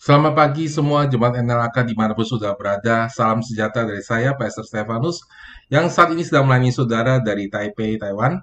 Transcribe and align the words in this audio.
Selamat 0.00 0.32
pagi 0.32 0.64
semua 0.64 1.04
Jemaat 1.04 1.44
NLAK 1.44 1.84
di 1.84 1.92
mana 1.92 2.16
pun 2.16 2.24
sudah 2.24 2.56
berada. 2.56 3.12
Salam 3.12 3.44
sejahtera 3.44 3.84
dari 3.84 4.00
saya, 4.00 4.32
Pastor 4.32 4.64
Stefanus, 4.64 5.20
yang 5.68 5.92
saat 5.92 6.08
ini 6.16 6.24
sedang 6.24 6.48
melayani 6.48 6.72
saudara 6.72 7.20
dari 7.20 7.52
Taipei, 7.52 8.00
Taiwan. 8.00 8.40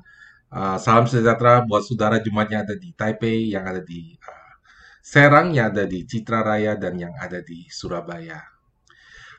Uh, 0.53 0.77
salam 0.77 1.09
sejahtera 1.09 1.65
buat 1.65 1.81
saudara 1.81 2.21
Jemaat 2.21 2.53
yang 2.53 2.61
ada 2.61 2.77
di 2.77 2.93
Taipei, 2.93 3.57
yang 3.57 3.65
ada 3.65 3.81
di 3.81 4.13
uh, 4.21 4.53
Serang, 5.01 5.49
yang 5.49 5.73
ada 5.73 5.89
di 5.89 6.05
Citra 6.05 6.45
Raya, 6.45 6.77
dan 6.77 6.93
yang 6.93 7.17
ada 7.17 7.41
di 7.41 7.65
Surabaya. 7.73 8.37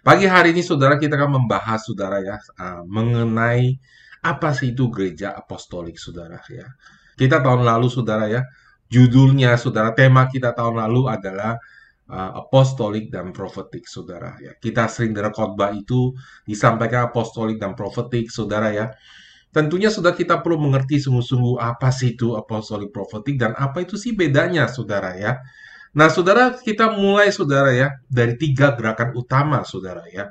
Pagi 0.03 0.27
hari 0.27 0.51
ini 0.51 0.67
saudara 0.67 0.99
kita 0.99 1.15
akan 1.15 1.39
membahas 1.39 1.87
saudara 1.87 2.19
ya 2.19 2.35
uh, 2.59 2.83
mengenai 2.83 3.79
apa 4.27 4.51
sih 4.59 4.75
itu 4.75 4.91
gereja 4.91 5.39
apostolik 5.39 5.95
saudara 6.03 6.43
ya. 6.51 6.67
Kita 7.15 7.39
tahun 7.39 7.63
lalu 7.63 7.87
saudara 7.87 8.27
ya, 8.27 8.43
judulnya 8.91 9.55
saudara 9.55 9.95
tema 9.95 10.27
kita 10.27 10.51
tahun 10.51 10.83
lalu 10.83 11.15
adalah 11.15 11.63
uh, 12.09 12.41
apostolik 12.41 13.13
dan 13.13 13.31
profetik, 13.31 13.85
saudara. 13.85 14.35
Ya, 14.41 14.57
kita 14.57 14.89
sering 14.89 15.13
dengar 15.13 15.33
khotbah 15.37 15.71
itu 15.77 16.17
disampaikan 16.49 17.13
apostolik 17.13 17.61
dan 17.61 17.77
profetik, 17.77 18.33
saudara 18.33 18.73
ya. 18.73 18.87
Tentunya 19.49 19.89
sudah 19.89 20.13
kita 20.13 20.45
perlu 20.45 20.61
mengerti 20.61 21.01
sungguh-sungguh 21.01 21.57
apa 21.57 21.89
sih 21.89 22.17
itu 22.17 22.37
apostolik 22.37 22.93
profetik 22.93 23.41
dan 23.41 23.57
apa 23.57 23.85
itu 23.85 23.97
sih 23.97 24.13
bedanya, 24.13 24.69
saudara 24.69 25.17
ya. 25.17 25.41
Nah, 25.97 26.13
saudara, 26.13 26.53
kita 26.53 26.93
mulai, 26.93 27.33
saudara 27.33 27.73
ya, 27.73 27.89
dari 28.13 28.37
tiga 28.37 28.77
gerakan 28.77 29.17
utama, 29.17 29.65
saudara 29.65 30.05
ya, 30.13 30.29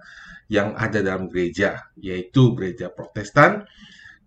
yang 0.48 0.78
ada 0.78 1.02
dalam 1.02 1.26
gereja, 1.28 1.90
yaitu 1.98 2.54
gereja 2.54 2.94
Protestan, 2.94 3.66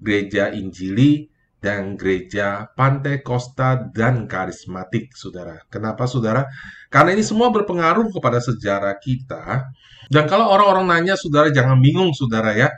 gereja 0.03 0.51
Injili, 0.51 1.31
dan 1.61 1.95
gereja 1.95 2.73
Pantai 2.73 3.21
Costa 3.21 3.77
dan 3.77 4.25
karismatik, 4.25 5.13
saudara. 5.13 5.61
Kenapa, 5.69 6.09
saudara? 6.09 6.49
Karena 6.89 7.13
ini 7.13 7.21
semua 7.21 7.53
berpengaruh 7.53 8.09
kepada 8.11 8.41
sejarah 8.41 8.97
kita. 8.97 9.69
Dan 10.09 10.25
kalau 10.27 10.49
orang-orang 10.49 10.89
nanya, 10.89 11.15
saudara 11.21 11.53
jangan 11.53 11.79
bingung, 11.79 12.17
saudara 12.17 12.57
ya. 12.57 12.73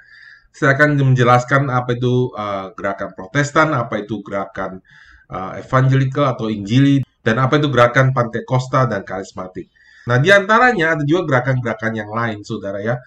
Saya 0.52 0.76
akan 0.76 1.00
menjelaskan 1.00 1.72
apa 1.72 1.96
itu 1.96 2.28
uh, 2.36 2.74
gerakan 2.76 3.16
Protestan, 3.16 3.72
apa 3.72 4.04
itu 4.04 4.20
gerakan 4.20 4.84
uh, 5.32 5.56
Evangelical 5.56 6.28
atau 6.28 6.52
Injili, 6.52 7.00
dan 7.24 7.40
apa 7.40 7.56
itu 7.56 7.72
gerakan 7.72 8.12
Pantai 8.12 8.44
Costa 8.44 8.84
dan 8.84 9.00
karismatik. 9.06 9.72
Nah, 10.10 10.18
di 10.18 10.28
antaranya 10.28 10.98
ada 10.98 11.06
juga 11.06 11.30
gerakan-gerakan 11.30 11.92
yang 11.94 12.10
lain, 12.10 12.42
saudara 12.42 12.82
ya, 12.82 12.98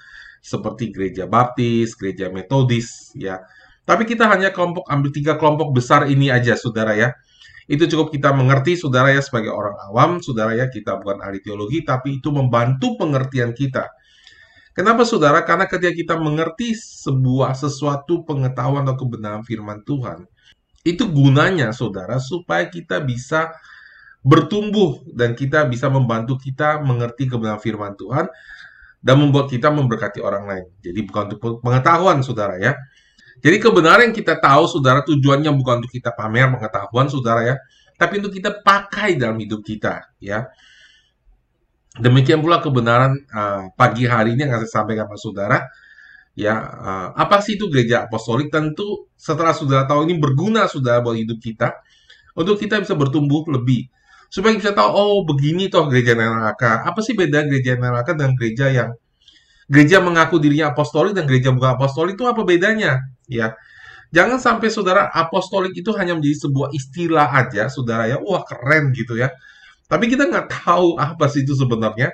seperti 0.41 0.89
gereja 0.89 1.27
Baptis, 1.29 1.93
gereja 1.93 2.31
Metodis, 2.31 3.13
ya 3.13 3.43
tapi 3.85 4.09
kita 4.09 4.25
hanya 4.25 4.49
kelompok 4.49 4.89
ambil 4.89 5.09
tiga 5.13 5.37
kelompok 5.37 5.71
besar 5.77 6.09
ini 6.09 6.33
aja, 6.33 6.57
saudara 6.57 6.97
ya. 6.97 7.13
Itu 7.65 7.85
cukup 7.89 8.13
kita 8.13 8.33
mengerti, 8.33 8.77
saudara 8.77 9.13
ya, 9.13 9.21
sebagai 9.21 9.53
orang 9.53 9.77
awam, 9.89 10.21
saudara 10.21 10.53
ya, 10.57 10.69
kita 10.69 10.97
bukan 11.01 11.21
ahli 11.21 11.41
teologi, 11.41 11.81
tapi 11.85 12.21
itu 12.21 12.29
membantu 12.33 12.97
pengertian 12.97 13.53
kita. 13.53 13.89
Kenapa 14.75 15.07
saudara? 15.07 15.45
Karena 15.47 15.65
ketika 15.69 15.93
kita 15.95 16.15
mengerti 16.19 16.75
sebuah 16.75 17.55
sesuatu 17.55 18.27
pengetahuan 18.27 18.83
atau 18.83 19.07
kebenaran 19.07 19.41
firman 19.45 19.81
Tuhan, 19.87 20.27
itu 20.85 21.09
gunanya 21.09 21.73
saudara 21.73 22.21
supaya 22.21 22.69
kita 22.69 23.01
bisa 23.01 23.55
bertumbuh 24.25 25.05
dan 25.13 25.37
kita 25.37 25.65
bisa 25.69 25.89
membantu 25.89 26.37
kita 26.37 26.81
mengerti 26.81 27.29
kebenaran 27.29 27.61
firman 27.61 27.93
Tuhan 27.97 28.25
dan 29.05 29.15
membuat 29.21 29.49
kita 29.49 29.69
memberkati 29.69 30.19
orang 30.21 30.49
lain. 30.49 30.65
Jadi 30.81 30.99
bukan 31.05 31.33
untuk 31.33 31.61
pengetahuan 31.61 32.19
saudara 32.25 32.57
ya, 32.57 32.73
jadi 33.45 33.61
kebenaran 33.61 34.09
yang 34.09 34.15
kita 34.17 34.41
tahu, 34.41 34.65
saudara, 34.65 35.05
tujuannya 35.05 35.53
bukan 35.53 35.85
untuk 35.85 35.93
kita 35.93 36.09
pamer 36.17 36.49
pengetahuan, 36.49 37.05
saudara 37.05 37.45
ya, 37.45 37.55
tapi 37.93 38.17
untuk 38.17 38.33
kita 38.33 38.65
pakai 38.65 39.21
dalam 39.21 39.37
hidup 39.37 39.61
kita, 39.61 40.01
ya. 40.17 40.49
Demikian 42.01 42.41
pula 42.41 42.57
kebenaran 42.57 43.13
uh, 43.29 43.69
pagi 43.77 44.09
hari 44.09 44.33
ini 44.33 44.49
yang 44.49 44.57
saya 44.65 44.81
sampaikan 44.81 45.05
kepada 45.05 45.21
saudara, 45.21 45.57
ya. 46.33 46.57
Uh, 46.57 47.07
apa 47.13 47.37
sih 47.45 47.53
itu 47.53 47.69
gereja 47.69 48.09
apostolik? 48.09 48.49
Tentu 48.49 49.13
setelah 49.13 49.53
saudara 49.53 49.85
tahu 49.85 50.09
ini 50.09 50.17
berguna, 50.17 50.65
saudara, 50.65 51.05
buat 51.05 51.13
hidup 51.13 51.37
kita, 51.37 51.69
untuk 52.33 52.57
kita 52.57 52.81
bisa 52.81 52.97
bertumbuh 52.97 53.45
lebih. 53.45 53.93
Supaya 54.33 54.57
kita 54.57 54.73
tahu, 54.73 54.89
oh 54.89 55.21
begini 55.21 55.69
toh 55.69 55.85
gereja 55.85 56.17
NLAK. 56.17 56.81
Apa 56.81 56.97
sih 57.05 57.13
beda 57.13 57.45
gereja 57.45 57.77
NLAK 57.77 58.17
dengan 58.17 58.33
gereja 58.33 58.73
yang 58.73 58.89
gereja 59.65 59.97
mengaku 60.01 60.37
dirinya 60.37 60.71
apostolik 60.73 61.17
dan 61.17 61.25
gereja 61.25 61.49
bukan 61.49 61.77
apostolik 61.77 62.17
itu 62.17 62.25
apa 62.25 62.41
bedanya? 62.45 63.01
ya. 63.25 63.57
Jangan 64.13 64.39
sampai 64.39 64.69
saudara 64.71 65.11
apostolik 65.11 65.75
itu 65.75 65.91
hanya 65.97 66.15
menjadi 66.15 66.47
sebuah 66.47 66.69
istilah 66.71 67.27
aja, 67.35 67.67
saudara 67.67 68.07
ya, 68.07 68.21
wah 68.21 68.45
keren 68.47 68.93
gitu 68.95 69.17
ya. 69.17 69.33
Tapi 69.91 70.07
kita 70.07 70.29
nggak 70.29 70.47
tahu 70.63 70.95
apa 70.95 71.25
sih 71.27 71.43
itu 71.43 71.57
sebenarnya. 71.57 72.13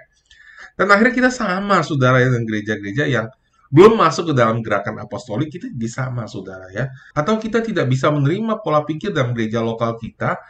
Dan 0.80 0.88
akhirnya 0.90 1.14
kita 1.14 1.30
sama, 1.30 1.84
saudara 1.84 2.24
ya, 2.24 2.32
dengan 2.32 2.48
gereja-gereja 2.48 3.06
yang 3.06 3.28
belum 3.72 3.96
masuk 4.02 4.32
ke 4.32 4.34
dalam 4.34 4.60
gerakan 4.66 5.04
apostolik, 5.04 5.52
kita 5.52 5.70
di 5.70 5.88
sama, 5.92 6.26
saudara 6.26 6.72
ya. 6.74 6.90
Atau 7.14 7.38
kita 7.38 7.62
tidak 7.62 7.86
bisa 7.92 8.10
menerima 8.10 8.64
pola 8.66 8.82
pikir 8.82 9.14
dalam 9.14 9.36
gereja 9.38 9.62
lokal 9.62 10.00
kita 10.00 10.42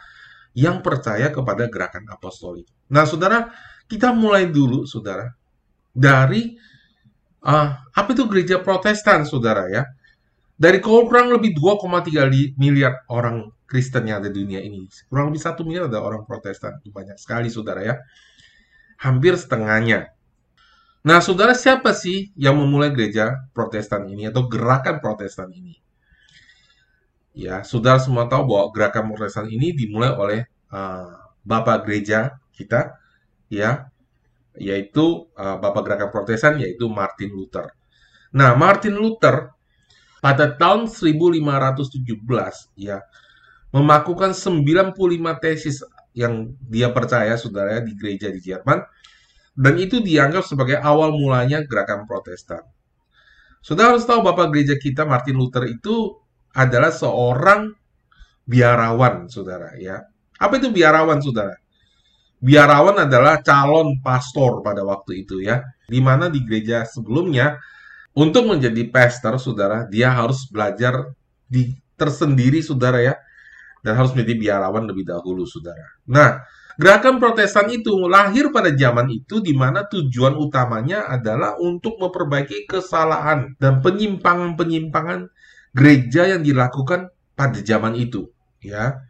yang 0.56 0.80
percaya 0.80 1.28
kepada 1.28 1.68
gerakan 1.68 2.06
apostolik. 2.08 2.64
Nah, 2.88 3.04
saudara, 3.04 3.52
kita 3.90 4.14
mulai 4.16 4.48
dulu, 4.48 4.88
saudara, 4.88 5.28
dari 5.92 6.56
uh, 7.42 7.68
apa 7.78 8.08
itu 8.14 8.24
gereja 8.30 8.62
Protestan, 8.62 9.26
saudara 9.26 9.66
ya 9.68 9.84
dari 10.62 10.78
kurang 10.78 11.34
lebih 11.34 11.58
2,3 11.58 12.54
miliar 12.54 13.02
orang 13.10 13.50
Kristen 13.66 14.06
yang 14.06 14.22
ada 14.22 14.30
di 14.30 14.46
dunia 14.46 14.62
ini, 14.62 14.86
kurang 15.10 15.34
lebih 15.34 15.42
satu 15.42 15.66
miliar 15.66 15.90
ada 15.90 15.98
orang 15.98 16.22
Protestan. 16.22 16.78
Itu 16.78 16.94
banyak 16.94 17.18
sekali, 17.18 17.50
saudara 17.50 17.82
ya. 17.82 17.98
Hampir 19.02 19.34
setengahnya. 19.34 20.14
Nah, 21.02 21.18
saudara 21.18 21.56
siapa 21.58 21.90
sih 21.90 22.30
yang 22.38 22.54
memulai 22.62 22.94
gereja 22.94 23.42
Protestan 23.50 24.06
ini 24.06 24.30
atau 24.30 24.46
gerakan 24.46 25.02
Protestan 25.02 25.50
ini? 25.50 25.74
Ya, 27.34 27.66
saudara 27.66 27.98
semua 27.98 28.30
tahu 28.30 28.46
bahwa 28.46 28.70
gerakan 28.70 29.10
Protestan 29.10 29.50
ini 29.50 29.74
dimulai 29.74 30.14
oleh 30.14 30.40
uh, 30.70 31.10
Bapak 31.42 31.88
Gereja 31.88 32.38
kita, 32.54 32.94
ya, 33.50 33.90
yaitu 34.56 35.28
uh, 35.36 35.56
Bapak 35.56 35.88
Gerakan 35.88 36.10
Protestan, 36.12 36.60
yaitu 36.60 36.88
Martin 36.88 37.32
Luther. 37.32 37.72
Nah, 38.32 38.56
Martin 38.56 38.96
Luther 38.96 39.52
pada 40.22 40.54
tahun 40.54 40.86
1517 40.86 41.98
ya 42.78 43.02
memakukan 43.74 44.30
95 44.36 44.94
tesis 45.42 45.82
yang 46.14 46.52
dia 46.62 46.92
percaya 46.92 47.34
saudara 47.34 47.80
di 47.82 47.96
gereja 47.96 48.28
di 48.30 48.38
Jerman 48.38 48.84
dan 49.56 49.74
itu 49.76 50.00
dianggap 50.00 50.44
sebagai 50.44 50.78
awal 50.80 51.12
mulanya 51.12 51.64
gerakan 51.64 52.08
Protestan. 52.08 52.64
Saudara 53.62 53.94
harus 53.94 54.08
tahu 54.08 54.24
Bapak 54.24 54.50
gereja 54.50 54.74
kita 54.78 55.04
Martin 55.04 55.38
Luther 55.38 55.68
itu 55.68 56.18
adalah 56.52 56.92
seorang 56.92 57.72
biarawan, 58.44 59.30
Saudara 59.30 59.76
ya. 59.78 60.02
Apa 60.36 60.58
itu 60.58 60.74
biarawan, 60.74 61.22
Saudara? 61.22 61.61
Biarawan 62.42 63.06
adalah 63.06 63.38
calon 63.38 64.02
pastor 64.02 64.66
pada 64.66 64.82
waktu 64.82 65.22
itu 65.22 65.38
ya. 65.38 65.62
Di 65.86 66.02
mana 66.02 66.26
di 66.26 66.42
gereja 66.42 66.82
sebelumnya 66.82 67.62
untuk 68.12 68.44
menjadi 68.44 68.92
pastor, 68.92 69.40
saudara, 69.40 69.88
dia 69.88 70.12
harus 70.12 70.44
belajar 70.52 71.16
di 71.48 71.72
tersendiri, 71.96 72.60
saudara 72.60 73.00
ya, 73.00 73.14
dan 73.80 73.96
harus 73.96 74.12
menjadi 74.12 74.36
biarawan 74.36 74.84
lebih 74.84 75.08
dahulu, 75.08 75.48
saudara. 75.48 75.86
Nah, 76.10 76.44
gerakan 76.76 77.16
Protestan 77.16 77.72
itu 77.72 77.94
lahir 78.10 78.52
pada 78.52 78.68
zaman 78.74 79.08
itu, 79.08 79.40
di 79.40 79.56
mana 79.56 79.88
tujuan 79.88 80.36
utamanya 80.36 81.08
adalah 81.08 81.56
untuk 81.56 81.96
memperbaiki 81.96 82.68
kesalahan 82.68 83.56
dan 83.56 83.80
penyimpangan-penyimpangan 83.80 85.32
gereja 85.72 86.36
yang 86.36 86.44
dilakukan 86.44 87.08
pada 87.32 87.58
zaman 87.64 87.96
itu, 87.96 88.28
ya. 88.60 89.00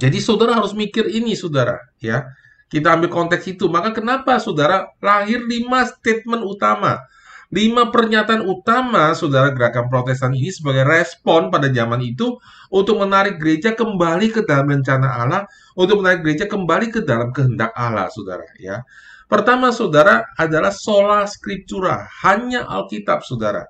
Jadi 0.00 0.16
saudara 0.18 0.56
harus 0.56 0.72
mikir 0.72 1.12
ini, 1.12 1.36
saudara, 1.36 1.76
ya 2.00 2.32
kita 2.72 2.96
ambil 2.96 3.10
konteks 3.12 3.44
itu. 3.50 3.68
Maka 3.68 3.92
kenapa 3.92 4.40
saudara 4.40 4.94
lahir 5.02 5.44
lima 5.44 5.84
statement 5.84 6.40
utama. 6.46 7.02
Lima 7.50 7.90
pernyataan 7.90 8.46
utama 8.46 9.10
saudara 9.10 9.50
gerakan 9.50 9.90
protestan 9.90 10.30
ini 10.38 10.54
sebagai 10.54 10.86
respon 10.86 11.50
pada 11.50 11.66
zaman 11.66 11.98
itu 11.98 12.38
untuk 12.70 13.02
menarik 13.02 13.42
gereja 13.42 13.74
kembali 13.74 14.30
ke 14.30 14.46
dalam 14.46 14.70
rencana 14.70 15.18
Allah, 15.18 15.42
untuk 15.74 15.98
menarik 15.98 16.22
gereja 16.22 16.46
kembali 16.46 16.94
ke 16.94 17.02
dalam 17.02 17.34
kehendak 17.34 17.74
Allah, 17.74 18.06
saudara. 18.14 18.46
Ya, 18.54 18.86
Pertama, 19.30 19.70
saudara, 19.70 20.26
adalah 20.34 20.74
sola 20.74 21.22
scriptura, 21.26 22.06
hanya 22.26 22.66
Alkitab, 22.66 23.22
saudara. 23.22 23.66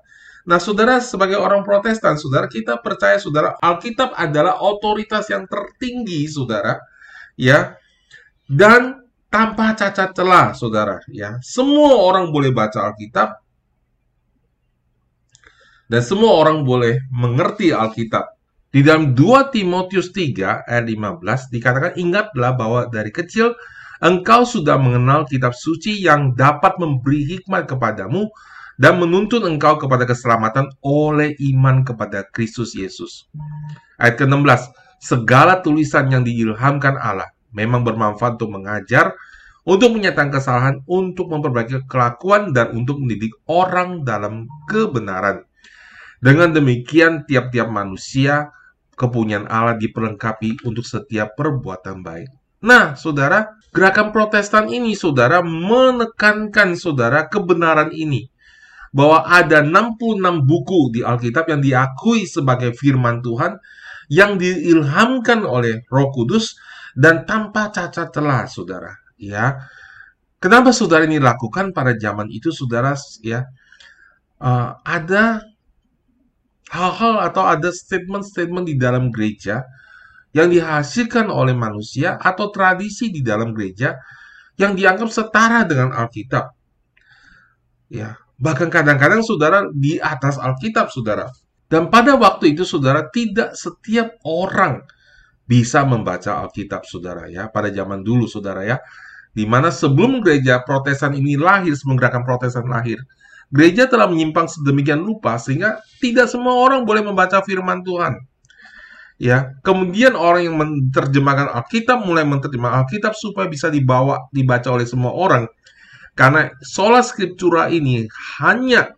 Nah, 0.47 0.57
saudara, 0.57 0.97
sebagai 0.97 1.37
orang 1.37 1.61
protestan, 1.61 2.17
saudara, 2.17 2.49
kita 2.49 2.81
percaya, 2.81 3.21
saudara, 3.21 3.57
Alkitab 3.61 4.17
adalah 4.17 4.57
otoritas 4.61 5.29
yang 5.29 5.45
tertinggi, 5.45 6.25
saudara. 6.25 6.81
Ya, 7.37 7.77
dan 8.49 9.05
tanpa 9.31 9.77
cacat 9.77 10.11
celah, 10.11 10.51
saudara. 10.57 10.99
Ya, 11.07 11.37
semua 11.39 12.01
orang 12.01 12.33
boleh 12.33 12.51
baca 12.51 12.91
Alkitab 12.91 13.41
dan 15.91 16.01
semua 16.07 16.39
orang 16.39 16.63
boleh 16.63 17.03
mengerti 17.11 17.75
Alkitab. 17.75 18.39
Di 18.71 18.79
dalam 18.79 19.11
2 19.11 19.51
Timotius 19.51 20.15
3 20.15 20.63
ayat 20.63 20.87
15 20.87 21.51
dikatakan 21.51 21.91
ingatlah 21.99 22.55
bahwa 22.55 22.87
dari 22.87 23.11
kecil 23.11 23.51
engkau 23.99 24.47
sudah 24.47 24.79
mengenal 24.79 25.27
kitab 25.27 25.51
suci 25.51 25.99
yang 25.99 26.31
dapat 26.31 26.79
memberi 26.79 27.27
hikmat 27.35 27.67
kepadamu 27.67 28.31
dan 28.81 28.97
menuntun 28.97 29.45
engkau 29.45 29.77
kepada 29.77 30.09
keselamatan 30.09 30.73
oleh 30.81 31.37
iman 31.53 31.85
kepada 31.85 32.25
Kristus 32.33 32.73
Yesus. 32.73 33.29
Ayat 34.01 34.17
ke-16, 34.17 34.73
segala 34.97 35.61
tulisan 35.61 36.09
yang 36.09 36.25
diilhamkan 36.25 36.97
Allah 36.97 37.29
memang 37.53 37.85
bermanfaat 37.85 38.41
untuk 38.41 38.57
mengajar, 38.57 39.13
untuk 39.61 39.93
menyatakan 39.93 40.33
kesalahan, 40.33 40.75
untuk 40.89 41.29
memperbaiki 41.29 41.85
kelakuan, 41.85 42.49
dan 42.57 42.73
untuk 42.73 42.97
mendidik 42.97 43.37
orang 43.45 44.01
dalam 44.01 44.49
kebenaran. 44.65 45.45
Dengan 46.17 46.49
demikian, 46.49 47.29
tiap-tiap 47.29 47.69
manusia 47.69 48.49
kepunyaan 48.97 49.45
Allah 49.45 49.77
diperlengkapi 49.77 50.65
untuk 50.65 50.85
setiap 50.85 51.37
perbuatan 51.37 52.01
baik. 52.01 52.29
Nah, 52.61 52.93
saudara, 52.93 53.57
gerakan 53.73 54.13
protestan 54.13 54.69
ini, 54.69 54.93
saudara, 54.93 55.41
menekankan 55.41 56.77
saudara 56.77 57.25
kebenaran 57.25 57.89
ini. 57.93 58.29
Bahwa 58.91 59.23
ada 59.23 59.63
66 59.63 60.43
buku 60.43 60.91
di 60.91 61.01
Alkitab 61.01 61.47
yang 61.47 61.63
diakui 61.63 62.27
sebagai 62.27 62.75
firman 62.75 63.23
Tuhan, 63.23 63.55
yang 64.11 64.35
diilhamkan 64.35 65.47
oleh 65.47 65.87
roh 65.87 66.11
kudus, 66.11 66.59
dan 66.91 67.23
tanpa 67.23 67.71
cacat 67.71 68.11
celah, 68.11 68.43
saudara. 68.51 68.91
Ya, 69.15 69.63
kenapa 70.43 70.75
saudara 70.75 71.07
ini 71.07 71.23
lakukan 71.23 71.71
pada 71.71 71.95
zaman 71.95 72.27
itu, 72.27 72.51
saudara? 72.51 72.91
Ya, 73.23 73.47
uh, 74.43 74.75
ada 74.83 75.45
hal-hal 76.71 77.15
atau 77.31 77.43
ada 77.47 77.69
statement-statement 77.71 78.65
di 78.67 78.75
dalam 78.75 79.11
gereja 79.11 79.67
yang 80.31 80.47
dihasilkan 80.47 81.27
oleh 81.27 81.51
manusia 81.51 82.15
atau 82.15 82.47
tradisi 82.49 83.11
di 83.11 83.19
dalam 83.19 83.51
gereja 83.51 83.99
yang 84.55 84.75
dianggap 84.79 85.11
setara 85.11 85.67
dengan 85.67 85.91
Alkitab. 85.91 86.55
Ya, 87.91 88.15
bahkan 88.41 88.73
kadang-kadang 88.73 89.21
saudara 89.21 89.69
di 89.69 90.01
atas 90.01 90.41
Alkitab, 90.41 90.89
saudara. 90.89 91.29
Dan 91.69 91.87
pada 91.87 92.17
waktu 92.19 92.57
itu 92.57 92.67
saudara 92.67 93.07
tidak 93.13 93.55
setiap 93.55 94.17
orang 94.27 94.83
bisa 95.45 95.85
membaca 95.85 96.41
Alkitab, 96.43 96.83
saudara 96.83 97.29
ya. 97.29 97.47
Pada 97.53 97.69
zaman 97.69 98.01
dulu, 98.01 98.25
saudara 98.25 98.65
ya, 98.65 98.81
di 99.31 99.47
mana 99.47 99.71
sebelum 99.71 100.19
gereja 100.19 100.59
Protestan 100.65 101.15
ini 101.15 101.39
lahir, 101.39 101.71
sebelum 101.77 101.95
gerakan 101.95 102.27
Protestan 102.27 102.67
lahir, 102.67 102.99
gereja 103.53 103.87
telah 103.87 104.09
menyimpang 104.09 104.49
sedemikian 104.49 104.99
rupa 104.99 105.39
sehingga 105.39 105.79
tidak 106.03 106.27
semua 106.27 106.57
orang 106.59 106.83
boleh 106.83 107.05
membaca 107.05 107.39
firman 107.45 107.85
Tuhan. 107.85 108.19
Ya, 109.21 109.53
kemudian 109.61 110.17
orang 110.17 110.49
yang 110.49 110.57
menerjemahkan 110.57 111.53
Alkitab 111.53 112.01
mulai 112.09 112.25
menerjemahkan 112.25 112.89
Alkitab 112.89 113.13
supaya 113.13 113.45
bisa 113.45 113.69
dibawa 113.69 114.25
dibaca 114.33 114.65
oleh 114.73 114.89
semua 114.89 115.13
orang. 115.13 115.45
Karena 116.21 116.53
sola 116.61 117.01
scriptura 117.01 117.73
ini 117.73 118.05
hanya 118.37 118.93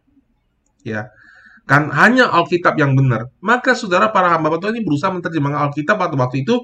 ya 0.83 1.07
kan 1.63 1.87
hanya 1.95 2.27
Alkitab 2.27 2.75
yang 2.75 2.99
benar. 2.99 3.31
Maka 3.39 3.71
saudara 3.79 4.11
para 4.11 4.27
hamba 4.27 4.59
Tuhan 4.59 4.75
ini 4.75 4.83
berusaha 4.83 5.07
menerjemahkan 5.07 5.71
Alkitab 5.71 5.95
pada 5.95 6.19
waktu 6.19 6.43
itu 6.43 6.59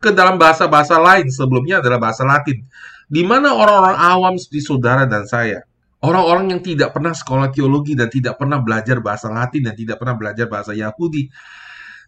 ke 0.00 0.16
dalam 0.16 0.40
bahasa-bahasa 0.40 0.96
lain 0.96 1.28
sebelumnya 1.28 1.84
adalah 1.84 2.00
bahasa 2.00 2.24
Latin. 2.24 2.64
Di 3.04 3.20
mana 3.20 3.52
orang-orang 3.52 4.00
awam 4.00 4.34
seperti 4.40 4.64
saudara 4.64 5.04
dan 5.04 5.28
saya 5.28 5.60
Orang-orang 5.98 6.54
yang 6.54 6.62
tidak 6.62 6.94
pernah 6.94 7.10
sekolah 7.10 7.50
teologi 7.50 7.98
dan 7.98 8.06
tidak 8.06 8.38
pernah 8.38 8.62
belajar 8.62 9.02
bahasa 9.02 9.26
Latin 9.34 9.66
dan 9.66 9.74
tidak 9.74 9.98
pernah 9.98 10.14
belajar 10.14 10.46
bahasa 10.46 10.70
Yahudi 10.70 11.26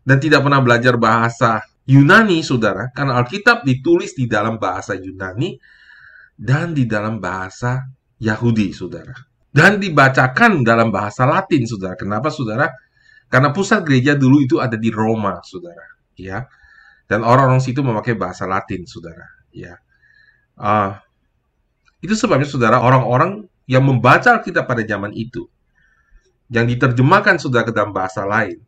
dan 0.07 0.17
tidak 0.23 0.47
pernah 0.47 0.63
belajar 0.63 0.95
bahasa 0.95 1.67
Yunani, 1.91 2.39
saudara, 2.47 2.95
karena 2.95 3.19
Alkitab 3.19 3.67
ditulis 3.67 4.15
di 4.15 4.31
dalam 4.31 4.63
bahasa 4.63 4.95
Yunani 4.95 5.59
dan 6.41 6.73
di 6.73 6.89
dalam 6.89 7.21
bahasa 7.21 7.85
Yahudi, 8.17 8.73
saudara. 8.73 9.13
Dan 9.53 9.77
dibacakan 9.77 10.65
dalam 10.65 10.89
bahasa 10.89 11.29
Latin, 11.29 11.69
saudara. 11.69 11.93
Kenapa, 12.01 12.33
saudara? 12.33 12.73
Karena 13.29 13.53
pusat 13.53 13.85
gereja 13.85 14.17
dulu 14.17 14.41
itu 14.41 14.57
ada 14.57 14.81
di 14.81 14.89
Roma, 14.89 15.45
saudara. 15.45 15.85
Ya, 16.17 16.49
dan 17.05 17.21
orang-orang 17.29 17.61
situ 17.61 17.85
memakai 17.85 18.17
bahasa 18.17 18.49
Latin, 18.49 18.89
saudara. 18.89 19.29
Ya, 19.53 19.77
uh, 20.57 20.97
itu 22.01 22.17
sebabnya, 22.17 22.49
saudara, 22.49 22.81
orang-orang 22.81 23.45
yang 23.69 23.85
membaca 23.85 24.41
Alkitab 24.41 24.65
pada 24.65 24.81
zaman 24.83 25.13
itu 25.13 25.47
yang 26.51 26.67
diterjemahkan 26.67 27.39
sudah 27.39 27.63
ke 27.63 27.71
dalam 27.71 27.95
bahasa 27.95 28.27
lain 28.27 28.59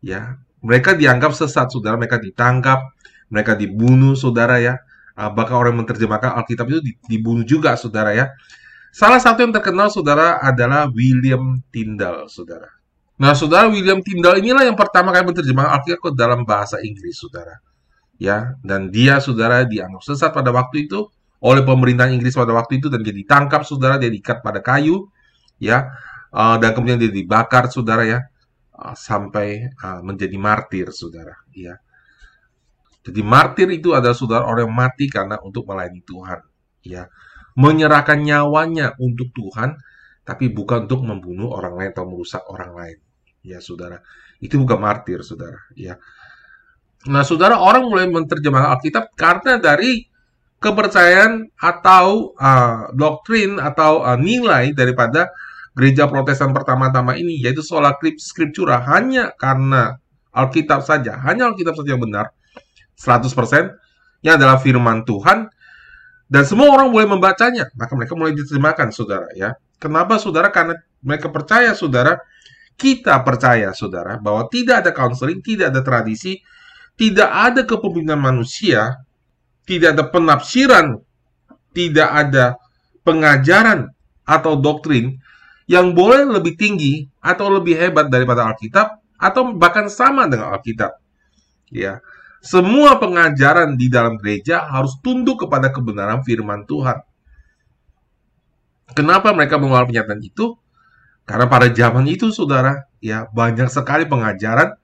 ya 0.00 0.40
mereka 0.64 0.96
dianggap 0.96 1.36
sesat 1.36 1.68
saudara 1.68 2.00
mereka 2.00 2.16
ditangkap 2.16 2.96
mereka 3.28 3.52
dibunuh 3.52 4.16
saudara 4.16 4.56
ya 4.56 4.80
bahkan 5.28 5.60
orang 5.60 5.76
yang 5.76 5.84
menerjemahkan 5.84 6.32
Alkitab 6.40 6.64
itu 6.72 6.80
dibunuh 7.04 7.44
juga 7.44 7.76
saudara 7.76 8.16
ya. 8.16 8.32
Salah 8.90 9.20
satu 9.20 9.44
yang 9.44 9.52
terkenal 9.52 9.92
saudara 9.92 10.40
adalah 10.40 10.88
William 10.88 11.60
Tyndale 11.68 12.26
saudara. 12.32 12.66
Nah 13.20 13.36
saudara 13.36 13.68
William 13.68 14.00
Tyndale 14.00 14.40
inilah 14.40 14.64
yang 14.64 14.78
pertama 14.80 15.12
kali 15.12 15.28
menerjemahkan 15.28 15.72
Alkitab 15.76 16.16
dalam 16.16 16.48
bahasa 16.48 16.80
Inggris 16.80 17.20
saudara. 17.20 17.60
Ya 18.16 18.56
dan 18.64 18.88
dia 18.88 19.20
saudara 19.20 19.68
dianggap 19.68 20.00
sesat 20.00 20.32
pada 20.32 20.48
waktu 20.52 20.88
itu 20.88 21.08
oleh 21.40 21.64
pemerintahan 21.64 22.16
Inggris 22.16 22.36
pada 22.36 22.52
waktu 22.56 22.80
itu 22.80 22.88
dan 22.92 23.00
dia 23.04 23.12
ditangkap 23.12 23.64
saudara 23.68 24.00
dia 24.00 24.08
diikat 24.08 24.40
pada 24.40 24.64
kayu 24.64 25.12
ya. 25.60 25.92
Uh, 26.30 26.56
dan 26.62 26.72
kemudian 26.72 26.96
dia 26.96 27.12
dibakar 27.12 27.68
saudara 27.68 28.08
ya. 28.08 28.24
Uh, 28.72 28.96
sampai 28.96 29.68
uh, 29.84 30.00
menjadi 30.00 30.40
martir 30.40 30.88
saudara 30.88 31.36
ya 31.52 31.76
jadi 33.00 33.20
martir 33.24 33.68
itu 33.72 33.96
adalah 33.96 34.12
saudara 34.12 34.44
orang 34.44 34.68
yang 34.68 34.76
mati 34.76 35.08
karena 35.08 35.40
untuk 35.40 35.64
melayani 35.64 36.04
Tuhan 36.04 36.40
ya. 36.84 37.08
Menyerahkan 37.56 38.20
nyawanya 38.20 38.94
untuk 39.00 39.32
Tuhan 39.32 39.74
tapi 40.22 40.52
bukan 40.52 40.86
untuk 40.86 41.02
membunuh 41.02 41.50
orang 41.50 41.74
lain 41.80 41.90
atau 41.96 42.04
merusak 42.06 42.44
orang 42.52 42.76
lain 42.76 42.98
ya 43.40 43.58
saudara. 43.64 44.04
Itu 44.36 44.60
bukan 44.60 44.78
martir 44.78 45.24
saudara 45.24 45.56
ya. 45.72 45.96
Nah 47.08 47.24
saudara 47.24 47.56
orang 47.56 47.88
mulai 47.88 48.04
menerjemahkan 48.04 48.76
Alkitab 48.76 49.04
karena 49.16 49.56
dari 49.56 50.04
kepercayaan 50.60 51.56
atau 51.56 52.36
uh, 52.36 52.92
doktrin 52.92 53.56
atau 53.56 54.04
uh, 54.04 54.20
nilai 54.20 54.76
daripada 54.76 55.32
gereja 55.72 56.04
Protestan 56.04 56.52
pertama-tama 56.52 57.16
ini 57.16 57.40
yaitu 57.40 57.64
sola 57.64 57.96
scriptura. 58.20 58.84
Hanya 58.84 59.32
karena 59.40 59.96
Alkitab 60.36 60.84
saja, 60.84 61.16
hanya 61.24 61.48
Alkitab 61.48 61.72
saja 61.80 61.96
yang 61.96 62.04
benar 62.04 62.28
100% 63.00 63.32
yang 64.20 64.36
adalah 64.36 64.60
firman 64.60 65.08
Tuhan 65.08 65.48
dan 66.30 66.42
semua 66.44 66.70
orang 66.70 66.92
boleh 66.92 67.08
membacanya, 67.08 67.72
maka 67.74 67.96
mereka 67.96 68.14
mulai 68.14 68.36
diterjemahkan 68.36 68.92
Saudara 68.92 69.26
ya. 69.32 69.56
Kenapa 69.80 70.20
Saudara? 70.20 70.52
Karena 70.52 70.76
mereka 71.00 71.32
percaya 71.32 71.72
Saudara, 71.72 72.20
kita 72.76 73.16
percaya 73.24 73.72
Saudara 73.72 74.20
bahwa 74.20 74.44
tidak 74.52 74.84
ada 74.84 74.92
counseling, 74.92 75.40
tidak 75.40 75.72
ada 75.72 75.80
tradisi, 75.80 76.38
tidak 76.94 77.32
ada 77.32 77.64
kepemimpinan 77.64 78.20
manusia 78.20 79.00
tidak 79.70 79.94
ada 79.94 80.04
penafsiran, 80.10 80.86
tidak 81.70 82.10
ada 82.10 82.58
pengajaran 83.06 83.86
atau 84.26 84.58
doktrin 84.58 85.14
yang 85.70 85.94
boleh 85.94 86.26
lebih 86.26 86.58
tinggi 86.58 87.06
atau 87.22 87.46
lebih 87.54 87.78
hebat 87.78 88.10
daripada 88.10 88.50
Alkitab 88.50 88.98
atau 89.14 89.54
bahkan 89.54 89.86
sama 89.86 90.26
dengan 90.26 90.50
Alkitab. 90.58 90.90
Ya. 91.70 92.02
Semua 92.40 92.96
pengajaran 92.96 93.76
di 93.76 93.92
dalam 93.92 94.16
gereja 94.16 94.64
harus 94.64 94.96
tunduk 95.04 95.44
kepada 95.44 95.68
kebenaran 95.68 96.24
firman 96.24 96.64
Tuhan. 96.64 97.04
Kenapa 98.96 99.30
mereka 99.36 99.60
mengeluarkan 99.60 99.92
pernyataan 99.92 100.22
itu? 100.24 100.56
Karena 101.28 101.46
pada 101.46 101.68
zaman 101.70 102.08
itu, 102.10 102.32
saudara, 102.32 102.88
ya 102.98 103.28
banyak 103.30 103.70
sekali 103.70 104.08
pengajaran, 104.08 104.74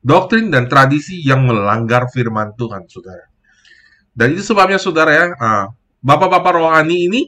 doktrin 0.00 0.48
dan 0.48 0.70
tradisi 0.70 1.20
yang 1.20 1.44
melanggar 1.44 2.08
firman 2.08 2.54
Tuhan, 2.56 2.88
saudara. 2.88 3.28
Dan 4.14 4.32
itu 4.38 4.46
sebabnya 4.46 4.78
saudara 4.78 5.10
ya, 5.12 5.26
ah, 5.36 5.66
bapak-bapak 6.00 6.54
rohani 6.54 7.10
ini, 7.10 7.20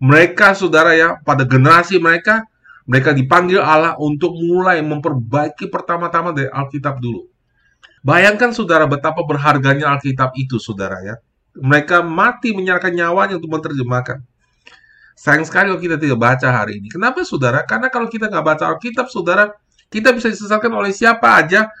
mereka 0.00 0.56
saudara 0.56 0.96
ya, 0.96 1.20
pada 1.22 1.46
generasi 1.46 2.00
mereka, 2.00 2.48
mereka 2.88 3.14
dipanggil 3.14 3.60
Allah 3.62 3.94
untuk 4.00 4.32
mulai 4.36 4.80
memperbaiki 4.82 5.70
pertama-tama 5.70 6.34
dari 6.34 6.50
Alkitab 6.50 6.98
dulu. 6.98 7.33
Bayangkan 8.04 8.52
saudara 8.52 8.84
betapa 8.84 9.24
berharganya 9.24 9.88
Alkitab 9.96 10.36
itu 10.36 10.60
saudara 10.60 11.00
ya. 11.00 11.16
Mereka 11.56 12.04
mati 12.04 12.52
menyerahkan 12.52 12.92
nyawanya 12.92 13.40
untuk 13.40 13.48
menerjemahkan. 13.56 14.20
Sayang 15.16 15.48
sekali 15.48 15.72
kalau 15.72 15.80
kita 15.80 15.96
tidak 15.96 16.18
baca 16.20 16.48
hari 16.52 16.84
ini. 16.84 16.92
Kenapa 16.92 17.24
saudara? 17.24 17.64
Karena 17.64 17.88
kalau 17.88 18.12
kita 18.12 18.28
nggak 18.28 18.44
baca 18.44 18.64
Alkitab 18.76 19.08
saudara, 19.08 19.56
kita 19.88 20.12
bisa 20.12 20.28
disesatkan 20.28 20.68
oleh 20.68 20.92
siapa 20.92 21.40
aja 21.40 21.72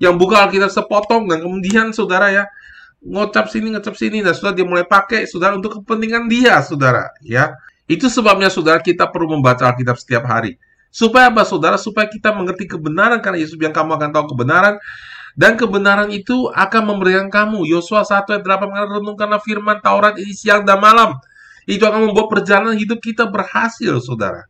yang 0.00 0.16
buka 0.16 0.48
Alkitab 0.48 0.72
sepotong 0.72 1.28
dan 1.28 1.44
kemudian 1.44 1.92
saudara 1.92 2.32
ya 2.32 2.44
ngocap 3.00 3.48
sini 3.48 3.72
ngocap 3.76 3.94
sini 3.96 4.20
dan 4.20 4.32
sudah 4.32 4.52
dia 4.52 4.64
mulai 4.64 4.84
pakai 4.84 5.24
saudara 5.28 5.56
untuk 5.56 5.80
kepentingan 5.80 6.28
dia 6.28 6.60
saudara 6.60 7.12
ya 7.24 7.56
itu 7.88 8.10
sebabnya 8.10 8.52
saudara 8.52 8.82
kita 8.82 9.08
perlu 9.08 9.36
membaca 9.38 9.72
Alkitab 9.72 9.96
setiap 9.96 10.28
hari 10.28 10.60
supaya 10.92 11.32
apa 11.32 11.44
saudara 11.48 11.76
supaya 11.80 12.08
kita 12.08 12.32
mengerti 12.32 12.68
kebenaran 12.68 13.20
karena 13.20 13.40
Yesus 13.40 13.56
yang 13.60 13.72
kamu 13.72 13.96
akan 13.96 14.10
tahu 14.12 14.36
kebenaran 14.36 14.76
Dan 15.36 15.60
kebenaran 15.60 16.08
itu 16.08 16.48
akan 16.48 16.82
memberikan 16.96 17.28
kamu. 17.28 17.68
Yosua 17.68 18.08
1 18.08 18.24
ayat 18.24 18.40
8 18.40 18.72
mengatakan 18.72 19.04
renungkanlah 19.04 19.40
firman 19.44 19.84
Taurat 19.84 20.16
ini 20.16 20.32
siang 20.32 20.64
dan 20.64 20.80
malam. 20.80 21.20
Itu 21.68 21.84
akan 21.84 22.08
membuat 22.08 22.32
perjalanan 22.32 22.72
hidup 22.72 23.04
kita 23.04 23.28
berhasil, 23.28 24.00
saudara. 24.00 24.48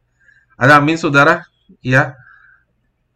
Ada 0.55 0.79
amin, 0.79 0.95
saudara? 0.95 1.43
Ya. 1.83 2.15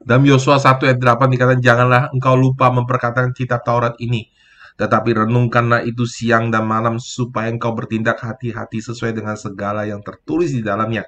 Dalam 0.03 0.27
Yosua 0.27 0.59
1 0.59 0.83
ayat 0.83 0.99
8 0.99 1.31
dikatakan, 1.31 1.63
janganlah 1.63 2.11
engkau 2.11 2.35
lupa 2.35 2.75
memperkatakan 2.75 3.31
kitab 3.31 3.63
Taurat 3.63 3.95
ini. 4.03 4.27
Tetapi 4.75 5.13
renungkanlah 5.13 5.87
itu 5.87 6.09
siang 6.11 6.51
dan 6.51 6.67
malam 6.67 6.97
supaya 6.97 7.53
engkau 7.53 7.77
bertindak 7.77 8.19
hati-hati 8.19 8.83
sesuai 8.83 9.15
dengan 9.15 9.37
segala 9.39 9.87
yang 9.87 10.03
tertulis 10.03 10.51
di 10.57 10.65
dalamnya. 10.65 11.07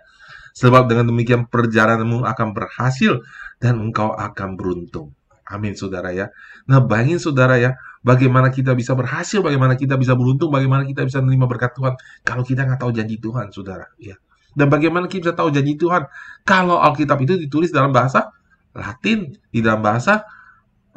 Sebab 0.52 0.85
dengan 0.85 1.09
demikian 1.09 1.49
perjalananmu 1.49 2.23
akan 2.28 2.49
berhasil 2.52 3.25
dan 3.57 3.81
engkau 3.81 4.12
akan 4.12 4.61
beruntung. 4.61 5.16
Amin 5.49 5.73
saudara 5.73 6.12
ya. 6.12 6.28
Nah 6.69 6.78
bayangin 6.83 7.19
saudara 7.19 7.59
ya, 7.59 7.75
bagaimana 8.02 8.50
kita 8.50 8.75
bisa 8.75 8.92
berhasil, 8.92 9.42
bagaimana 9.42 9.78
kita 9.78 9.95
bisa 9.99 10.12
beruntung, 10.19 10.50
bagaimana 10.50 10.83
kita 10.87 11.07
bisa 11.07 11.23
menerima 11.23 11.47
berkat 11.47 11.73
Tuhan 11.75 11.95
kalau 12.26 12.42
kita 12.42 12.66
nggak 12.66 12.81
tahu 12.83 12.92
janji 12.95 13.16
Tuhan 13.19 13.50
saudara. 13.54 13.87
Ya. 13.99 14.19
Dan 14.52 14.69
bagaimana 14.69 15.09
kita 15.09 15.31
bisa 15.31 15.35
tahu 15.35 15.49
janji 15.49 15.81
Tuhan 15.81 16.07
kalau 16.45 16.76
Alkitab 16.83 17.23
itu 17.25 17.40
ditulis 17.40 17.73
dalam 17.73 17.95
bahasa 17.95 18.28
Latin, 18.73 19.33
di 19.52 19.61
dalam 19.61 19.85
bahasa 19.85 20.25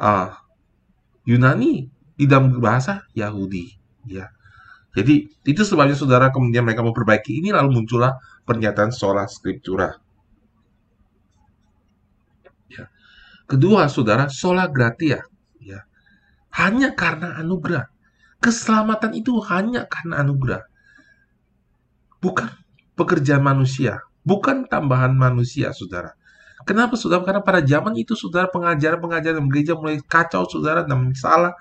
uh, 0.00 0.32
Yunani, 1.28 1.88
di 2.16 2.24
dalam 2.24 2.56
bahasa 2.56 3.04
Yahudi. 3.12 3.68
Ya. 4.08 4.32
Jadi 4.96 5.28
itu 5.44 5.60
sebabnya 5.60 5.92
saudara 5.92 6.32
kemudian 6.32 6.64
mereka 6.64 6.80
memperbaiki 6.80 7.44
ini 7.44 7.52
lalu 7.52 7.80
muncullah 7.80 8.16
pernyataan 8.48 8.96
sola 8.96 9.28
scriptura. 9.28 9.92
Ya. 12.72 12.88
Kedua, 13.44 13.92
saudara, 13.92 14.32
sola 14.32 14.64
gratia. 14.72 15.20
Ya. 16.56 16.64
Hanya 16.64 16.88
karena 16.96 17.36
anugerah. 17.36 17.92
Keselamatan 18.40 19.12
itu 19.12 19.36
hanya 19.52 19.84
karena 19.84 20.24
anugerah. 20.24 20.64
Bukan 22.20 22.48
pekerjaan 22.96 23.44
manusia, 23.44 24.00
bukan 24.24 24.64
tambahan 24.64 25.12
manusia, 25.12 25.72
saudara. 25.76 26.16
Kenapa 26.64 26.96
saudara? 26.98 27.22
Karena 27.22 27.44
pada 27.44 27.60
zaman 27.62 27.94
itu 27.94 28.18
saudara 28.18 28.48
pengajaran-pengajaran 28.48 29.44
gereja 29.52 29.78
mulai 29.78 30.02
kacau 30.02 30.48
saudara 30.50 30.82
dan 30.82 31.12
salah. 31.14 31.54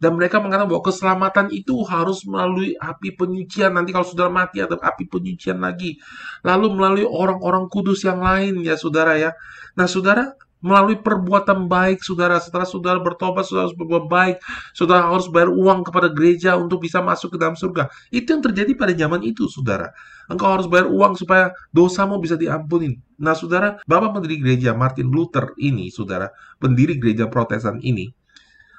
Dan 0.00 0.16
mereka 0.16 0.40
mengatakan 0.40 0.70
bahwa 0.70 0.80
keselamatan 0.86 1.46
itu 1.52 1.76
harus 1.84 2.24
melalui 2.24 2.72
api 2.78 3.12
penyucian. 3.18 3.74
Nanti 3.76 3.92
kalau 3.92 4.06
saudara 4.08 4.32
mati 4.32 4.64
ada 4.64 4.78
api 4.80 5.10
penyucian 5.12 5.60
lagi. 5.60 6.00
Lalu 6.40 6.72
melalui 6.72 7.04
orang-orang 7.04 7.68
kudus 7.68 8.06
yang 8.08 8.22
lain 8.22 8.64
ya 8.64 8.80
saudara 8.80 9.18
ya. 9.20 9.36
Nah 9.76 9.84
saudara 9.84 10.32
melalui 10.64 10.96
perbuatan 10.96 11.68
baik 11.68 12.00
saudara 12.00 12.40
setelah 12.40 12.64
saudara 12.64 12.98
bertobat 12.98 13.44
saudara 13.44 13.68
harus 13.68 13.76
berbuat 13.76 14.04
baik 14.08 14.36
saudara 14.72 15.12
harus 15.12 15.28
bayar 15.28 15.52
uang 15.52 15.84
kepada 15.84 16.08
gereja 16.08 16.56
untuk 16.56 16.82
bisa 16.82 17.04
masuk 17.04 17.36
ke 17.36 17.38
dalam 17.38 17.54
surga. 17.54 17.92
Itu 18.08 18.34
yang 18.36 18.42
terjadi 18.42 18.72
pada 18.72 18.92
zaman 18.96 19.20
itu 19.22 19.46
saudara. 19.52 19.92
Engkau 20.26 20.48
harus 20.48 20.66
bayar 20.66 20.88
uang 20.88 21.14
supaya 21.20 21.52
dosamu 21.70 22.16
bisa 22.18 22.34
diampuni. 22.40 22.96
Nah 23.20 23.36
saudara 23.36 23.78
bapak 23.84 24.20
pendiri 24.20 24.40
gereja 24.40 24.72
Martin 24.72 25.12
Luther 25.12 25.52
ini 25.60 25.92
saudara 25.92 26.32
pendiri 26.56 26.96
gereja 26.96 27.28
Protestan 27.28 27.78
ini 27.84 28.10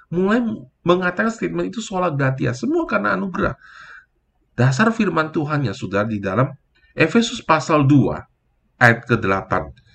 mulai 0.08 0.40
mengatakan 0.88 1.30
statement 1.30 1.68
itu 1.68 1.84
sholat 1.84 2.16
gratia 2.16 2.56
semua 2.58 2.88
karena 2.90 3.14
anugerah. 3.14 3.56
Dasar 4.58 4.90
firman 4.90 5.30
Tuhan 5.30 5.70
ya 5.70 5.74
saudara 5.78 6.10
di 6.10 6.18
dalam 6.18 6.50
Efesus 6.98 7.46
pasal 7.46 7.86
2 7.86 8.82
ayat 8.82 9.06
ke-8 9.06 9.86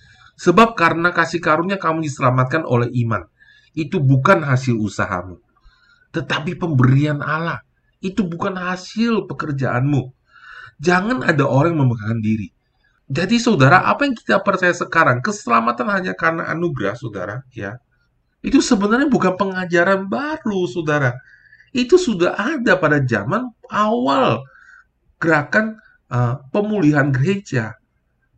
Sebab 0.41 0.75
karena 0.75 1.13
kasih 1.13 1.39
karunia 1.39 1.77
kamu 1.77 2.05
diselamatkan 2.05 2.65
oleh 2.65 2.89
iman. 3.05 3.29
Itu 3.73 4.01
bukan 4.01 4.45
hasil 4.45 4.77
usahamu. 4.77 5.41
Tetapi 6.13 6.57
pemberian 6.57 7.25
Allah. 7.25 7.65
Itu 8.03 8.27
bukan 8.27 8.59
hasil 8.59 9.31
pekerjaanmu. 9.31 10.11
Jangan 10.83 11.23
ada 11.23 11.47
orang 11.47 11.79
yang 11.79 11.87
memegahkan 11.87 12.21
diri. 12.21 12.51
Jadi 13.13 13.37
saudara, 13.39 13.85
apa 13.87 14.09
yang 14.09 14.17
kita 14.17 14.41
percaya 14.41 14.73
sekarang, 14.73 15.21
keselamatan 15.21 15.87
hanya 15.93 16.13
karena 16.17 16.49
anugerah, 16.49 16.97
saudara, 16.97 17.45
ya. 17.53 17.77
Itu 18.43 18.59
sebenarnya 18.59 19.07
bukan 19.07 19.39
pengajaran 19.39 20.11
baru, 20.11 20.67
saudara. 20.67 21.15
Itu 21.71 22.01
sudah 22.01 22.35
ada 22.35 22.75
pada 22.81 22.99
zaman 23.05 23.53
awal 23.71 24.43
gerakan 25.23 25.79
uh, 26.11 26.43
pemulihan 26.51 27.15
gereja, 27.15 27.79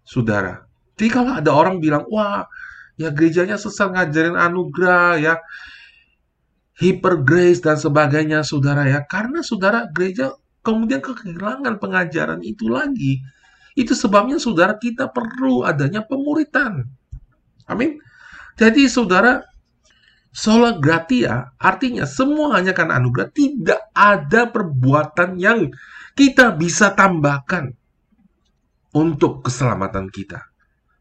saudara. 0.04 0.63
Jadi 0.94 1.08
kalau 1.10 1.34
ada 1.34 1.50
orang 1.50 1.82
bilang, 1.82 2.06
wah, 2.06 2.46
ya 2.94 3.10
gerejanya 3.10 3.58
sesat 3.58 3.90
ngajarin 3.90 4.38
anugerah, 4.38 5.18
ya, 5.18 5.34
hyper 6.78 7.22
grace 7.22 7.62
dan 7.62 7.74
sebagainya, 7.78 8.46
saudara 8.46 8.86
ya. 8.86 9.02
Karena 9.02 9.42
saudara 9.42 9.90
gereja 9.90 10.34
kemudian 10.62 11.02
kehilangan 11.02 11.82
pengajaran 11.82 12.40
itu 12.46 12.70
lagi. 12.70 13.20
Itu 13.74 13.92
sebabnya 13.98 14.38
saudara 14.38 14.78
kita 14.78 15.10
perlu 15.10 15.66
adanya 15.66 16.06
pemuritan. 16.06 16.86
Amin. 17.66 17.98
Jadi 18.54 18.86
saudara, 18.86 19.42
sola 20.30 20.78
gratia 20.78 21.54
artinya 21.58 22.06
semua 22.06 22.54
hanya 22.54 22.70
karena 22.70 23.02
anugerah. 23.02 23.34
Tidak 23.34 23.80
ada 23.90 24.46
perbuatan 24.46 25.42
yang 25.42 25.74
kita 26.14 26.54
bisa 26.54 26.94
tambahkan 26.94 27.74
untuk 28.94 29.42
keselamatan 29.42 30.06
kita. 30.06 30.53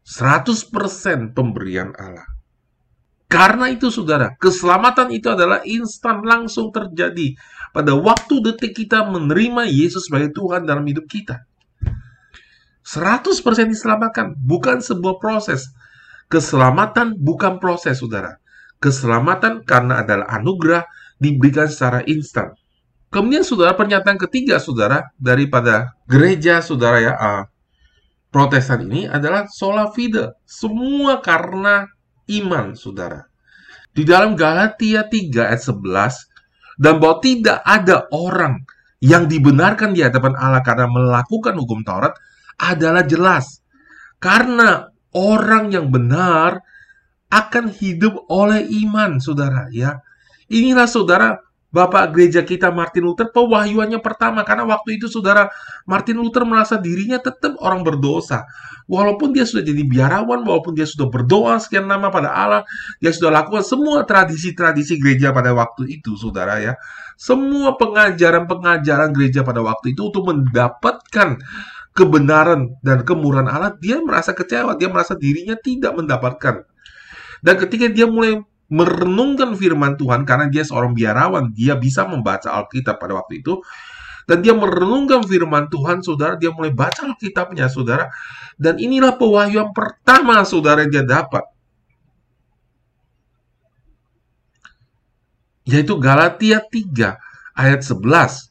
100% 0.04 1.32
pemberian 1.32 1.96
Allah. 1.96 2.28
Karena 3.24 3.66
itu 3.72 3.90
saudara, 3.90 4.36
keselamatan 4.38 5.10
itu 5.10 5.26
adalah 5.26 5.64
instan 5.66 6.22
langsung 6.22 6.70
terjadi 6.70 7.34
pada 7.74 7.96
waktu 7.98 8.38
detik 8.44 8.84
kita 8.84 9.02
menerima 9.10 9.66
Yesus 9.66 10.06
sebagai 10.06 10.30
Tuhan 10.36 10.68
dalam 10.68 10.86
hidup 10.86 11.08
kita. 11.10 11.42
100% 12.84 13.34
diselamatkan, 13.72 14.36
bukan 14.38 14.78
sebuah 14.84 15.18
proses. 15.18 15.72
Keselamatan 16.28 17.16
bukan 17.16 17.56
proses, 17.58 17.98
saudara. 17.98 18.38
Keselamatan 18.78 19.64
karena 19.64 20.04
adalah 20.04 20.28
anugerah 20.28 20.84
diberikan 21.16 21.66
secara 21.66 22.04
instan. 22.04 22.52
Kemudian 23.08 23.42
saudara, 23.42 23.72
pernyataan 23.72 24.20
ketiga 24.20 24.60
saudara, 24.60 25.10
daripada 25.16 25.96
gereja 26.04 26.60
saudara 26.60 27.00
ya, 27.00 27.12
uh, 27.16 27.42
Protestan 28.34 28.90
ini 28.90 29.06
adalah 29.06 29.46
sola 29.46 29.94
fide, 29.94 30.42
semua 30.42 31.22
karena 31.22 31.86
iman, 32.26 32.74
saudara. 32.74 33.22
Di 33.94 34.02
dalam 34.02 34.34
Galatia 34.34 35.06
3 35.06 35.54
ayat 35.54 35.62
11, 35.62 36.82
dan 36.82 36.98
bahwa 36.98 37.22
tidak 37.22 37.62
ada 37.62 38.10
orang 38.10 38.66
yang 38.98 39.30
dibenarkan 39.30 39.94
di 39.94 40.02
hadapan 40.02 40.34
Allah 40.34 40.66
karena 40.66 40.90
melakukan 40.90 41.54
hukum 41.54 41.86
Taurat 41.86 42.18
adalah 42.58 43.06
jelas. 43.06 43.62
Karena 44.18 44.90
orang 45.14 45.70
yang 45.70 45.94
benar 45.94 46.58
akan 47.30 47.70
hidup 47.70 48.18
oleh 48.26 48.66
iman, 48.82 49.22
saudara. 49.22 49.70
Ya, 49.70 50.02
inilah 50.50 50.90
saudara 50.90 51.38
Bapak 51.74 52.14
gereja 52.14 52.46
kita 52.46 52.70
Martin 52.70 53.02
Luther 53.02 53.34
pewahyuannya 53.34 53.98
pertama 53.98 54.46
karena 54.46 54.62
waktu 54.62 54.94
itu 54.94 55.10
saudara 55.10 55.50
Martin 55.90 56.22
Luther 56.22 56.46
merasa 56.46 56.78
dirinya 56.78 57.18
tetap 57.18 57.58
orang 57.58 57.82
berdosa. 57.82 58.46
Walaupun 58.86 59.34
dia 59.34 59.42
sudah 59.42 59.66
jadi 59.66 59.82
biarawan, 59.82 60.46
walaupun 60.46 60.78
dia 60.78 60.86
sudah 60.86 61.10
berdoa 61.10 61.58
sekian 61.58 61.90
lama 61.90 62.14
pada 62.14 62.30
Allah, 62.30 62.62
dia 63.02 63.10
sudah 63.10 63.42
lakukan 63.42 63.66
semua 63.66 64.06
tradisi-tradisi 64.06 65.02
gereja 65.02 65.34
pada 65.34 65.50
waktu 65.50 65.98
itu, 65.98 66.14
saudara 66.14 66.62
ya. 66.62 66.78
Semua 67.18 67.74
pengajaran-pengajaran 67.74 69.10
gereja 69.10 69.42
pada 69.42 69.64
waktu 69.64 69.98
itu 69.98 70.14
untuk 70.14 70.30
mendapatkan 70.30 71.42
kebenaran 71.90 72.76
dan 72.86 73.02
kemurahan 73.02 73.50
Allah, 73.50 73.72
dia 73.82 73.98
merasa 73.98 74.30
kecewa, 74.30 74.78
dia 74.78 74.86
merasa 74.92 75.18
dirinya 75.18 75.58
tidak 75.58 75.96
mendapatkan. 75.98 76.68
Dan 77.40 77.54
ketika 77.58 77.88
dia 77.88 78.06
mulai 78.06 78.44
merenungkan 78.72 79.52
firman 79.58 80.00
Tuhan 80.00 80.24
karena 80.24 80.48
dia 80.48 80.64
seorang 80.64 80.96
biarawan, 80.96 81.52
dia 81.52 81.76
bisa 81.76 82.08
membaca 82.08 82.48
Alkitab 82.48 82.96
pada 82.96 83.20
waktu 83.20 83.44
itu. 83.44 83.60
Dan 84.24 84.40
dia 84.40 84.56
merenungkan 84.56 85.20
firman 85.20 85.68
Tuhan, 85.68 86.00
saudara, 86.00 86.40
dia 86.40 86.48
mulai 86.48 86.72
baca 86.72 87.04
Alkitabnya, 87.04 87.68
saudara. 87.68 88.08
Dan 88.56 88.80
inilah 88.80 89.20
pewahyuan 89.20 89.76
pertama, 89.76 90.40
saudara, 90.48 90.88
yang 90.88 90.92
dia 90.92 91.04
dapat. 91.04 91.44
Yaitu 95.68 96.00
Galatia 96.00 96.64
3 96.64 97.20
ayat 97.52 97.80
11. 97.84 98.48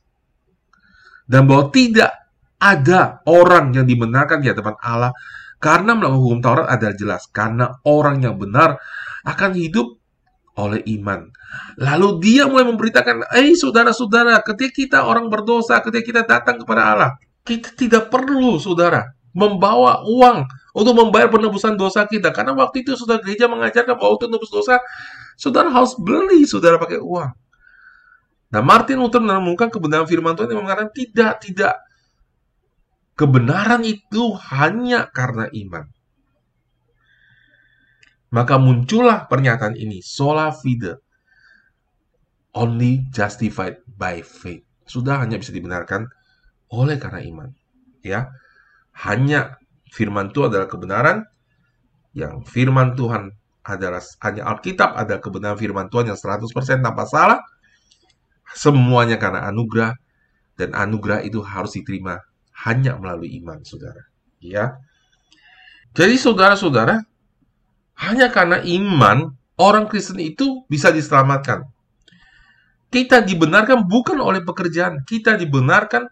Dan 1.25 1.50
bahwa 1.50 1.74
tidak 1.74 2.13
ada 2.62 3.25
orang 3.25 3.74
yang 3.74 3.89
dibenarkan 3.89 4.39
di 4.39 4.48
hadapan 4.53 4.77
Allah 4.79 5.12
karena 5.60 5.96
melakukan 5.96 6.20
hukum 6.20 6.39
Taurat 6.43 6.67
adalah 6.67 6.96
jelas. 6.96 7.24
Karena 7.32 7.72
orang 7.88 8.20
yang 8.24 8.36
benar 8.36 8.77
akan 9.24 9.51
hidup 9.55 10.02
oleh 10.53 10.86
iman. 11.00 11.29
Lalu 11.81 12.07
dia 12.22 12.45
mulai 12.45 12.65
memberitakan, 12.69 13.33
"Eh, 13.33 13.57
saudara-saudara, 13.57 14.41
ketika 14.45 14.72
kita 14.74 15.00
orang 15.10 15.29
berdosa, 15.29 15.81
ketika 15.81 16.03
kita 16.03 16.22
datang 16.25 16.62
kepada 16.62 16.93
Allah, 16.93 17.12
kita 17.41 17.74
tidak 17.74 18.13
perlu, 18.13 18.62
saudara, 18.62 19.13
membawa 19.33 20.05
uang 20.05 20.45
untuk 20.77 20.93
membayar 20.93 21.29
penebusan 21.29 21.74
dosa 21.74 22.05
kita. 22.05 22.29
Karena 22.29 22.53
waktu 22.53 22.86
itu 22.86 22.93
saudara 22.93 23.22
gereja 23.22 23.50
mengajarkan 23.50 23.98
bahwa 23.98 24.12
untuk 24.13 24.29
menebus 24.29 24.53
dosa, 24.53 24.77
Saudara 25.33 25.69
harus 25.74 25.98
beli, 25.98 26.45
saudara 26.45 26.77
pakai 26.77 27.01
uang. 27.01 27.31
Nah, 28.53 28.62
Martin 28.62 29.01
Luther 29.01 29.17
menemukan 29.17 29.74
kebenaran 29.74 30.05
firman 30.05 30.38
Tuhan 30.38 30.53
yang 30.53 30.62
mengatakan 30.62 30.93
tidak, 30.93 31.41
tidak. 31.41 31.75
Kebenaran 33.17 33.81
itu 33.81 34.38
hanya 34.53 35.10
karena 35.10 35.50
iman. 35.50 35.89
Maka 38.34 38.58
muncullah 38.58 39.30
pernyataan 39.30 39.78
ini, 39.78 40.02
sola 40.02 40.50
fide, 40.50 40.98
only 42.58 43.06
justified 43.13 43.78
by 43.94 44.25
faith. 44.25 44.66
Sudah 44.90 45.22
hanya 45.22 45.38
bisa 45.38 45.54
dibenarkan 45.54 46.10
oleh 46.74 46.98
karena 46.98 47.22
iman. 47.30 47.50
Ya, 48.02 48.34
hanya 49.06 49.62
firman 49.94 50.34
Tuhan 50.34 50.50
adalah 50.50 50.66
kebenaran, 50.66 51.18
yang 52.18 52.42
firman 52.42 52.98
Tuhan 52.98 53.30
adalah 53.63 54.02
hanya 54.25 54.50
Alkitab 54.50 54.98
ada 54.98 55.22
kebenaran 55.22 55.56
firman 55.56 55.88
Tuhan 55.94 56.10
yang 56.10 56.18
100% 56.18 56.82
tanpa 56.82 57.06
salah. 57.06 57.40
Semuanya 58.54 59.22
karena 59.22 59.46
anugerah 59.50 59.94
dan 60.58 60.74
anugerah 60.74 61.22
itu 61.25 61.42
harus 61.42 61.74
diterima 61.78 62.22
hanya 62.66 62.98
melalui 62.98 63.34
iman, 63.42 63.62
Saudara. 63.66 64.10
Ya. 64.42 64.78
Jadi 65.94 66.18
saudara-saudara, 66.18 67.02
hanya 68.00 68.34
karena 68.34 68.62
iman 68.62 69.34
orang 69.58 69.86
Kristen 69.86 70.20
itu 70.22 70.66
bisa 70.70 70.90
diselamatkan. 70.90 71.68
Kita 72.94 73.26
dibenarkan 73.26 73.90
bukan 73.90 74.22
oleh 74.22 74.46
pekerjaan, 74.46 75.02
kita 75.02 75.34
dibenarkan 75.34 76.06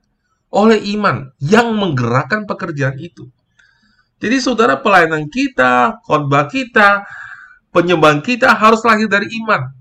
oleh 0.51 0.81
iman 0.97 1.29
yang 1.37 1.71
menggerakkan 1.77 2.49
pekerjaan 2.49 2.97
itu. 2.97 3.29
Jadi 4.21 4.37
saudara 4.37 4.77
pelayanan 4.77 5.29
kita, 5.29 6.01
khotbah 6.05 6.45
kita, 6.49 7.05
penyembahan 7.73 8.21
kita 8.21 8.53
harus 8.53 8.81
lahir 8.85 9.09
dari 9.09 9.29
iman. 9.41 9.73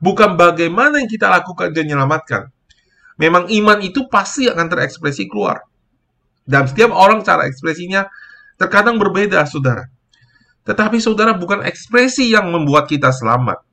Bukan 0.00 0.36
bagaimana 0.36 1.00
yang 1.00 1.08
kita 1.08 1.28
lakukan 1.28 1.72
dan 1.72 1.88
menyelamatkan. 1.88 2.42
Memang 3.20 3.52
iman 3.52 3.78
itu 3.84 4.08
pasti 4.08 4.48
akan 4.48 4.66
terekspresi 4.68 5.28
keluar. 5.28 5.60
Dan 6.44 6.64
setiap 6.64 6.92
orang 6.96 7.20
cara 7.20 7.44
ekspresinya 7.44 8.08
terkadang 8.56 8.96
berbeda, 8.96 9.44
saudara. 9.44 9.88
Tetapi 10.64 11.00
saudara 11.00 11.32
bukan 11.36 11.64
ekspresi 11.64 12.30
yang 12.30 12.52
membuat 12.52 12.86
kita 12.86 13.10
selamat. 13.10 13.64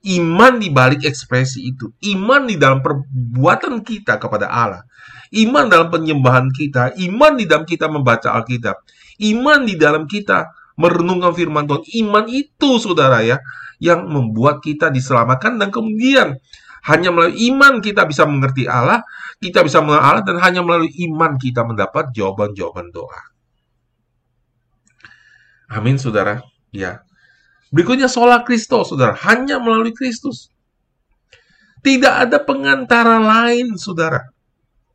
Iman 0.00 0.56
di 0.56 0.72
balik 0.72 1.04
ekspresi 1.04 1.76
itu, 1.76 1.92
iman 2.16 2.48
di 2.48 2.56
dalam 2.56 2.80
perbuatan 2.80 3.84
kita 3.84 4.16
kepada 4.16 4.48
Allah, 4.48 4.80
iman 5.36 5.68
dalam 5.68 5.92
penyembahan 5.92 6.48
kita, 6.48 6.96
iman 6.96 7.36
di 7.36 7.44
dalam 7.44 7.68
kita 7.68 7.84
membaca 7.92 8.32
Alkitab, 8.32 8.80
iman 9.20 9.60
di 9.68 9.76
dalam 9.76 10.08
kita 10.08 10.48
merenungkan 10.80 11.36
firman 11.36 11.68
Tuhan, 11.68 11.84
iman 12.08 12.24
itu 12.32 12.80
saudara 12.80 13.20
ya, 13.20 13.44
yang 13.76 14.08
membuat 14.08 14.64
kita 14.64 14.88
diselamatkan 14.88 15.60
dan 15.60 15.68
kemudian 15.68 16.40
hanya 16.88 17.12
melalui 17.12 17.36
iman 17.52 17.84
kita 17.84 18.08
bisa 18.08 18.24
mengerti 18.24 18.64
Allah, 18.64 19.04
kita 19.36 19.60
bisa 19.60 19.84
mengenal 19.84 20.16
Allah 20.16 20.24
dan 20.24 20.36
hanya 20.40 20.64
melalui 20.64 20.88
iman 21.12 21.36
kita 21.36 21.60
mendapat 21.64 22.08
jawaban-jawaban 22.16 22.88
doa. 22.88 23.29
Amin 25.70 25.96
saudara. 25.96 26.42
Ya, 26.74 27.06
Berikutnya 27.70 28.10
sola 28.10 28.42
Kristus, 28.42 28.90
saudara. 28.90 29.14
Hanya 29.14 29.62
melalui 29.62 29.94
Kristus. 29.94 30.50
Tidak 31.80 32.28
ada 32.28 32.42
pengantara 32.42 33.22
lain, 33.22 33.78
saudara. 33.78 34.26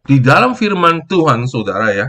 Di 0.05 0.19
dalam 0.19 0.53
firman 0.53 1.07
Tuhan, 1.07 1.47
saudara 1.47 1.95
ya. 1.95 2.07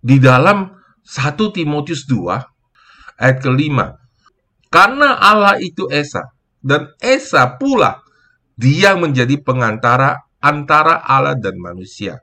Di 0.00 0.16
dalam 0.16 0.70
1 1.04 1.50
Timotius 1.52 2.06
2, 2.08 3.20
ayat 3.20 3.38
kelima. 3.42 3.98
Karena 4.70 5.18
Allah 5.18 5.58
itu 5.58 5.90
Esa, 5.90 6.30
dan 6.62 6.94
Esa 7.02 7.58
pula 7.58 8.00
dia 8.54 8.94
menjadi 8.94 9.34
pengantara 9.42 10.24
antara 10.40 11.02
Allah 11.04 11.36
dan 11.36 11.58
manusia, 11.58 12.22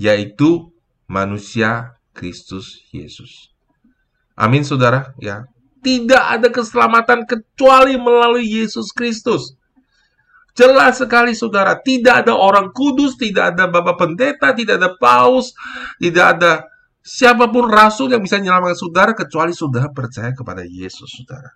yaitu 0.00 0.72
manusia 1.06 1.95
Kristus 2.16 2.80
Yesus. 2.88 3.52
Amin 4.32 4.64
saudara, 4.64 5.12
ya. 5.20 5.44
Tidak 5.84 6.24
ada 6.40 6.48
keselamatan 6.48 7.28
kecuali 7.28 8.00
melalui 8.00 8.48
Yesus 8.48 8.90
Kristus. 8.90 9.52
Jelas 10.56 10.96
sekali 10.96 11.36
saudara, 11.36 11.76
tidak 11.76 12.24
ada 12.24 12.32
orang 12.32 12.72
kudus, 12.72 13.20
tidak 13.20 13.52
ada 13.52 13.68
bapak 13.68 13.96
pendeta, 14.00 14.56
tidak 14.56 14.80
ada 14.80 14.90
paus, 14.96 15.52
tidak 16.00 16.40
ada 16.40 16.52
siapa 17.04 17.52
pun 17.52 17.68
rasul 17.68 18.08
yang 18.08 18.24
bisa 18.24 18.40
menyelamatkan 18.40 18.74
saudara 18.74 19.12
kecuali 19.12 19.52
saudara 19.52 19.92
percaya 19.92 20.32
kepada 20.32 20.64
Yesus 20.64 21.12
saudara. 21.12 21.52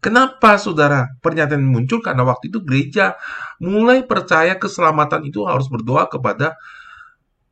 Kenapa 0.00 0.56
saudara 0.56 1.12
pernyataan 1.20 1.60
muncul? 1.60 2.00
Karena 2.00 2.24
waktu 2.24 2.48
itu 2.48 2.64
gereja 2.64 3.16
mulai 3.60 4.04
percaya 4.04 4.56
keselamatan 4.56 5.28
itu 5.28 5.44
harus 5.44 5.68
berdoa 5.68 6.08
kepada 6.08 6.56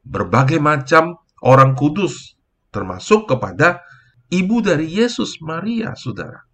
berbagai 0.01 0.57
macam 0.57 1.21
orang 1.43 1.75
kudus, 1.79 2.35
termasuk 2.73 3.31
kepada 3.31 3.83
ibu 4.33 4.61
dari 4.61 4.87
Yesus, 4.89 5.39
Maria, 5.41 5.95
saudara. 5.95 6.49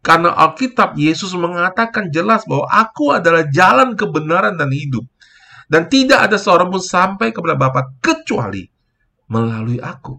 Karena 0.00 0.32
Alkitab 0.32 0.96
Yesus 0.96 1.36
mengatakan 1.36 2.08
jelas 2.08 2.48
bahwa 2.48 2.64
aku 2.72 3.12
adalah 3.12 3.44
jalan 3.52 3.92
kebenaran 3.92 4.56
dan 4.56 4.72
hidup. 4.72 5.04
Dan 5.70 5.86
tidak 5.86 6.26
ada 6.26 6.34
seorang 6.34 6.72
pun 6.72 6.82
sampai 6.82 7.30
kepada 7.30 7.54
Bapa 7.54 7.94
kecuali 8.02 8.66
melalui 9.30 9.78
aku. 9.78 10.18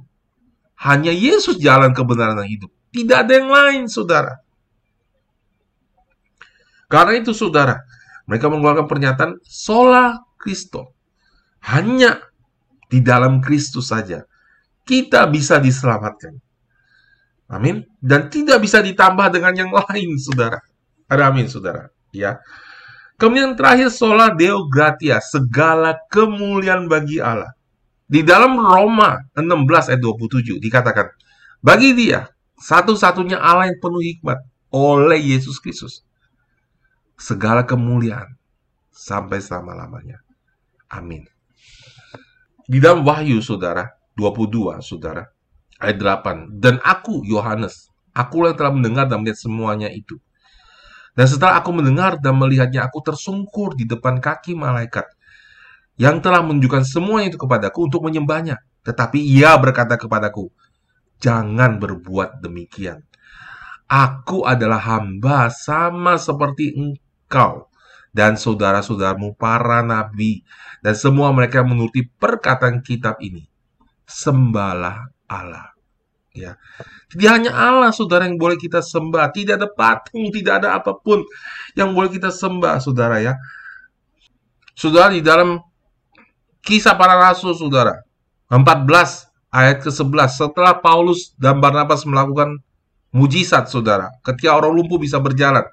Hanya 0.86 1.12
Yesus 1.12 1.60
jalan 1.60 1.92
kebenaran 1.92 2.40
dan 2.40 2.48
hidup. 2.48 2.72
Tidak 2.94 3.18
ada 3.28 3.34
yang 3.36 3.50
lain, 3.52 3.82
saudara. 3.92 4.40
Karena 6.88 7.20
itu, 7.20 7.36
saudara, 7.36 7.84
mereka 8.30 8.48
mengeluarkan 8.48 8.88
pernyataan 8.88 9.44
sola 9.44 10.24
Kristo. 10.40 10.96
Hanya 11.68 12.31
di 12.92 13.00
dalam 13.00 13.40
Kristus 13.40 13.88
saja 13.88 14.28
kita 14.84 15.24
bisa 15.32 15.56
diselamatkan. 15.62 16.36
Amin. 17.52 17.84
Dan 18.00 18.28
tidak 18.28 18.64
bisa 18.64 18.84
ditambah 18.84 19.28
dengan 19.32 19.56
yang 19.56 19.72
lain, 19.72 20.20
saudara. 20.20 20.60
Ada 21.08 21.32
amin, 21.32 21.48
saudara. 21.48 21.92
Ya. 22.12 22.40
Kemudian 23.20 23.54
terakhir 23.56 23.92
sola 23.92 24.32
deo 24.34 24.66
gratia, 24.68 25.20
segala 25.24 26.00
kemuliaan 26.12 26.88
bagi 26.92 27.20
Allah. 27.20 27.54
Di 28.12 28.24
dalam 28.28 28.60
Roma 28.60 29.20
16 29.36 29.96
ayat 29.96 30.02
27 30.04 30.60
dikatakan, 30.60 31.08
bagi 31.64 31.96
dia 31.96 32.28
satu-satunya 32.60 33.40
Allah 33.40 33.72
yang 33.72 33.80
penuh 33.80 34.04
hikmat 34.04 34.40
oleh 34.74 35.20
Yesus 35.20 35.60
Kristus. 35.64 36.04
Segala 37.16 37.64
kemuliaan 37.64 38.36
sampai 38.90 39.40
selama-lamanya. 39.40 40.20
Amin. 40.90 41.24
Di 42.72 42.80
dalam 42.80 43.04
Wahyu, 43.04 43.44
saudara, 43.44 43.84
22, 44.16 44.80
saudara, 44.80 45.28
ayat 45.76 46.00
8. 46.00 46.56
Dan 46.56 46.80
aku, 46.80 47.20
Yohanes, 47.28 47.92
aku 48.16 48.48
yang 48.48 48.56
telah 48.56 48.72
mendengar 48.72 49.12
dan 49.12 49.20
melihat 49.20 49.44
semuanya 49.44 49.92
itu. 49.92 50.16
Dan 51.12 51.28
setelah 51.28 51.60
aku 51.60 51.76
mendengar 51.76 52.16
dan 52.24 52.40
melihatnya, 52.40 52.88
aku 52.88 53.04
tersungkur 53.04 53.76
di 53.76 53.84
depan 53.84 54.24
kaki 54.24 54.56
malaikat 54.56 55.04
yang 56.00 56.24
telah 56.24 56.40
menunjukkan 56.40 56.88
semuanya 56.88 57.36
itu 57.36 57.40
kepadaku 57.44 57.92
untuk 57.92 58.08
menyembahnya. 58.08 58.64
Tetapi 58.88 59.20
ia 59.20 59.52
berkata 59.60 60.00
kepadaku, 60.00 60.48
jangan 61.20 61.76
berbuat 61.76 62.40
demikian. 62.40 63.04
Aku 63.92 64.48
adalah 64.48 64.80
hamba 64.80 65.52
sama 65.52 66.16
seperti 66.16 66.72
engkau 66.72 67.68
dan 68.12 68.36
saudara-saudaramu 68.36 69.36
para 69.40 69.80
nabi 69.84 70.44
dan 70.84 70.94
semua 70.96 71.32
mereka 71.32 71.64
yang 71.64 71.72
menuruti 71.72 72.04
perkataan 72.06 72.84
kitab 72.84 73.18
ini. 73.24 73.48
Sembahlah 74.04 75.08
Allah. 75.32 75.72
Ya. 76.32 76.56
Jadi 77.12 77.26
hanya 77.28 77.52
Allah 77.52 77.92
saudara 77.92 78.24
yang 78.24 78.40
boleh 78.40 78.56
kita 78.56 78.80
sembah. 78.80 79.32
Tidak 79.36 79.60
ada 79.60 79.68
patung, 79.68 80.32
tidak 80.32 80.64
ada 80.64 80.80
apa 80.80 80.96
pun 80.96 81.24
yang 81.76 81.92
boleh 81.92 82.12
kita 82.12 82.32
sembah 82.32 82.80
saudara 82.80 83.20
ya. 83.20 83.36
Saudara 84.76 85.12
di 85.12 85.20
dalam 85.20 85.60
kisah 86.64 86.96
para 86.96 87.20
rasul 87.20 87.52
saudara 87.58 88.00
14 88.48 88.88
ayat 89.52 89.84
ke-11 89.84 90.30
setelah 90.32 90.80
Paulus 90.80 91.36
dan 91.36 91.60
Barnabas 91.60 92.08
melakukan 92.08 92.64
mujizat 93.12 93.68
saudara 93.68 94.08
ketika 94.24 94.56
orang 94.56 94.72
lumpuh 94.76 95.00
bisa 95.00 95.20
berjalan. 95.20 95.68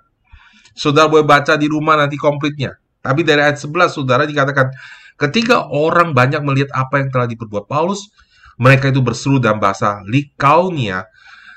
Saudara 0.79 1.11
boleh 1.11 1.27
baca 1.27 1.59
di 1.59 1.67
rumah 1.67 1.99
nanti 1.99 2.15
komplitnya. 2.15 2.79
Tapi 3.03 3.27
dari 3.27 3.43
ayat 3.43 3.59
11 3.59 3.91
saudara 3.91 4.23
dikatakan 4.23 4.71
ketika 5.19 5.67
orang 5.75 6.15
banyak 6.15 6.39
melihat 6.47 6.71
apa 6.71 7.03
yang 7.03 7.11
telah 7.11 7.27
diperbuat 7.27 7.67
Paulus, 7.67 8.15
mereka 8.63 8.95
itu 8.95 9.03
berseru 9.03 9.43
dalam 9.43 9.59
bahasa 9.59 9.99
Likaunia, 10.07 11.11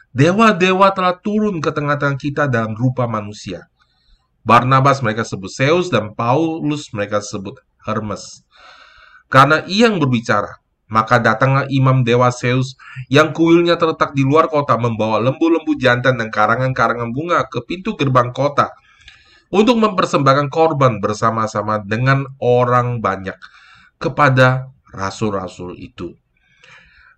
dewa-dewa 0.10 0.90
telah 0.90 1.14
turun 1.22 1.62
ke 1.62 1.70
tengah-tengah 1.70 2.18
kita 2.18 2.44
dalam 2.50 2.74
rupa 2.74 3.06
manusia. 3.06 3.70
Barnabas 4.42 5.06
mereka 5.06 5.22
sebut 5.22 5.54
Zeus 5.54 5.94
dan 5.94 6.18
Paulus 6.18 6.90
mereka 6.98 7.22
sebut 7.22 7.62
Hermes. 7.86 8.42
Karena 9.30 9.62
ia 9.70 9.86
yang 9.86 10.02
berbicara, 10.02 10.62
Maka 10.92 11.24
datanglah 11.24 11.72
imam 11.72 12.04
dewa 12.04 12.28
Zeus 12.36 12.76
yang 13.08 13.32
kuilnya 13.32 13.80
terletak 13.80 14.12
di 14.12 14.28
luar 14.28 14.52
kota 14.52 14.76
membawa 14.76 15.24
lembu-lembu 15.24 15.80
jantan 15.80 16.20
dan 16.20 16.28
karangan-karangan 16.28 17.16
bunga 17.16 17.48
ke 17.48 17.64
pintu 17.64 17.96
gerbang 17.96 18.36
kota 18.36 18.76
untuk 19.52 19.76
mempersembahkan 19.78 20.48
korban 20.48 21.04
bersama-sama 21.04 21.84
dengan 21.84 22.24
orang 22.40 23.04
banyak 23.04 23.36
kepada 24.00 24.72
rasul-rasul 24.96 25.76
itu. 25.76 26.16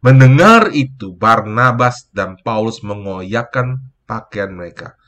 Mendengar 0.04 0.74
itu, 0.76 1.16
Barnabas 1.16 2.12
dan 2.12 2.36
Paulus 2.44 2.84
mengoyakkan 2.84 3.80
pakaian 4.04 4.52
mereka. 4.52 5.00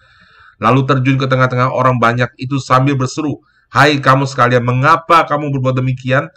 Lalu 0.63 0.88
terjun 0.88 1.19
ke 1.19 1.27
tengah-tengah 1.27 1.67
orang 1.67 1.99
banyak 1.99 2.31
itu 2.39 2.63
sambil 2.63 2.95
berseru, 2.95 3.43
Hai 3.67 3.99
kamu 3.99 4.23
sekalian, 4.23 4.63
mengapa 4.63 5.27
kamu 5.27 5.51
berbuat 5.51 5.83
demikian? 5.83 6.31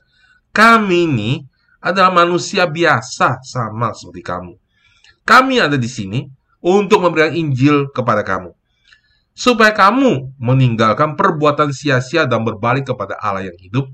Kami 0.50 1.06
ini 1.06 1.30
adalah 1.78 2.10
manusia 2.10 2.66
biasa 2.66 3.38
sama 3.46 3.94
seperti 3.94 4.26
kamu. 4.26 4.58
Kami 5.22 5.62
ada 5.62 5.78
di 5.78 5.86
sini 5.86 6.26
untuk 6.58 7.06
memberikan 7.06 7.38
Injil 7.38 7.94
kepada 7.94 8.26
kamu. 8.26 8.57
Supaya 9.38 9.70
kamu 9.70 10.34
meninggalkan 10.42 11.14
perbuatan 11.14 11.70
sia-sia 11.70 12.26
dan 12.26 12.42
berbalik 12.42 12.90
kepada 12.90 13.14
Allah 13.22 13.46
yang 13.46 13.58
hidup, 13.62 13.86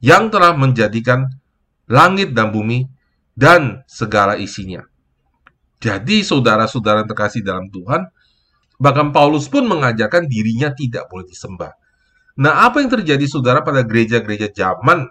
yang 0.00 0.32
telah 0.32 0.56
menjadikan 0.56 1.28
langit 1.84 2.32
dan 2.32 2.48
bumi 2.48 2.88
dan 3.36 3.84
segala 3.84 4.40
isinya. 4.40 4.80
Jadi 5.76 6.24
saudara-saudara 6.24 7.04
terkasih 7.04 7.44
dalam 7.44 7.68
Tuhan, 7.68 8.08
bahkan 8.80 9.12
Paulus 9.12 9.44
pun 9.50 9.68
mengajarkan 9.68 10.24
dirinya 10.24 10.72
tidak 10.72 11.04
boleh 11.12 11.28
disembah. 11.28 11.76
Nah, 12.40 12.64
apa 12.64 12.80
yang 12.80 12.88
terjadi 12.88 13.28
saudara 13.28 13.60
pada 13.60 13.84
gereja-gereja 13.84 14.48
zaman 14.56 15.04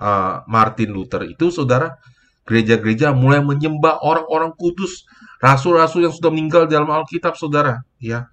uh, 0.00 0.40
Martin 0.48 0.88
Luther 0.88 1.28
itu, 1.28 1.52
saudara, 1.52 2.00
gereja-gereja 2.48 3.12
mulai 3.12 3.44
menyembah 3.44 4.00
orang-orang 4.00 4.56
kudus, 4.56 5.04
rasul-rasul 5.44 6.08
yang 6.08 6.14
sudah 6.16 6.32
meninggal 6.32 6.64
dalam 6.64 6.88
Alkitab, 6.88 7.36
saudara. 7.36 7.84
Ya, 8.00 8.30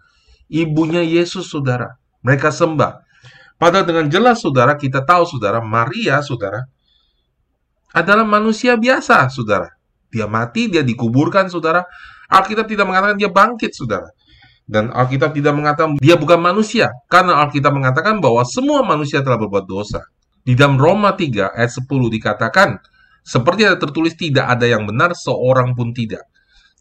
ibunya 0.51 0.99
Yesus, 0.99 1.47
saudara. 1.47 1.95
Mereka 2.21 2.51
sembah. 2.51 3.01
Padahal 3.55 3.87
dengan 3.87 4.05
jelas, 4.11 4.43
saudara, 4.43 4.75
kita 4.75 5.01
tahu, 5.07 5.23
saudara, 5.23 5.63
Maria, 5.63 6.19
saudara, 6.19 6.67
adalah 7.95 8.27
manusia 8.27 8.75
biasa, 8.75 9.31
saudara. 9.31 9.71
Dia 10.11 10.27
mati, 10.27 10.67
dia 10.67 10.83
dikuburkan, 10.83 11.47
saudara. 11.47 11.87
Alkitab 12.27 12.67
tidak 12.67 12.85
mengatakan 12.87 13.15
dia 13.15 13.31
bangkit, 13.31 13.71
saudara. 13.71 14.11
Dan 14.67 14.87
Alkitab 14.91 15.35
tidak 15.35 15.55
mengatakan 15.55 15.99
dia 15.99 16.15
bukan 16.15 16.39
manusia. 16.39 16.91
Karena 17.07 17.43
Alkitab 17.43 17.75
mengatakan 17.75 18.19
bahwa 18.23 18.43
semua 18.47 18.83
manusia 18.87 19.19
telah 19.23 19.39
berbuat 19.39 19.65
dosa. 19.67 20.03
Di 20.41 20.57
dalam 20.57 20.79
Roma 20.79 21.13
3 21.13 21.53
ayat 21.53 21.71
10 21.75 21.85
dikatakan, 21.87 22.79
seperti 23.21 23.67
ada 23.67 23.77
tertulis 23.77 24.17
tidak 24.17 24.49
ada 24.49 24.65
yang 24.65 24.89
benar 24.89 25.13
seorang 25.13 25.77
pun 25.77 25.93
tidak. 25.93 26.25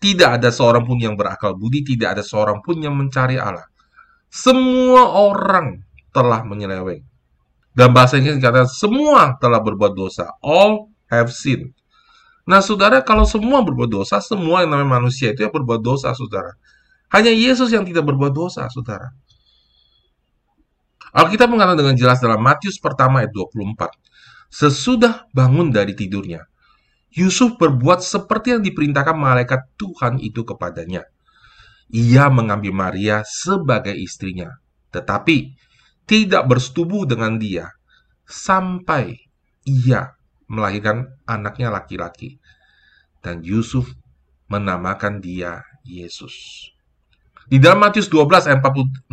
Tidak 0.01 0.41
ada 0.41 0.49
seorang 0.49 0.89
pun 0.89 0.97
yang 0.97 1.13
berakal 1.13 1.53
budi, 1.53 1.85
tidak 1.85 2.17
ada 2.17 2.23
seorang 2.25 2.65
pun 2.65 2.81
yang 2.81 2.97
mencari 2.97 3.37
Allah. 3.37 3.69
Semua 4.33 5.13
orang 5.13 5.85
telah 6.11 6.41
menyeleweng. 6.43 7.05
Dan 7.71 7.93
bahasa 7.95 8.19
Inggris 8.19 8.41
dikatakan 8.41 8.67
semua 8.67 9.37
telah 9.39 9.61
berbuat 9.63 9.93
dosa. 9.95 10.33
All 10.43 10.91
have 11.13 11.31
sinned. 11.31 11.77
Nah, 12.49 12.59
saudara, 12.65 12.99
kalau 13.05 13.23
semua 13.29 13.63
berbuat 13.63 13.87
dosa, 13.87 14.19
semua 14.19 14.67
yang 14.67 14.75
namanya 14.75 14.99
manusia 14.99 15.31
itu 15.31 15.47
yang 15.47 15.55
berbuat 15.55 15.85
dosa, 15.85 16.11
saudara. 16.17 16.59
Hanya 17.15 17.31
Yesus 17.31 17.71
yang 17.71 17.87
tidak 17.87 18.03
berbuat 18.11 18.35
dosa, 18.35 18.67
saudara. 18.73 19.15
Alkitab 21.15 21.51
mengatakan 21.51 21.79
dengan 21.79 21.95
jelas 21.99 22.19
dalam 22.23 22.43
Matius 22.43 22.79
pertama 22.79 23.23
ayat 23.23 23.35
24. 23.35 23.95
Sesudah 24.51 25.31
bangun 25.31 25.71
dari 25.71 25.95
tidurnya, 25.95 26.43
Yusuf 27.11 27.59
berbuat 27.59 28.03
seperti 28.03 28.55
yang 28.55 28.63
diperintahkan 28.63 29.17
malaikat 29.19 29.67
Tuhan 29.75 30.23
itu 30.23 30.47
kepadanya. 30.47 31.07
Ia 31.91 32.31
mengambil 32.31 32.71
Maria 32.71 33.27
sebagai 33.27 33.95
istrinya, 33.95 34.63
tetapi 34.95 35.59
tidak 36.07 36.47
bersetubuh 36.47 37.03
dengan 37.03 37.35
dia 37.35 37.75
sampai 38.31 39.19
ia 39.67 40.15
melahirkan 40.47 41.11
anaknya 41.27 41.75
laki-laki. 41.75 42.39
Dan 43.21 43.43
Yusuf 43.43 43.91
menamakan 44.47 45.19
dia 45.19 45.67
Yesus. 45.83 46.67
Di 47.51 47.59
dalam 47.59 47.83
Matius 47.83 48.07
12 48.07 48.47
ayat 48.47 48.63
46, 48.63 49.11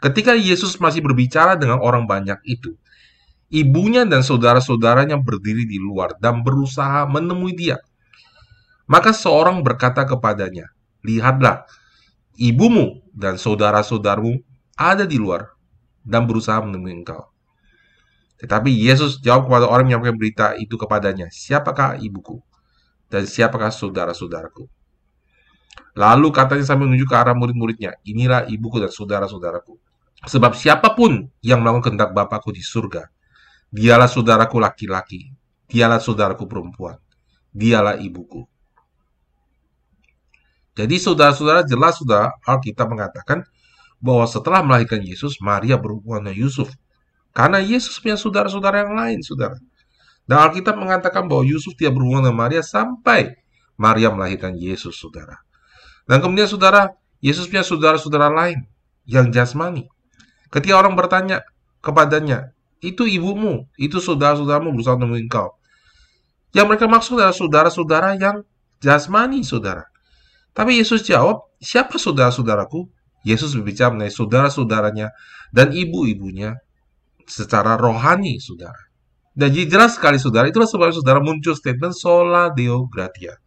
Ketika 0.00 0.32
Yesus 0.32 0.80
masih 0.80 1.04
berbicara 1.04 1.60
dengan 1.60 1.76
orang 1.84 2.08
banyak 2.08 2.40
itu, 2.48 2.72
ibunya 3.50 4.06
dan 4.06 4.22
saudara-saudaranya 4.22 5.18
berdiri 5.18 5.66
di 5.66 5.76
luar 5.76 6.14
dan 6.22 6.40
berusaha 6.46 7.04
menemui 7.10 7.52
dia. 7.52 7.82
Maka 8.86 9.10
seorang 9.10 9.62
berkata 9.62 10.06
kepadanya, 10.06 10.70
"Lihatlah, 11.02 11.66
ibumu 12.38 13.02
dan 13.14 13.38
saudara-saudaramu 13.38 14.40
ada 14.78 15.04
di 15.06 15.18
luar 15.18 15.54
dan 16.06 16.26
berusaha 16.26 16.62
menemui 16.62 17.02
engkau." 17.02 17.26
Tetapi 18.40 18.72
Yesus 18.72 19.20
jawab 19.20 19.52
kepada 19.52 19.68
orang 19.68 19.92
yang 19.92 20.00
menyampaikan 20.00 20.16
berita 20.16 20.46
itu 20.56 20.74
kepadanya, 20.80 21.28
"Siapakah 21.28 22.00
ibuku 22.00 22.40
dan 23.12 23.28
siapakah 23.28 23.68
saudara-saudaraku?" 23.68 24.64
Lalu 25.98 26.28
katanya 26.30 26.64
sambil 26.64 26.88
menunjuk 26.88 27.10
ke 27.10 27.16
arah 27.18 27.36
murid-muridnya, 27.36 27.98
"Inilah 28.06 28.46
ibuku 28.48 28.80
dan 28.80 28.88
saudara-saudaraku." 28.88 29.76
Sebab 30.24 30.56
siapa 30.56 30.96
pun 30.96 31.28
yang 31.44 31.60
melakukan 31.60 31.92
kehendak 31.92 32.10
Bapakku 32.16 32.52
di 32.52 32.60
surga, 32.60 33.08
dialah 33.70 34.10
saudaraku 34.10 34.58
laki-laki, 34.58 35.30
dialah 35.70 36.02
saudaraku 36.02 36.44
perempuan, 36.50 36.98
dialah 37.54 37.96
ibuku. 38.02 38.44
Jadi 40.74 40.96
saudara-saudara 41.02 41.66
jelas 41.66 41.98
sudah 41.98 42.34
Alkitab 42.46 42.90
mengatakan 42.90 43.42
bahwa 44.00 44.24
setelah 44.26 44.62
melahirkan 44.62 45.02
Yesus, 45.02 45.38
Maria 45.42 45.76
berhubungan 45.76 46.30
dengan 46.30 46.46
Yusuf. 46.46 46.70
Karena 47.30 47.62
Yesus 47.62 48.00
punya 48.02 48.18
saudara-saudara 48.18 48.86
yang 48.86 48.94
lain, 48.96 49.18
saudara. 49.22 49.54
Dan 50.26 50.36
Alkitab 50.40 50.78
mengatakan 50.78 51.26
bahwa 51.26 51.46
Yusuf 51.46 51.76
tidak 51.78 51.98
berhubungan 51.98 52.30
dengan 52.30 52.38
Maria 52.38 52.62
sampai 52.64 53.38
Maria 53.76 54.10
melahirkan 54.10 54.56
Yesus, 54.56 54.98
saudara. 54.98 55.42
Dan 56.08 56.22
kemudian 56.24 56.48
saudara, 56.48 56.90
Yesus 57.20 57.46
punya 57.46 57.62
saudara-saudara 57.62 58.32
lain 58.32 58.64
yang 59.04 59.28
jasmani. 59.30 59.86
Ketika 60.48 60.80
orang 60.80 60.96
bertanya 60.96 61.44
kepadanya, 61.84 62.56
itu 62.80 63.04
ibumu, 63.04 63.68
itu 63.76 64.00
saudara-saudaramu 64.00 64.72
berusaha 64.72 64.96
menemui 64.96 65.28
engkau. 65.28 65.52
Yang 66.56 66.66
mereka 66.66 66.86
maksud 66.90 67.20
adalah 67.20 67.36
saudara-saudara 67.36 68.08
yang 68.18 68.42
jasmani, 68.82 69.44
saudara. 69.46 69.86
Tapi 70.50 70.82
Yesus 70.82 71.06
jawab, 71.06 71.46
siapa 71.62 71.94
saudara-saudaraku? 72.00 72.88
Yesus 73.22 73.52
berbicara 73.52 73.92
mengenai 73.92 74.10
saudara-saudaranya 74.10 75.12
dan 75.52 75.76
ibu-ibunya 75.76 76.56
secara 77.28 77.76
rohani, 77.76 78.40
saudara. 78.40 78.88
Dan 79.36 79.54
jelas 79.54 79.94
sekali, 79.94 80.18
saudara, 80.18 80.50
itulah 80.50 80.66
sebab 80.66 80.90
saudara 80.90 81.22
muncul 81.22 81.54
statement 81.54 81.94
sola 81.94 82.50
deo 82.50 82.88
gratia. 82.90 83.38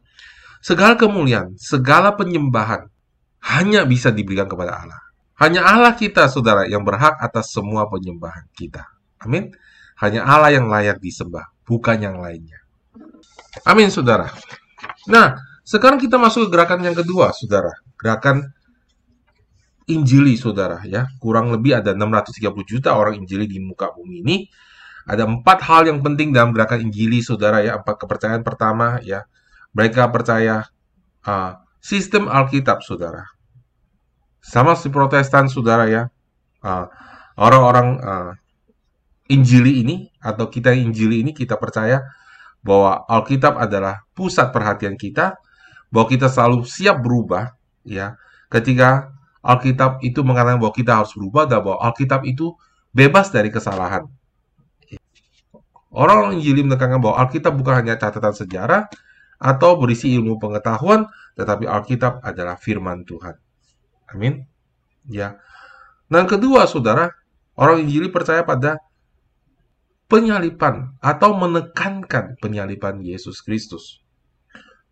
Segala 0.64 0.96
kemuliaan, 0.96 1.60
segala 1.60 2.16
penyembahan 2.16 2.88
hanya 3.44 3.84
bisa 3.84 4.14
diberikan 4.14 4.48
kepada 4.48 4.80
Allah. 4.80 5.02
Hanya 5.42 5.66
Allah 5.68 5.92
kita, 5.98 6.32
saudara, 6.32 6.70
yang 6.70 6.88
berhak 6.88 7.20
atas 7.20 7.52
semua 7.52 7.90
penyembahan 7.92 8.48
kita. 8.56 8.93
Amin. 9.24 9.52
Hanya 10.00 10.26
Allah 10.28 10.52
yang 10.52 10.68
layak 10.68 11.00
disembah, 11.00 11.48
bukan 11.64 11.98
yang 12.02 12.18
lainnya. 12.20 12.60
Amin, 13.64 13.88
saudara. 13.94 14.28
Nah, 15.08 15.38
sekarang 15.64 16.02
kita 16.02 16.20
masuk 16.20 16.50
ke 16.50 16.58
gerakan 16.58 16.84
yang 16.84 16.98
kedua, 16.98 17.32
saudara. 17.32 17.72
Gerakan 17.96 18.52
Injili, 19.88 20.36
saudara. 20.36 20.84
Ya, 20.88 21.08
kurang 21.20 21.52
lebih 21.52 21.80
ada 21.80 21.96
630 21.96 22.64
juta 22.68 22.96
orang 22.96 23.20
Injili 23.20 23.48
di 23.48 23.60
muka 23.60 23.92
bumi 23.94 24.24
ini. 24.24 24.38
Ada 25.04 25.28
empat 25.28 25.60
hal 25.68 25.92
yang 25.92 26.00
penting 26.00 26.32
dalam 26.32 26.56
gerakan 26.56 26.90
Injili, 26.90 27.24
saudara. 27.24 27.64
Ya, 27.64 27.80
empat 27.80 28.00
kepercayaan 28.02 28.44
pertama, 28.44 29.00
ya. 29.04 29.28
Mereka 29.76 30.10
percaya 30.12 30.68
uh, 31.28 31.52
sistem 31.80 32.28
Alkitab, 32.28 32.84
saudara 32.84 33.34
sama 34.44 34.76
si 34.76 34.92
Protestan 34.92 35.48
saudara 35.48 35.88
ya 35.88 36.12
orang 36.60 36.92
orang-orang 37.40 37.88
uh, 38.04 38.32
Injili 39.32 39.84
ini 39.84 39.96
atau 40.20 40.52
kita 40.52 40.76
Injili 40.76 41.24
ini 41.24 41.32
kita 41.32 41.56
percaya 41.56 42.04
bahwa 42.64 43.08
Alkitab 43.08 43.60
adalah 43.60 44.04
pusat 44.16 44.52
perhatian 44.52 45.00
kita 45.00 45.40
bahwa 45.92 46.08
kita 46.10 46.28
selalu 46.28 46.68
siap 46.68 47.00
berubah 47.00 47.56
ya 47.88 48.20
ketika 48.52 49.12
Alkitab 49.44 50.00
itu 50.04 50.24
mengatakan 50.24 50.60
bahwa 50.60 50.74
kita 50.76 50.92
harus 51.00 51.12
berubah 51.16 51.48
dan 51.48 51.60
bahwa 51.64 51.80
Alkitab 51.84 52.24
itu 52.28 52.56
bebas 52.92 53.32
dari 53.32 53.52
kesalahan 53.52 54.08
orang-orang 55.92 56.40
Injili 56.40 56.64
menekankan 56.64 57.00
bahwa 57.00 57.20
Alkitab 57.24 57.56
bukan 57.56 57.84
hanya 57.84 57.96
catatan 58.00 58.36
sejarah 58.36 58.88
atau 59.40 59.76
berisi 59.76 60.16
ilmu 60.16 60.40
pengetahuan 60.40 61.08
tetapi 61.36 61.68
Alkitab 61.68 62.24
adalah 62.24 62.56
firman 62.56 63.04
Tuhan 63.04 63.36
Amin. 64.14 64.46
Ya. 65.10 65.42
Dan 66.08 66.30
kedua, 66.30 66.70
saudara, 66.70 67.10
orang 67.58 67.84
Injili 67.84 68.14
percaya 68.14 68.46
pada 68.46 68.78
penyalipan 70.08 70.98
atau 71.00 71.36
menekankan 71.36 72.38
penyalipan 72.40 73.02
Yesus 73.02 73.42
Kristus. 73.42 74.04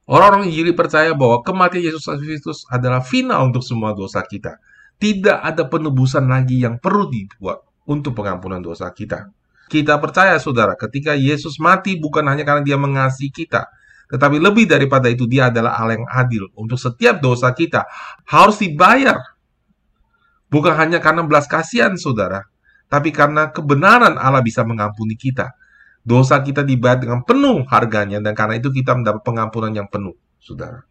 Orang-orang 0.10 0.52
Injili 0.52 0.76
percaya 0.76 1.16
bahwa 1.16 1.40
kematian 1.46 1.88
Yesus 1.88 2.04
Kristus 2.20 2.68
adalah 2.68 3.00
final 3.00 3.48
untuk 3.48 3.64
semua 3.64 3.96
dosa 3.96 4.20
kita. 4.26 4.60
Tidak 5.00 5.40
ada 5.40 5.66
penebusan 5.66 6.28
lagi 6.28 6.62
yang 6.62 6.78
perlu 6.78 7.08
dibuat 7.08 7.64
untuk 7.88 8.18
pengampunan 8.18 8.60
dosa 8.60 8.92
kita. 8.92 9.32
Kita 9.72 9.98
percaya, 10.04 10.36
saudara, 10.36 10.76
ketika 10.76 11.16
Yesus 11.16 11.56
mati 11.64 11.96
bukan 11.96 12.28
hanya 12.28 12.44
karena 12.44 12.60
dia 12.60 12.76
mengasihi 12.76 13.32
kita, 13.32 13.72
tetapi 14.12 14.44
lebih 14.44 14.68
daripada 14.68 15.08
itu 15.08 15.24
dia 15.24 15.48
adalah 15.48 15.80
Allah 15.80 15.96
yang 15.96 16.10
adil. 16.12 16.52
Untuk 16.60 16.76
setiap 16.76 17.24
dosa 17.24 17.56
kita 17.56 17.88
harus 18.28 18.60
dibayar. 18.60 19.16
Bukan 20.52 20.76
hanya 20.76 21.00
karena 21.00 21.24
belas 21.24 21.48
kasihan, 21.48 21.96
saudara, 21.96 22.51
tapi 22.92 23.16
karena 23.16 23.48
kebenaran 23.56 24.20
Allah 24.20 24.44
bisa 24.44 24.68
mengampuni 24.68 25.16
kita. 25.16 25.56
Dosa 26.04 26.44
kita 26.44 26.60
dibayar 26.60 27.00
dengan 27.00 27.24
penuh 27.24 27.64
harganya, 27.72 28.20
dan 28.20 28.36
karena 28.36 28.60
itu 28.60 28.68
kita 28.68 28.92
mendapat 28.92 29.24
pengampunan 29.24 29.72
yang 29.72 29.88
penuh, 29.88 30.18
saudara. 30.44 30.84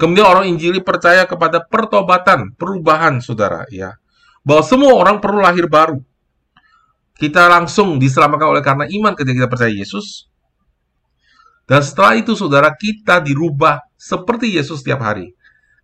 Kemudian 0.00 0.24
orang 0.24 0.48
Injili 0.48 0.80
percaya 0.80 1.28
kepada 1.28 1.60
pertobatan, 1.60 2.56
perubahan, 2.56 3.20
saudara, 3.20 3.68
ya. 3.68 4.00
Bahwa 4.46 4.62
semua 4.64 4.96
orang 4.96 5.20
perlu 5.20 5.44
lahir 5.44 5.68
baru. 5.68 6.00
Kita 7.18 7.50
langsung 7.50 7.98
diselamatkan 7.98 8.48
oleh 8.48 8.62
karena 8.62 8.86
iman 8.88 9.12
ketika 9.12 9.44
kita 9.44 9.50
percaya 9.50 9.74
Yesus. 9.74 10.30
Dan 11.66 11.82
setelah 11.82 12.16
itu, 12.16 12.32
saudara, 12.38 12.70
kita 12.72 13.18
dirubah 13.20 13.82
seperti 13.98 14.56
Yesus 14.56 14.80
setiap 14.80 15.02
hari. 15.02 15.34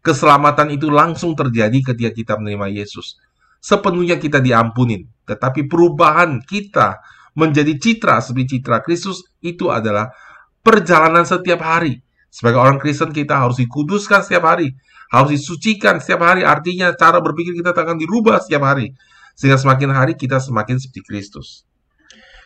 Keselamatan 0.01 0.71
itu 0.71 0.87
langsung 0.89 1.35
terjadi 1.35 1.93
ketika 1.93 2.11
kita 2.15 2.33
menerima 2.39 2.71
Yesus 2.71 3.19
sepenuhnya 3.65 4.21
kita 4.21 4.45
diampunin. 4.45 5.09
Tetapi 5.25 5.65
perubahan 5.65 6.45
kita 6.45 7.01
menjadi 7.33 7.73
citra 7.81 8.21
seperti 8.21 8.61
citra 8.61 8.85
Kristus 8.85 9.25
itu 9.41 9.73
adalah 9.73 10.13
perjalanan 10.61 11.25
setiap 11.25 11.65
hari. 11.65 12.05
Sebagai 12.29 12.61
orang 12.61 12.77
Kristen 12.77 13.09
kita 13.15 13.41
harus 13.41 13.57
dikuduskan 13.57 14.21
setiap 14.21 14.53
hari, 14.53 14.77
harus 15.09 15.41
disucikan 15.41 15.97
setiap 15.97 16.29
hari. 16.29 16.45
Artinya 16.45 16.93
cara 16.93 17.25
berpikir 17.25 17.57
kita 17.57 17.73
akan 17.73 17.97
dirubah 17.97 18.45
setiap 18.45 18.69
hari. 18.69 18.93
Sehingga 19.33 19.57
semakin 19.57 19.91
hari 19.97 20.13
kita 20.15 20.39
semakin 20.39 20.77
seperti 20.77 21.01
Kristus. 21.03 21.65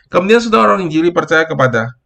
Kemudian 0.09 0.41
saudara 0.41 0.73
orang 0.73 0.89
Injili 0.89 1.13
percaya 1.13 1.45
kepada 1.45 1.99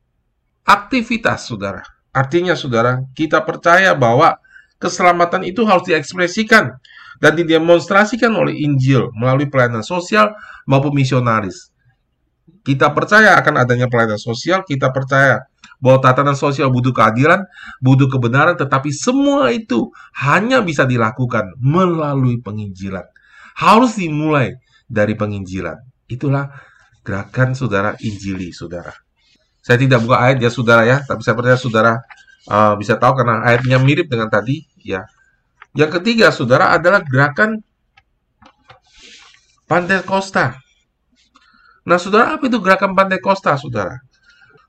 aktivitas 0.67 1.47
saudara. 1.47 1.83
Artinya 2.11 2.55
saudara, 2.55 2.99
kita 3.15 3.41
percaya 3.47 3.95
bahwa 3.95 4.35
keselamatan 4.79 5.47
itu 5.47 5.63
harus 5.63 5.87
diekspresikan 5.87 6.75
dan 7.23 7.39
didemonstrasikan 7.39 8.35
oleh 8.35 8.67
Injil 8.67 9.07
melalui 9.15 9.47
pelayanan 9.47 9.79
sosial 9.79 10.35
maupun 10.67 10.91
misionaris. 10.91 11.71
Kita 12.67 12.91
percaya 12.91 13.39
akan 13.39 13.63
adanya 13.63 13.87
pelayanan 13.87 14.19
sosial, 14.19 14.67
kita 14.67 14.91
percaya 14.91 15.47
bahwa 15.79 16.03
tatanan 16.03 16.35
sosial 16.35 16.67
butuh 16.67 16.91
keadilan, 16.91 17.47
butuh 17.79 18.11
kebenaran, 18.11 18.59
tetapi 18.59 18.91
semua 18.91 19.55
itu 19.55 19.87
hanya 20.19 20.59
bisa 20.59 20.83
dilakukan 20.83 21.55
melalui 21.63 22.43
penginjilan. 22.43 23.07
Harus 23.55 23.95
dimulai 23.95 24.59
dari 24.87 25.15
penginjilan. 25.15 25.79
Itulah 26.11 26.51
gerakan 27.03 27.55
saudara 27.55 27.95
Injili, 28.03 28.51
saudara. 28.51 28.91
Saya 29.63 29.79
tidak 29.79 30.03
buka 30.03 30.19
ayat 30.19 30.43
ya 30.43 30.51
saudara 30.51 30.83
ya, 30.83 30.99
tapi 31.07 31.23
saya 31.23 31.35
percaya 31.39 31.55
saudara 31.55 31.93
uh, 32.51 32.75
bisa 32.75 32.99
tahu 32.99 33.15
karena 33.15 33.47
ayatnya 33.47 33.79
mirip 33.79 34.11
dengan 34.11 34.27
tadi 34.27 34.67
ya. 34.83 35.07
Yang 35.73 36.01
ketiga, 36.01 36.29
saudara, 36.29 36.73
adalah 36.77 37.01
gerakan 37.01 37.61
Pantai 39.65 40.05
Costa. 40.05 40.53
Nah, 41.89 41.97
saudara, 41.97 42.37
apa 42.37 42.45
itu 42.45 42.61
gerakan 42.61 42.93
Pantai 42.93 43.17
Costa, 43.17 43.57
saudara? 43.57 43.97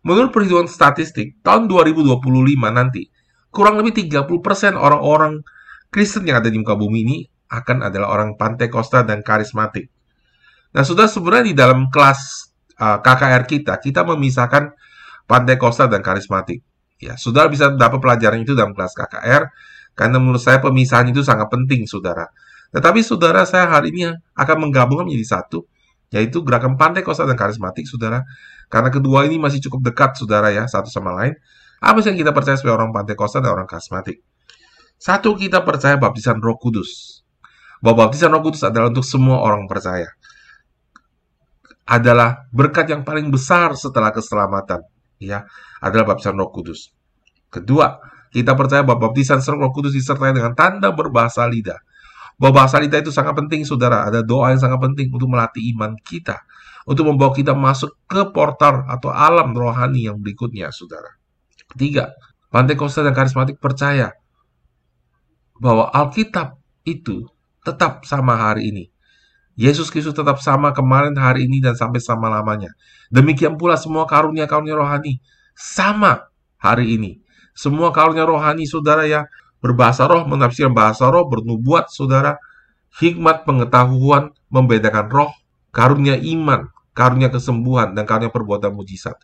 Menurut 0.00 0.32
perhitungan 0.32 0.64
statistik, 0.64 1.40
tahun 1.44 1.68
2025 1.68 2.24
nanti, 2.72 3.08
kurang 3.52 3.80
lebih 3.80 4.08
30% 4.08 4.80
orang-orang 4.80 5.44
Kristen 5.92 6.24
yang 6.24 6.40
ada 6.40 6.48
di 6.48 6.58
muka 6.58 6.74
bumi 6.74 7.06
ini 7.06 7.18
akan 7.52 7.86
adalah 7.86 8.10
orang 8.10 8.40
Pantai 8.40 8.72
Costa 8.72 9.04
dan 9.04 9.20
karismatik. 9.20 9.92
Nah, 10.74 10.82
sudah 10.82 11.06
sebenarnya 11.06 11.52
di 11.52 11.54
dalam 11.54 11.86
kelas 11.92 12.50
uh, 12.80 12.98
KKR 12.98 13.44
kita, 13.46 13.78
kita 13.78 14.02
memisahkan 14.02 14.74
Pantai 15.28 15.60
Costa 15.60 15.86
dan 15.86 16.00
karismatik. 16.00 16.64
Ya, 16.98 17.20
saudara 17.20 17.52
bisa 17.52 17.68
dapat 17.76 18.00
pelajaran 18.00 18.40
itu 18.40 18.56
dalam 18.56 18.72
kelas 18.72 18.96
KKR 18.96 19.42
karena 19.94 20.18
menurut 20.18 20.42
saya 20.42 20.58
pemisahan 20.58 21.06
itu 21.14 21.22
sangat 21.22 21.46
penting, 21.46 21.86
saudara. 21.86 22.26
Tetapi 22.74 23.00
saudara 23.06 23.46
saya 23.46 23.70
hari 23.70 23.94
ini 23.94 24.10
akan 24.34 24.56
menggabungkan 24.66 25.06
menjadi 25.06 25.38
satu, 25.38 25.62
yaitu 26.10 26.42
gerakan 26.42 26.74
pantai 26.74 27.06
kosta 27.06 27.22
dan 27.22 27.38
karismatik, 27.38 27.86
saudara. 27.86 28.26
Karena 28.66 28.90
kedua 28.90 29.22
ini 29.22 29.38
masih 29.38 29.62
cukup 29.70 29.94
dekat, 29.94 30.18
saudara 30.18 30.50
ya, 30.50 30.66
satu 30.66 30.90
sama 30.90 31.14
lain. 31.14 31.38
Apa 31.78 32.02
sih 32.02 32.10
yang 32.10 32.18
kita 32.18 32.34
percaya 32.34 32.58
sebagai 32.58 32.82
orang 32.82 32.90
pantai 32.90 33.14
kosta 33.14 33.38
dan 33.38 33.54
orang 33.54 33.70
karismatik? 33.70 34.18
Satu, 34.98 35.38
kita 35.38 35.62
percaya 35.62 35.94
baptisan 35.94 36.42
roh 36.42 36.58
kudus. 36.58 37.22
Bahwa 37.78 38.10
baptisan 38.10 38.34
roh 38.34 38.42
kudus 38.42 38.66
adalah 38.66 38.90
untuk 38.90 39.06
semua 39.06 39.38
orang 39.38 39.70
percaya. 39.70 40.10
Adalah 41.86 42.50
berkat 42.50 42.90
yang 42.90 43.06
paling 43.06 43.30
besar 43.30 43.76
setelah 43.78 44.10
keselamatan. 44.10 44.82
Ya, 45.22 45.46
adalah 45.78 46.16
baptisan 46.16 46.34
roh 46.34 46.50
kudus. 46.50 46.90
Kedua, 47.52 48.00
kita 48.34 48.58
percaya 48.58 48.82
bahwa 48.82 49.06
baptisan 49.06 49.38
serta 49.38 49.62
Roh 49.62 49.70
Kudus 49.70 49.94
disertai 49.94 50.34
dengan 50.34 50.58
tanda 50.58 50.90
berbahasa 50.90 51.46
lidah. 51.46 51.78
Bahwa 52.34 52.66
bahasa 52.66 52.82
lidah 52.82 52.98
itu 52.98 53.14
sangat 53.14 53.38
penting, 53.38 53.62
saudara. 53.62 54.10
Ada 54.10 54.26
doa 54.26 54.50
yang 54.50 54.58
sangat 54.58 54.82
penting 54.82 55.14
untuk 55.14 55.30
melatih 55.30 55.62
iman 55.78 55.94
kita. 56.02 56.42
Untuk 56.82 57.06
membawa 57.06 57.30
kita 57.30 57.54
masuk 57.54 57.94
ke 58.10 58.26
portal 58.34 58.82
atau 58.90 59.14
alam 59.14 59.54
rohani 59.54 60.10
yang 60.10 60.18
berikutnya, 60.18 60.74
saudara. 60.74 61.14
Ketiga, 61.70 62.10
Pantekosta 62.54 63.02
dan 63.02 63.18
karismatik 63.18 63.58
percaya 63.58 64.14
bahwa 65.58 65.90
Alkitab 65.90 66.54
itu 66.86 67.26
tetap 67.66 68.06
sama 68.06 68.38
hari 68.38 68.70
ini. 68.70 68.84
Yesus 69.58 69.90
Kristus 69.90 70.14
tetap 70.14 70.38
sama 70.38 70.70
kemarin, 70.70 71.18
hari 71.18 71.50
ini, 71.50 71.58
dan 71.58 71.74
sampai 71.74 71.98
sama 71.98 72.30
lamanya. 72.30 72.70
Demikian 73.10 73.58
pula 73.58 73.74
semua 73.74 74.06
karunia-karunia 74.06 74.78
rohani 74.78 75.18
sama 75.58 76.30
hari 76.62 76.94
ini. 76.94 77.23
Semua 77.54 77.94
karunia 77.94 78.26
rohani 78.26 78.66
saudara 78.66 79.06
ya, 79.06 79.30
berbahasa 79.62 80.10
roh, 80.10 80.26
menafsirkan 80.26 80.74
bahasa 80.74 81.06
roh, 81.06 81.30
bernubuat 81.30 81.88
saudara, 81.88 82.36
hikmat 82.98 83.46
pengetahuan, 83.46 84.34
membedakan 84.50 85.06
roh, 85.06 85.30
karunia 85.70 86.18
iman, 86.18 86.68
karunia 86.92 87.30
kesembuhan, 87.30 87.94
dan 87.94 88.04
karunia 88.04 88.34
perbuatan 88.34 88.74
mujizat. 88.74 89.14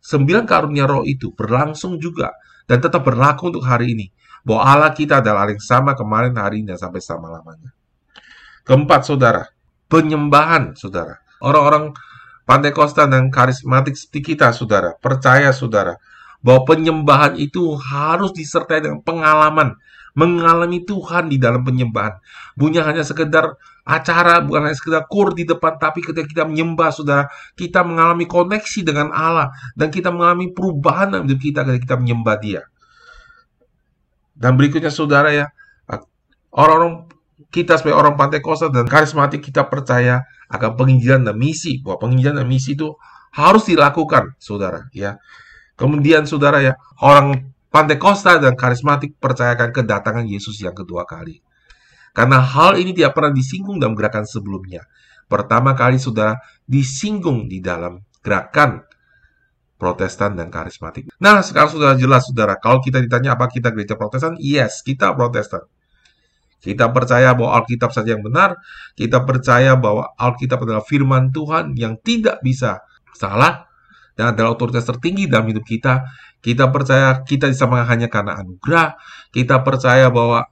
Sembilan 0.00 0.48
karunia 0.48 0.88
roh 0.88 1.04
itu 1.04 1.34
berlangsung 1.34 2.00
juga 2.00 2.32
dan 2.64 2.80
tetap 2.80 3.04
berlaku 3.04 3.52
untuk 3.52 3.66
hari 3.66 3.92
ini. 3.92 4.06
Bahwa 4.40 4.64
Allah 4.64 4.92
kita 4.96 5.20
adalah 5.20 5.44
yang 5.50 5.60
sama 5.60 5.92
kemarin, 5.92 6.32
hari 6.38 6.64
ini, 6.64 6.72
dan 6.72 6.80
sampai 6.80 7.02
selama-lamanya. 7.04 7.76
Keempat, 8.64 9.04
saudara, 9.04 9.44
penyembahan, 9.90 10.72
saudara. 10.78 11.20
Orang-orang 11.44 11.92
Pantai 12.48 12.72
Costa 12.72 13.04
dan 13.04 13.28
karismatik 13.28 13.94
seperti 13.94 14.32
kita, 14.32 14.50
saudara. 14.56 14.96
Percaya, 14.96 15.52
saudara, 15.52 15.94
bahwa 16.40 16.64
penyembahan 16.64 17.36
itu 17.36 17.76
harus 17.76 18.32
disertai 18.32 18.80
dengan 18.84 19.00
pengalaman 19.04 19.76
mengalami 20.14 20.82
Tuhan 20.82 21.30
di 21.30 21.38
dalam 21.38 21.62
penyembahan. 21.62 22.18
Bunya 22.58 22.82
hanya 22.82 23.06
sekedar 23.06 23.54
acara, 23.86 24.42
bukan 24.42 24.66
hanya 24.66 24.76
sekedar 24.76 25.06
kur 25.06 25.32
di 25.34 25.46
depan, 25.46 25.78
tapi 25.78 26.02
ketika 26.02 26.26
kita 26.26 26.44
menyembah, 26.46 26.90
saudara, 26.90 27.24
kita 27.54 27.86
mengalami 27.86 28.26
koneksi 28.26 28.80
dengan 28.82 29.14
Allah, 29.14 29.54
dan 29.78 29.88
kita 29.94 30.10
mengalami 30.10 30.50
perubahan 30.50 31.14
dalam 31.14 31.30
hidup 31.30 31.40
kita 31.40 31.60
ketika 31.62 31.82
kita 31.86 31.96
menyembah 31.98 32.36
dia. 32.42 32.62
Dan 34.34 34.58
berikutnya, 34.58 34.90
saudara 34.90 35.30
ya, 35.30 35.46
orang-orang 36.50 37.06
kita 37.50 37.78
sebagai 37.78 37.98
orang 37.98 38.14
pantai 38.14 38.42
kosta 38.42 38.70
dan 38.70 38.86
karismatik, 38.86 39.42
kita 39.42 39.66
percaya 39.66 40.26
akan 40.50 40.74
penginjilan 40.74 41.22
dan 41.22 41.36
misi, 41.38 41.78
bahwa 41.82 42.02
penginjilan 42.08 42.42
dan 42.42 42.48
misi 42.50 42.74
itu 42.74 42.94
harus 43.30 43.62
dilakukan, 43.66 44.34
saudara, 44.42 44.90
ya. 44.90 45.22
Kemudian 45.80 46.28
saudara 46.28 46.60
ya, 46.60 46.76
orang 47.00 47.56
Pantai 47.70 47.96
Costa 47.96 48.36
dan 48.36 48.58
karismatik 48.58 49.16
percayakan 49.16 49.70
kedatangan 49.70 50.26
Yesus 50.26 50.58
yang 50.60 50.76
kedua 50.76 51.06
kali. 51.06 51.40
Karena 52.10 52.42
hal 52.42 52.76
ini 52.76 52.90
tidak 52.90 53.14
pernah 53.14 53.30
disinggung 53.30 53.78
dalam 53.78 53.94
gerakan 53.94 54.26
sebelumnya. 54.26 54.84
Pertama 55.30 55.78
kali 55.78 55.96
saudara 55.96 56.34
disinggung 56.66 57.46
di 57.46 57.62
dalam 57.62 58.02
gerakan 58.20 58.82
Protestan 59.80 60.36
dan 60.36 60.52
karismatik. 60.52 61.08
Nah, 61.24 61.40
sekarang 61.40 61.72
sudah 61.72 61.96
jelas 61.96 62.28
saudara, 62.28 62.60
kalau 62.60 62.84
kita 62.84 63.00
ditanya 63.00 63.32
apa 63.32 63.48
kita 63.48 63.72
gereja 63.72 63.96
Protestan, 63.96 64.36
yes, 64.36 64.84
kita 64.84 65.16
Protestan. 65.16 65.64
Kita 66.60 66.92
percaya 66.92 67.32
bahwa 67.32 67.56
Alkitab 67.56 67.88
saja 67.88 68.12
yang 68.12 68.20
benar, 68.20 68.60
kita 68.92 69.24
percaya 69.24 69.80
bahwa 69.80 70.12
Alkitab 70.20 70.60
adalah 70.68 70.84
firman 70.84 71.32
Tuhan 71.32 71.72
yang 71.80 71.96
tidak 72.04 72.44
bisa 72.44 72.84
salah, 73.16 73.69
dan 74.20 74.36
adalah 74.36 74.52
otoritas 74.52 74.84
tertinggi 74.84 75.24
dalam 75.24 75.48
hidup 75.48 75.64
kita. 75.64 76.04
Kita 76.44 76.68
percaya 76.68 77.24
kita 77.24 77.48
disamakan 77.48 77.88
hanya 77.88 78.12
karena 78.12 78.36
anugerah. 78.36 79.00
Kita 79.32 79.64
percaya 79.64 80.12
bahwa 80.12 80.44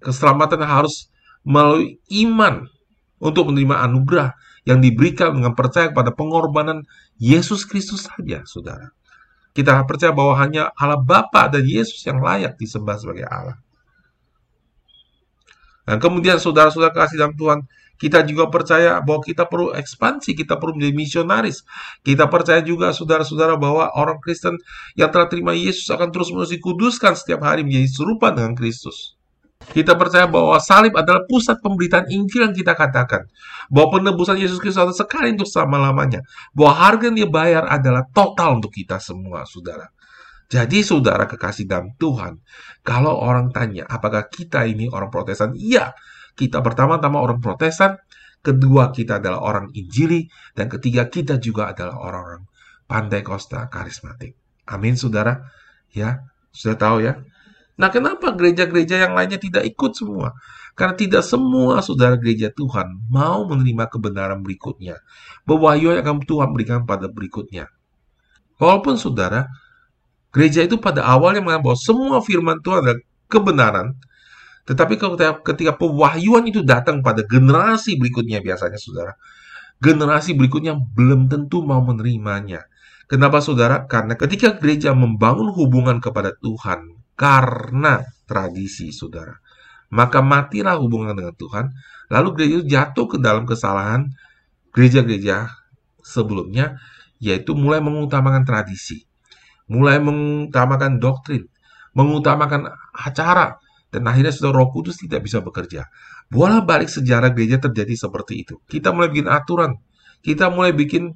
keselamatan 0.00 0.64
harus 0.64 1.12
melalui 1.44 2.00
iman 2.08 2.64
untuk 3.20 3.52
menerima 3.52 3.84
anugerah. 3.84 4.32
yang 4.68 4.84
diberikan 4.84 5.32
dengan 5.32 5.56
percaya 5.56 5.88
pada 5.88 6.12
pengorbanan 6.12 6.84
Yesus 7.16 7.64
Kristus 7.64 8.04
saja, 8.04 8.44
saudara. 8.44 8.92
Kita 9.56 9.72
percaya 9.88 10.12
bahwa 10.12 10.36
hanya 10.36 10.68
Allah 10.76 11.00
Bapa 11.00 11.48
dan 11.48 11.64
Yesus 11.64 12.04
yang 12.04 12.20
layak 12.20 12.60
disembah 12.60 13.00
sebagai 13.00 13.24
Allah. 13.24 13.56
Dan 15.88 15.96
kemudian 15.96 16.36
saudara-saudara 16.36 16.92
kasih 16.92 17.24
dalam 17.24 17.32
Tuhan, 17.40 17.64
kita 18.00 18.24
juga 18.24 18.48
percaya 18.48 18.96
bahwa 19.04 19.20
kita 19.20 19.44
perlu 19.44 19.76
ekspansi, 19.76 20.32
kita 20.32 20.56
perlu 20.56 20.80
menjadi 20.80 20.94
misionaris. 20.96 21.60
Kita 22.00 22.32
percaya 22.32 22.64
juga 22.64 22.96
saudara-saudara 22.96 23.60
bahwa 23.60 23.92
orang 23.92 24.16
Kristen 24.24 24.56
yang 24.96 25.12
telah 25.12 25.28
terima 25.28 25.52
Yesus 25.52 25.84
akan 25.92 26.08
terus-menerus 26.08 26.48
dikuduskan 26.56 27.12
setiap 27.12 27.44
hari 27.44 27.60
menjadi 27.60 27.92
serupa 27.92 28.32
dengan 28.32 28.56
Kristus. 28.56 29.20
Kita 29.60 29.92
percaya 30.00 30.24
bahwa 30.24 30.56
salib 30.56 30.96
adalah 30.96 31.28
pusat 31.28 31.60
pemberitaan 31.60 32.08
Injil 32.08 32.48
yang 32.48 32.56
kita 32.56 32.72
katakan. 32.72 33.28
Bahwa 33.68 34.00
penebusan 34.00 34.40
Yesus 34.40 34.56
Kristus 34.56 34.80
adalah 34.80 34.96
sekali 34.96 35.36
untuk 35.36 35.44
selama-lamanya. 35.52 36.24
Bahwa 36.56 36.72
harga 36.72 37.12
yang 37.12 37.16
dia 37.20 37.28
bayar 37.28 37.68
adalah 37.68 38.08
total 38.16 38.56
untuk 38.56 38.72
kita 38.72 38.96
semua, 38.96 39.44
saudara. 39.44 39.92
Jadi 40.50 40.82
saudara 40.82 41.30
kekasih 41.30 41.68
dalam 41.68 41.94
Tuhan, 41.94 42.42
kalau 42.82 43.14
orang 43.22 43.54
tanya 43.54 43.86
apakah 43.86 44.26
kita 44.26 44.66
ini 44.66 44.90
orang 44.90 45.06
protestan? 45.06 45.54
Iya, 45.54 45.94
kita 46.40 46.64
pertama-tama 46.64 47.20
orang 47.20 47.44
Protestan, 47.44 48.00
kedua 48.40 48.88
kita 48.88 49.20
adalah 49.20 49.44
orang 49.44 49.68
Injili, 49.76 50.24
dan 50.56 50.72
ketiga 50.72 51.12
kita 51.12 51.36
juga 51.36 51.76
adalah 51.76 52.00
orang-orang 52.00 52.48
Pandai 52.88 53.20
Kosta 53.20 53.68
karismatik. 53.68 54.32
Amin, 54.64 54.96
saudara. 54.96 55.44
Ya, 55.92 56.24
sudah 56.48 56.76
tahu 56.80 57.04
ya. 57.04 57.20
Nah, 57.80 57.88
kenapa 57.88 58.36
gereja-gereja 58.36 59.08
yang 59.08 59.16
lainnya 59.16 59.40
tidak 59.40 59.64
ikut 59.64 59.96
semua? 59.96 60.36
Karena 60.76 60.94
tidak 60.96 61.24
semua 61.24 61.80
saudara 61.80 62.16
gereja 62.16 62.52
Tuhan 62.52 63.08
mau 63.08 63.48
menerima 63.48 63.88
kebenaran 63.88 64.40
berikutnya. 64.44 65.00
Pewahyuan 65.44 66.00
yang 66.00 66.04
akan 66.04 66.24
Tuhan 66.24 66.48
berikan 66.52 66.80
pada 66.84 67.08
berikutnya. 67.08 67.72
Walaupun 68.60 69.00
saudara, 69.00 69.48
gereja 70.28 70.60
itu 70.64 70.76
pada 70.76 71.04
awalnya 71.08 71.40
mengatakan 71.40 71.72
bahwa 71.72 71.78
semua 71.80 72.18
firman 72.20 72.60
Tuhan 72.60 72.84
adalah 72.84 73.00
kebenaran, 73.32 73.86
tetapi 74.70 75.02
ketika 75.42 75.74
pewahyuan 75.74 76.46
itu 76.46 76.62
datang 76.62 77.02
pada 77.02 77.26
generasi 77.26 77.98
berikutnya 77.98 78.38
biasanya 78.38 78.78
saudara, 78.78 79.18
generasi 79.82 80.38
berikutnya 80.38 80.78
belum 80.78 81.26
tentu 81.26 81.66
mau 81.66 81.82
menerimanya. 81.82 82.70
Kenapa 83.10 83.42
saudara? 83.42 83.90
Karena 83.90 84.14
ketika 84.14 84.54
gereja 84.54 84.94
membangun 84.94 85.50
hubungan 85.50 85.98
kepada 85.98 86.38
Tuhan 86.38 87.02
karena 87.18 88.06
tradisi 88.30 88.94
saudara, 88.94 89.42
maka 89.90 90.22
matilah 90.22 90.78
hubungan 90.78 91.18
dengan 91.18 91.34
Tuhan, 91.34 91.74
lalu 92.06 92.28
gereja 92.38 92.54
itu 92.54 92.64
jatuh 92.70 93.06
ke 93.10 93.16
dalam 93.18 93.50
kesalahan 93.50 94.06
gereja-gereja 94.70 95.50
sebelumnya, 95.98 96.78
yaitu 97.18 97.58
mulai 97.58 97.82
mengutamakan 97.82 98.46
tradisi, 98.46 99.02
mulai 99.66 99.98
mengutamakan 99.98 101.02
doktrin, 101.02 101.50
mengutamakan 101.98 102.70
acara, 102.94 103.58
dan 103.90 104.06
akhirnya 104.06 104.30
sudah 104.30 104.54
roh 104.54 104.70
kudus 104.70 105.02
tidak 105.02 105.26
bisa 105.26 105.42
bekerja. 105.42 105.90
Bola 106.30 106.62
balik 106.62 106.86
sejarah 106.86 107.34
gereja 107.34 107.58
terjadi 107.58 108.06
seperti 108.06 108.46
itu. 108.46 108.62
Kita 108.70 108.94
mulai 108.94 109.10
bikin 109.10 109.26
aturan. 109.26 109.74
Kita 110.22 110.46
mulai 110.46 110.70
bikin 110.70 111.10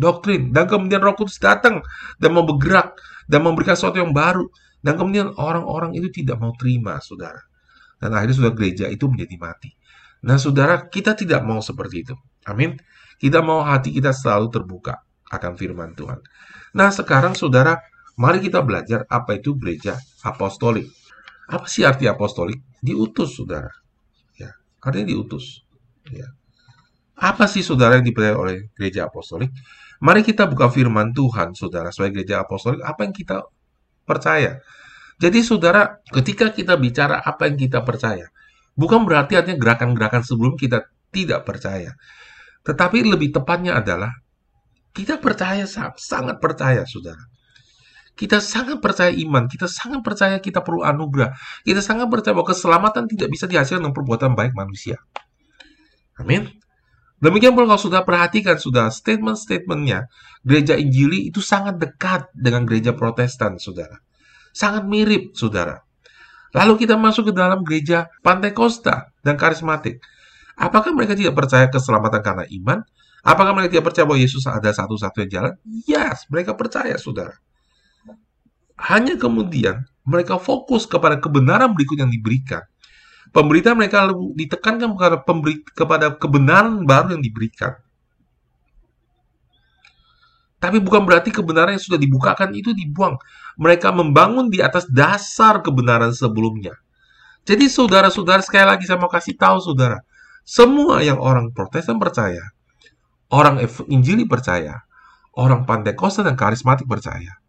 doktrin. 0.00 0.48
Dan 0.48 0.64
kemudian 0.64 1.04
roh 1.04 1.12
kudus 1.12 1.36
datang 1.36 1.84
dan 2.16 2.30
mau 2.32 2.48
bergerak. 2.48 2.96
Dan 3.28 3.44
memberikan 3.44 3.76
sesuatu 3.76 4.00
yang 4.00 4.16
baru. 4.16 4.48
Dan 4.80 4.96
kemudian 4.96 5.36
orang-orang 5.36 5.92
itu 5.92 6.08
tidak 6.08 6.40
mau 6.40 6.56
terima, 6.56 6.96
saudara. 7.04 7.38
Dan 8.00 8.16
akhirnya 8.16 8.48
sudah 8.48 8.52
gereja 8.56 8.88
itu 8.88 9.06
menjadi 9.06 9.36
mati. 9.38 9.70
Nah, 10.24 10.40
saudara, 10.40 10.88
kita 10.88 11.12
tidak 11.14 11.44
mau 11.44 11.60
seperti 11.60 12.02
itu. 12.02 12.14
Amin. 12.48 12.74
Kita 13.20 13.44
mau 13.44 13.62
hati 13.62 13.94
kita 13.94 14.10
selalu 14.10 14.50
terbuka 14.50 14.98
akan 15.30 15.52
firman 15.54 15.94
Tuhan. 15.94 16.18
Nah, 16.74 16.90
sekarang 16.90 17.38
saudara, 17.38 17.78
mari 18.18 18.42
kita 18.42 18.64
belajar 18.64 19.06
apa 19.06 19.38
itu 19.38 19.54
gereja 19.54 19.94
apostolik. 20.26 20.90
Apa 21.52 21.68
sih 21.68 21.84
arti 21.84 22.08
apostolik? 22.08 22.64
Diutus, 22.80 23.36
saudara. 23.36 23.68
Ya, 24.40 24.56
artinya 24.80 25.12
diutus. 25.12 25.60
Ya. 26.08 26.32
Apa 27.12 27.44
sih 27.44 27.60
saudara 27.60 28.00
yang 28.00 28.08
dipercaya 28.08 28.40
oleh 28.40 28.72
gereja 28.72 29.04
apostolik? 29.06 29.52
Mari 30.00 30.24
kita 30.24 30.48
buka 30.48 30.72
firman 30.72 31.12
Tuhan, 31.12 31.52
saudara, 31.52 31.92
sebagai 31.92 32.24
gereja 32.24 32.40
apostolik. 32.40 32.80
Apa 32.80 33.04
yang 33.04 33.12
kita 33.12 33.44
percaya? 34.08 34.64
Jadi, 35.20 35.38
saudara, 35.44 36.00
ketika 36.08 36.50
kita 36.50 36.74
bicara 36.80 37.20
apa 37.20 37.46
yang 37.46 37.60
kita 37.60 37.84
percaya, 37.84 38.26
bukan 38.74 39.04
berarti 39.04 39.38
artinya 39.38 39.60
gerakan-gerakan 39.60 40.24
sebelum 40.24 40.56
kita 40.56 40.88
tidak 41.12 41.44
percaya. 41.46 41.94
Tetapi 42.64 43.06
lebih 43.06 43.30
tepatnya 43.30 43.78
adalah 43.78 44.10
kita 44.96 45.20
percaya, 45.20 45.68
sangat 46.00 46.40
percaya, 46.40 46.82
saudara. 46.88 47.22
Kita 48.12 48.38
sangat 48.38 48.78
percaya 48.84 49.08
iman, 49.08 49.48
kita 49.48 49.64
sangat 49.66 50.04
percaya 50.04 50.36
kita 50.38 50.60
perlu 50.60 50.84
anugerah. 50.84 51.32
Kita 51.64 51.80
sangat 51.80 52.12
percaya 52.12 52.36
bahwa 52.36 52.52
keselamatan 52.52 53.08
tidak 53.08 53.28
bisa 53.32 53.48
dihasilkan 53.48 53.88
dengan 53.88 53.96
perbuatan 53.96 54.36
baik 54.36 54.52
manusia. 54.52 55.00
Amin. 56.20 56.52
Demikian 57.22 57.54
pula 57.54 57.70
kalau 57.70 57.80
sudah 57.80 58.02
perhatikan 58.02 58.58
sudah 58.58 58.90
statement-statementnya, 58.90 60.10
gereja 60.42 60.74
Injili 60.74 61.30
itu 61.30 61.38
sangat 61.38 61.78
dekat 61.78 62.26
dengan 62.34 62.66
gereja 62.66 62.92
Protestan, 62.98 63.62
saudara. 63.62 64.02
Sangat 64.50 64.84
mirip, 64.90 65.32
saudara. 65.38 65.80
Lalu 66.52 66.84
kita 66.84 66.98
masuk 66.98 67.30
ke 67.30 67.32
dalam 67.32 67.64
gereja 67.64 68.10
Pantai 68.20 68.52
Costa 68.52 69.08
dan 69.24 69.38
karismatik. 69.38 70.02
Apakah 70.58 70.92
mereka 70.92 71.16
tidak 71.16 71.32
percaya 71.32 71.70
keselamatan 71.70 72.20
karena 72.20 72.44
iman? 72.60 72.84
Apakah 73.22 73.54
mereka 73.54 73.78
tidak 73.78 73.86
percaya 73.88 74.04
bahwa 74.04 74.20
Yesus 74.20 74.44
ada 74.50 74.68
satu-satunya 74.74 75.28
jalan? 75.30 75.52
Yes, 75.86 76.26
mereka 76.26 76.58
percaya, 76.58 76.98
saudara. 76.98 77.38
Hanya 78.82 79.14
kemudian 79.14 79.86
mereka 80.02 80.42
fokus 80.42 80.90
kepada 80.90 81.22
kebenaran 81.22 81.70
berikut 81.70 82.02
yang 82.02 82.10
diberikan. 82.10 82.66
Pemberitaan 83.30 83.78
mereka 83.78 84.10
ditekankan 84.10 84.92
kepada, 84.98 85.16
pemberi, 85.22 85.62
kepada 85.62 86.06
kebenaran 86.18 86.82
baru 86.82 87.14
yang 87.16 87.22
diberikan. 87.22 87.78
Tapi 90.58 90.78
bukan 90.78 91.06
berarti 91.06 91.30
kebenaran 91.30 91.74
yang 91.78 91.82
sudah 91.82 91.98
dibukakan 91.98 92.54
itu 92.54 92.74
dibuang. 92.74 93.18
Mereka 93.58 93.94
membangun 93.94 94.50
di 94.50 94.58
atas 94.58 94.86
dasar 94.90 95.62
kebenaran 95.62 96.10
sebelumnya. 96.14 96.74
Jadi 97.42 97.66
saudara-saudara 97.66 98.42
sekali 98.42 98.66
lagi 98.66 98.86
saya 98.86 98.98
mau 98.98 99.10
kasih 99.10 99.34
tahu 99.34 99.58
saudara. 99.58 99.98
Semua 100.42 101.02
yang 101.02 101.18
orang 101.22 101.50
protestan 101.54 101.98
percaya, 102.02 102.42
orang 103.30 103.62
Injili 103.90 104.26
percaya, 104.26 104.82
orang 105.34 105.66
Pantekosta 105.66 106.22
dan 106.22 106.34
karismatik 106.34 106.86
percaya 106.86 107.41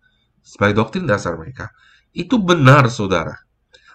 sebagai 0.44 0.78
doktrin 0.78 1.08
dasar 1.08 1.40
mereka, 1.40 1.72
itu 2.14 2.38
benar, 2.38 2.92
saudara. 2.92 3.34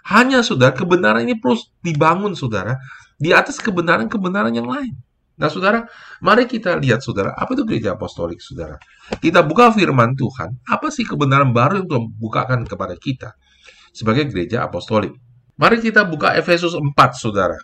Hanya, 0.09 0.41
saudara, 0.41 0.73
kebenaran 0.73 1.29
ini 1.29 1.37
perlu 1.37 1.61
dibangun, 1.85 2.33
saudara, 2.33 2.81
di 3.21 3.31
atas 3.31 3.61
kebenaran-kebenaran 3.61 4.57
yang 4.57 4.67
lain. 4.67 4.97
Nah, 5.39 5.47
saudara, 5.47 5.87
mari 6.19 6.51
kita 6.51 6.75
lihat, 6.75 6.99
saudara, 6.99 7.31
apa 7.39 7.55
itu 7.55 7.63
gereja 7.63 7.95
apostolik, 7.95 8.43
saudara. 8.43 8.75
Kita 9.23 9.47
buka 9.47 9.71
firman 9.71 10.19
Tuhan, 10.19 10.67
apa 10.67 10.91
sih 10.91 11.07
kebenaran 11.07 11.55
baru 11.55 11.79
yang 11.79 11.87
Tuhan 11.87 12.05
bukakan 12.19 12.61
kepada 12.67 12.99
kita 12.99 13.39
sebagai 13.95 14.27
gereja 14.27 14.67
apostolik. 14.67 15.15
Mari 15.55 15.79
kita 15.79 16.03
buka 16.03 16.35
Efesus 16.35 16.75
4, 16.75 16.91
saudara. 17.15 17.55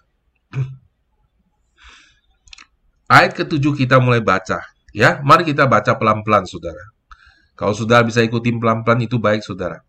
Ayat 3.11 3.35
ketujuh 3.35 3.75
kita 3.75 3.99
mulai 3.99 4.23
baca. 4.23 4.63
Ya, 4.95 5.19
mari 5.27 5.43
kita 5.43 5.67
baca 5.67 5.99
pelan-pelan, 5.99 6.47
saudara. 6.47 6.94
Kalau 7.55 7.75
saudara 7.75 8.03
bisa 8.03 8.23
ikuti 8.23 8.51
pelan-pelan 8.51 9.07
itu 9.07 9.19
baik 9.23 9.47
saudara. 9.47 9.83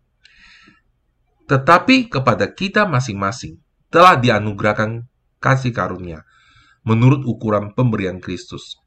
Tetapi 1.46 2.10
kepada 2.10 2.50
kita 2.50 2.86
masing-masing 2.86 3.58
telah 3.90 4.18
dianugerahkan 4.18 5.06
kasih 5.38 5.70
karunia 5.70 6.26
menurut 6.86 7.22
ukuran 7.26 7.74
pemberian 7.74 8.18
Kristus. 8.22 8.78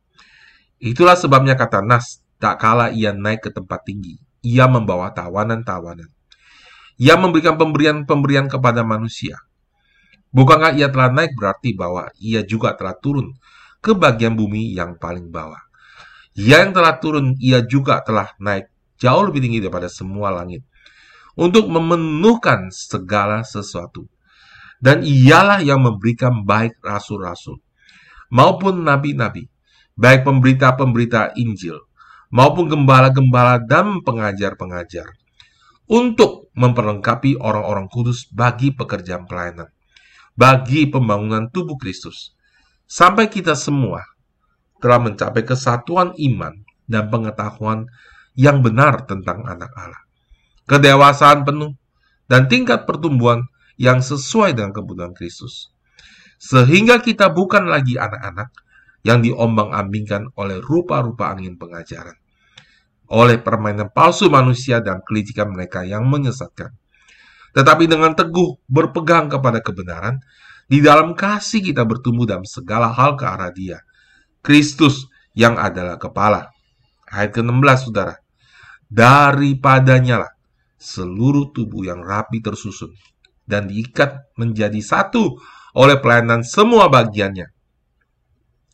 Itulah 0.79 1.19
sebabnya 1.19 1.59
kata 1.59 1.83
Nas, 1.83 2.23
tak 2.39 2.59
kala 2.63 2.91
ia 2.95 3.11
naik 3.11 3.47
ke 3.47 3.49
tempat 3.51 3.83
tinggi, 3.83 4.15
ia 4.39 4.67
membawa 4.67 5.11
tawanan-tawanan. 5.11 6.07
Ia 6.99 7.15
memberikan 7.15 7.55
pemberian-pemberian 7.55 8.51
kepada 8.51 8.83
manusia. 8.83 9.39
Bukankah 10.35 10.75
ia 10.75 10.91
telah 10.91 11.11
naik 11.11 11.35
berarti 11.35 11.75
bahwa 11.75 12.11
ia 12.19 12.43
juga 12.43 12.75
telah 12.75 12.95
turun 12.95 13.35
ke 13.79 13.95
bagian 13.95 14.35
bumi 14.35 14.75
yang 14.75 14.99
paling 14.99 15.31
bawah. 15.31 15.68
Yang 16.37 16.67
telah 16.77 16.95
turun, 17.01 17.37
ia 17.41 17.65
juga 17.65 18.01
telah 18.05 18.33
naik 18.37 18.69
jauh 18.99 19.23
lebih 19.25 19.41
tinggi 19.41 19.59
daripada 19.63 19.87
semua 19.87 20.29
langit 20.29 20.61
untuk 21.39 21.71
memenuhkan 21.71 22.67
segala 22.69 23.41
sesuatu. 23.47 24.05
Dan 24.79 25.03
ialah 25.03 25.59
yang 25.59 25.83
memberikan 25.83 26.47
baik 26.47 26.79
rasul-rasul 26.79 27.59
maupun 28.31 28.85
nabi-nabi, 28.85 29.51
baik 29.99 30.23
pemberita-pemberita 30.23 31.35
Injil 31.35 31.75
maupun 32.29 32.69
gembala-gembala 32.69 33.59
dan 33.59 34.05
pengajar-pengajar 34.05 35.09
untuk 35.89 36.53
memperlengkapi 36.53 37.41
orang-orang 37.41 37.89
kudus 37.89 38.29
bagi 38.29 38.69
pekerjaan 38.69 39.25
pelayanan, 39.25 39.73
bagi 40.37 40.85
pembangunan 40.85 41.49
tubuh 41.49 41.75
Kristus, 41.75 42.37
sampai 42.85 43.27
kita 43.27 43.57
semua 43.57 44.05
telah 44.79 44.99
mencapai 44.99 45.43
kesatuan 45.43 46.15
iman 46.15 46.55
dan 46.89 47.07
pengetahuan 47.11 47.85
yang 48.33 48.63
benar 48.63 49.03
tentang 49.05 49.43
anak 49.45 49.69
Allah. 49.75 50.01
Kedewasaan 50.65 51.43
penuh 51.43 51.75
dan 52.31 52.47
tingkat 52.47 52.87
pertumbuhan 52.87 53.45
yang 53.75 53.99
sesuai 53.99 54.55
dengan 54.55 54.71
kebutuhan 54.75 55.15
Kristus. 55.15 55.71
Sehingga 56.39 57.03
kita 57.03 57.27
bukan 57.31 57.67
lagi 57.67 57.99
anak-anak 57.99 58.49
yang 59.03 59.19
diombang-ambingkan 59.23 60.31
oleh 60.35 60.59
rupa-rupa 60.59 61.31
angin 61.31 61.55
pengajaran. 61.55 62.15
Oleh 63.09 63.41
permainan 63.41 63.89
palsu 63.89 64.29
manusia 64.29 64.79
dan 64.79 65.01
kelicikan 65.01 65.49
mereka 65.51 65.81
yang 65.83 66.05
menyesatkan. 66.05 66.71
Tetapi 67.57 67.89
dengan 67.89 68.13
teguh 68.13 68.61
berpegang 68.69 69.25
kepada 69.27 69.59
kebenaran, 69.65 70.21
di 70.69 70.85
dalam 70.85 71.17
kasih 71.17 71.65
kita 71.65 71.81
bertumbuh 71.81 72.29
dalam 72.29 72.45
segala 72.45 72.93
hal 72.93 73.17
ke 73.17 73.25
arah 73.25 73.49
dia. 73.49 73.81
Kristus 74.39 75.07
yang 75.35 75.59
adalah 75.59 75.99
kepala. 75.99 76.51
Ayat 77.09 77.35
ke-16, 77.35 77.89
saudara. 77.89 78.15
Daripadanya 78.89 80.25
lah 80.25 80.31
seluruh 80.79 81.51
tubuh 81.51 81.83
yang 81.83 82.01
rapi 82.01 82.39
tersusun 82.39 82.95
dan 83.43 83.67
diikat 83.67 84.31
menjadi 84.39 84.79
satu 84.79 85.37
oleh 85.75 85.99
pelayanan 85.99 86.41
semua 86.41 86.87
bagiannya. 86.87 87.51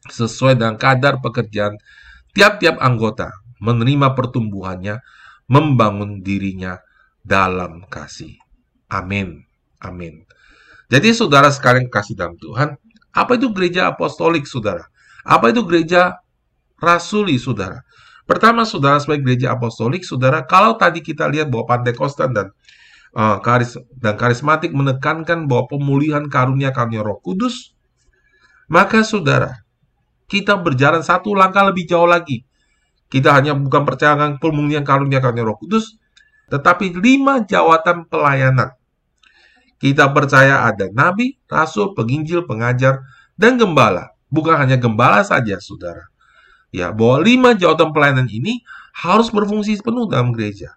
Sesuai 0.05 0.55
dengan 0.55 0.77
kadar 0.77 1.17
pekerjaan 1.19 1.75
tiap-tiap 2.37 2.77
anggota 2.77 3.33
menerima 3.57 4.13
pertumbuhannya, 4.13 5.01
membangun 5.49 6.21
dirinya 6.21 6.77
dalam 7.25 7.89
kasih. 7.89 8.37
Amin. 8.93 9.41
Amin. 9.81 10.21
Jadi 10.93 11.09
saudara 11.17 11.49
sekalian 11.49 11.89
kasih 11.89 12.13
dalam 12.13 12.37
Tuhan, 12.37 12.77
apa 13.09 13.31
itu 13.33 13.49
gereja 13.49 13.89
apostolik 13.89 14.45
saudara? 14.45 14.85
Apa 15.25 15.49
itu 15.49 15.65
gereja 15.65 16.21
rasuli 16.77 17.41
saudara? 17.41 17.81
Pertama 18.29 18.65
saudara 18.65 19.01
sebagai 19.01 19.25
gereja 19.25 19.53
apostolik 19.53 20.05
saudara, 20.05 20.45
kalau 20.45 20.77
tadi 20.77 21.01
kita 21.01 21.25
lihat 21.29 21.49
bahwa 21.49 21.65
Pantekostan 21.77 22.29
dan 22.33 22.47
uh, 23.13 23.37
karis 23.41 23.77
dan 23.97 24.17
karismatik 24.17 24.73
menekankan 24.73 25.45
bahwa 25.49 25.69
pemulihan 25.69 26.25
karunia-karunia 26.25 27.05
Roh 27.05 27.21
Kudus, 27.21 27.73
maka 28.69 29.05
saudara, 29.05 29.65
kita 30.29 30.57
berjalan 30.57 31.05
satu 31.05 31.33
langkah 31.33 31.65
lebih 31.65 31.85
jauh 31.85 32.09
lagi. 32.09 32.45
Kita 33.09 33.33
hanya 33.33 33.53
bukan 33.53 33.85
percaya 33.85 34.17
pemulihan 34.37 34.81
karunia-karunia 34.81 35.45
Roh 35.45 35.57
Kudus, 35.61 35.97
tetapi 36.49 36.97
lima 36.97 37.45
jawatan 37.45 38.09
pelayanan 38.09 38.73
kita 39.75 40.07
percaya 40.15 40.63
ada 40.65 40.87
nabi, 40.89 41.35
rasul, 41.51 41.91
penginjil, 41.93 42.47
pengajar, 42.47 43.03
dan 43.35 43.59
gembala. 43.59 44.14
Bukan 44.29 44.55
hanya 44.57 44.77
gembala 44.79 45.21
saja, 45.21 45.57
saudara. 45.61 46.09
Ya, 46.73 46.91
bahwa 46.91 47.23
lima 47.23 47.49
jawatan 47.55 47.95
pelayanan 47.95 48.27
ini 48.27 48.65
harus 48.91 49.31
berfungsi 49.31 49.79
penuh 49.79 50.09
dalam 50.11 50.35
gereja. 50.35 50.75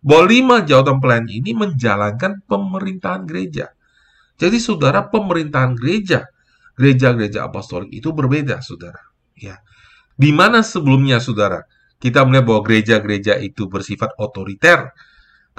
Bahwa 0.00 0.24
lima 0.30 0.56
jawatan 0.64 1.02
pelayanan 1.02 1.32
ini 1.32 1.50
menjalankan 1.52 2.40
pemerintahan 2.46 3.28
gereja. 3.28 3.74
Jadi, 4.38 4.62
saudara, 4.62 5.10
pemerintahan 5.10 5.74
gereja, 5.74 6.30
gereja-gereja 6.78 7.44
apostolik 7.44 7.90
itu 7.90 8.14
berbeda, 8.14 8.62
saudara. 8.62 9.02
Ya, 9.34 9.58
di 10.14 10.30
mana 10.30 10.62
sebelumnya, 10.62 11.18
saudara, 11.18 11.66
kita 11.98 12.22
melihat 12.22 12.46
bahwa 12.46 12.62
gereja-gereja 12.62 13.42
itu 13.42 13.66
bersifat 13.66 14.14
otoriter, 14.16 14.94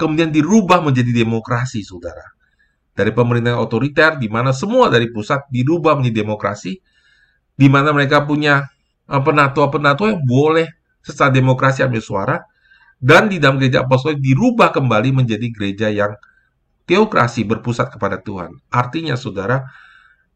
kemudian 0.00 0.32
dirubah 0.32 0.80
menjadi 0.80 1.12
demokrasi, 1.12 1.84
saudara 1.84 2.40
dari 3.00 3.16
pemerintahan 3.16 3.56
otoriter 3.56 4.20
di 4.20 4.28
mana 4.28 4.52
semua 4.52 4.92
dari 4.92 5.08
pusat 5.08 5.46
dirubah 5.48 5.96
menjadi 5.96 6.26
demokrasi 6.26 6.76
di 7.60 7.68
mana 7.68 7.92
mereka 7.92 8.24
punya 8.24 8.64
eh, 9.04 9.20
penatua-penatua 9.20 10.16
yang 10.16 10.24
boleh 10.24 10.66
secara 11.04 11.28
demokrasi 11.28 11.84
ambil 11.84 12.00
suara 12.00 12.36
dan 12.96 13.28
di 13.28 13.36
dalam 13.36 13.60
gereja 13.60 13.84
apostolik 13.84 14.20
dirubah 14.20 14.72
kembali 14.72 15.24
menjadi 15.24 15.46
gereja 15.52 15.88
yang 15.92 16.12
teokrasi 16.88 17.44
berpusat 17.44 17.92
kepada 17.92 18.20
Tuhan. 18.20 18.56
Artinya 18.72 19.16
saudara, 19.16 19.64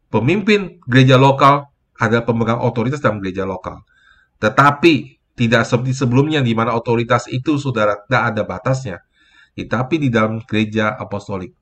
pemimpin 0.09 0.81
gereja 0.85 1.17
lokal 1.17 1.69
adalah 1.97 2.25
pemegang 2.25 2.61
otoritas 2.61 3.01
dalam 3.01 3.21
gereja 3.21 3.45
lokal. 3.45 3.85
Tetapi 4.41 5.21
tidak 5.35 5.67
seperti 5.67 5.93
sebelumnya 5.93 6.39
di 6.39 6.55
mana 6.55 6.73
otoritas 6.73 7.27
itu 7.29 7.59
saudara 7.59 7.99
tidak 8.07 8.23
ada 8.33 8.41
batasnya. 8.47 8.97
Tetapi 9.53 9.95
di 10.01 10.09
dalam 10.09 10.41
gereja 10.43 10.95
apostolik 10.95 11.53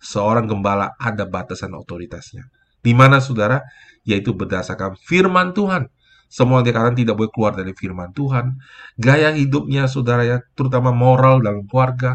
seorang 0.00 0.46
gembala 0.46 0.94
ada 0.98 1.26
batasan 1.26 1.74
otoritasnya. 1.74 2.48
Di 2.86 2.94
mana 2.94 3.18
saudara? 3.18 3.66
Yaitu 4.06 4.30
berdasarkan 4.30 4.94
firman 4.94 5.50
Tuhan. 5.50 5.90
Semua 6.30 6.62
dikatakan 6.62 6.94
tidak 6.94 7.18
boleh 7.18 7.30
keluar 7.34 7.58
dari 7.58 7.74
firman 7.74 8.14
Tuhan. 8.14 8.62
Gaya 8.94 9.34
hidupnya 9.34 9.90
saudara 9.90 10.22
ya, 10.22 10.38
terutama 10.54 10.94
moral 10.94 11.42
dalam 11.42 11.66
keluarga. 11.66 12.14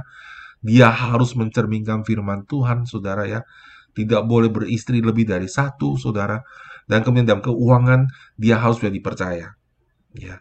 Dia 0.64 0.88
harus 0.88 1.36
mencerminkan 1.36 2.08
firman 2.08 2.48
Tuhan 2.48 2.88
saudara 2.88 3.28
ya. 3.28 3.44
Tidak 3.92 4.24
boleh 4.24 4.48
beristri 4.48 5.04
lebih 5.04 5.28
dari 5.28 5.52
satu 5.52 6.00
saudara. 6.00 6.40
Dan 6.88 7.04
kemudian 7.04 7.28
dalam 7.28 7.44
keuangan 7.44 8.08
dia 8.40 8.56
harus 8.56 8.80
bisa 8.80 8.92
dipercaya. 8.92 9.52
Ya. 10.16 10.40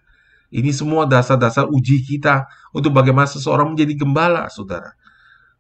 Ini 0.51 0.71
semua 0.75 1.07
dasar-dasar 1.07 1.71
uji 1.71 2.03
kita 2.03 2.47
untuk 2.75 2.91
bagaimana 2.91 3.27
seseorang 3.31 3.75
menjadi 3.75 4.03
gembala, 4.03 4.51
saudara. 4.51 4.95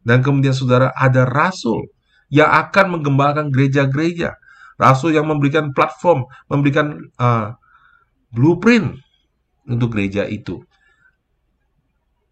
Dan 0.02 0.18
kemudian 0.22 0.50
saudara 0.50 0.90
ada 0.98 1.26
rasul 1.26 1.86
yang 2.26 2.50
akan 2.50 2.98
menggembalakan 2.98 3.54
gereja-gereja. 3.54 4.34
Rasul 4.80 5.12
yang 5.12 5.28
memberikan 5.28 5.76
platform, 5.76 6.24
memberikan 6.48 6.96
uh, 7.20 7.52
blueprint 8.32 8.96
untuk 9.68 9.92
gereja 9.92 10.24
itu. 10.24 10.64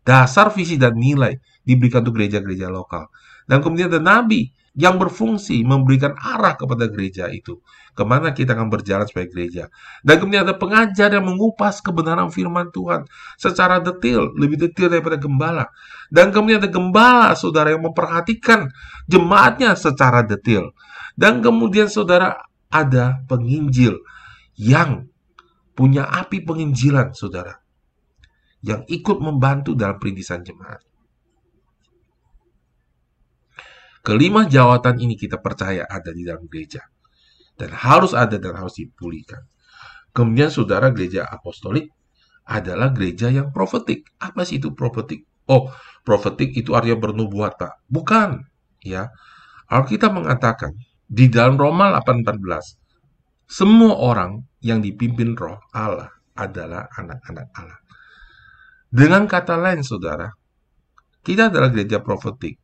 Dasar 0.01 0.49
visi 0.49 0.81
dan 0.81 0.97
nilai 0.97 1.37
diberikan 1.61 2.01
untuk 2.01 2.17
gereja-gereja 2.17 2.73
lokal. 2.73 3.13
Dan 3.45 3.61
kemudian 3.61 3.93
ada 3.93 4.01
nabi 4.01 4.49
yang 4.79 4.97
berfungsi 4.97 5.67
memberikan 5.67 6.17
arah 6.17 6.57
kepada 6.57 6.89
gereja 6.89 7.29
itu. 7.29 7.61
Ke 7.93 8.07
mana 8.07 8.33
kita 8.33 8.55
akan 8.55 8.73
berjalan 8.73 9.05
sebagai 9.05 9.37
gereja. 9.37 9.69
Dan 10.01 10.23
kemudian 10.23 10.49
ada 10.49 10.55
pengajar 10.55 11.13
yang 11.13 11.29
mengupas 11.29 11.85
kebenaran 11.85 12.33
firman 12.33 12.73
Tuhan 12.73 13.05
secara 13.37 13.83
detail, 13.83 14.33
lebih 14.39 14.57
detail 14.57 14.89
daripada 14.89 15.21
gembala. 15.21 15.69
Dan 16.09 16.33
kemudian 16.33 16.63
ada 16.63 16.71
gembala, 16.71 17.35
saudara, 17.37 17.75
yang 17.75 17.85
memperhatikan 17.85 18.71
jemaatnya 19.11 19.75
secara 19.75 20.25
detail. 20.25 20.73
Dan 21.19 21.43
kemudian 21.43 21.91
saudara, 21.91 22.39
ada 22.71 23.27
penginjil 23.27 23.99
yang 24.55 25.11
punya 25.75 26.07
api 26.07 26.47
penginjilan, 26.47 27.11
saudara. 27.11 27.59
Yang 28.63 28.87
ikut 29.03 29.19
membantu 29.19 29.75
dalam 29.75 29.99
perintisan 29.99 30.47
jemaat. 30.47 30.79
Kelima 34.07 34.47
jawatan 34.47 34.95
ini 35.03 35.19
kita 35.19 35.43
percaya 35.43 35.85
ada 35.85 36.15
di 36.15 36.23
dalam 36.23 36.47
gereja 36.47 36.87
dan 37.59 37.75
harus 37.75 38.15
ada 38.15 38.39
dan 38.39 38.55
harus 38.55 38.79
dipulihkan. 38.79 39.43
Kemudian 40.15 40.49
saudara 40.49 40.89
gereja 40.95 41.27
apostolik 41.27 41.91
adalah 42.49 42.95
gereja 42.95 43.29
yang 43.29 43.53
profetik. 43.53 44.09
Apa 44.23 44.47
sih 44.47 44.63
itu 44.63 44.73
profetik? 44.73 45.27
Oh, 45.51 45.69
profetik 46.07 46.57
itu 46.57 46.73
artinya 46.73 46.97
bernubuat, 47.11 47.61
Pak. 47.61 47.85
Bukan, 47.91 48.49
ya. 48.81 49.13
Alkitab 49.69 50.17
mengatakan 50.17 50.73
di 51.09 51.33
dalam 51.33 51.57
Roma 51.57 51.89
8:14, 51.97 52.77
semua 53.49 53.97
orang 53.97 54.45
yang 54.61 54.85
dipimpin 54.85 55.33
roh 55.33 55.57
Allah 55.73 56.13
adalah 56.37 56.85
anak-anak 56.93 57.49
Allah. 57.57 57.81
Dengan 58.93 59.25
kata 59.25 59.57
lain, 59.57 59.81
saudara, 59.81 60.29
kita 61.25 61.49
adalah 61.49 61.73
gereja 61.73 62.01
profetik. 62.05 62.61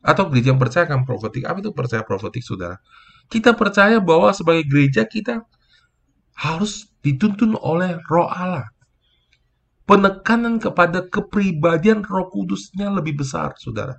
Atau 0.00 0.32
gereja 0.32 0.56
yang 0.56 0.60
percaya 0.60 0.88
akan 0.88 1.04
profetik. 1.04 1.44
Apa 1.44 1.60
itu 1.60 1.72
percaya 1.76 2.02
profetik, 2.04 2.40
saudara? 2.40 2.80
Kita 3.28 3.52
percaya 3.52 4.00
bahwa 4.00 4.32
sebagai 4.32 4.64
gereja 4.64 5.04
kita 5.04 5.44
harus 6.36 6.88
dituntun 7.00 7.56
oleh 7.58 8.00
roh 8.08 8.28
Allah. 8.28 8.68
Penekanan 9.86 10.58
kepada 10.58 11.06
kepribadian 11.06 12.02
roh 12.04 12.28
kudusnya 12.28 12.92
lebih 12.92 13.22
besar, 13.22 13.54
saudara. 13.56 13.98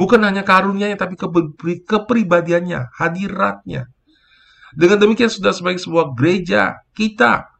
Bukan 0.00 0.24
hanya 0.24 0.40
karunianya, 0.40 0.96
tapi 0.96 1.20
kepribadiannya, 1.84 2.96
hadiratnya. 2.96 3.84
Dengan 4.72 4.96
demikian, 4.96 5.28
sudah 5.28 5.52
sebagai 5.52 5.76
sebuah 5.84 6.16
gereja, 6.16 6.80
kita 6.96 7.52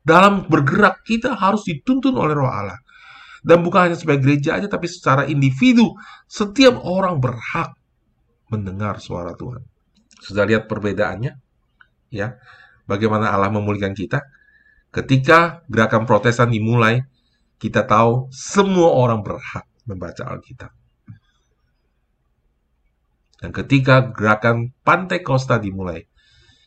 dalam 0.00 0.48
bergerak, 0.48 1.04
kita 1.04 1.36
harus 1.36 1.68
dituntun 1.68 2.16
oleh 2.16 2.32
roh 2.32 2.48
Allah. 2.48 2.80
Dan 3.44 3.60
bukan 3.60 3.92
hanya 3.92 3.96
sebagai 4.00 4.24
gereja 4.24 4.56
aja, 4.56 4.72
tapi 4.72 4.88
secara 4.88 5.28
individu, 5.28 5.92
setiap 6.24 6.80
orang 6.80 7.20
berhak 7.20 7.76
mendengar 8.48 8.96
suara 8.96 9.36
Tuhan. 9.36 9.60
Sudah 10.24 10.48
lihat 10.48 10.64
perbedaannya? 10.64 11.32
Ya. 12.08 12.40
Bagaimana 12.88 13.28
Allah 13.28 13.52
memulihkan 13.52 13.92
kita? 13.92 14.24
Ketika 14.88 15.60
gerakan 15.68 16.08
protesan 16.08 16.48
dimulai, 16.48 17.04
kita 17.60 17.84
tahu 17.84 18.32
semua 18.32 18.96
orang 18.96 19.20
berhak 19.20 19.68
membaca 19.84 20.24
Alkitab. 20.24 20.77
Dan 23.38 23.54
ketika 23.54 24.02
gerakan 24.10 24.74
Pantai 24.82 25.22
Costa 25.22 25.56
dimulai, 25.56 26.04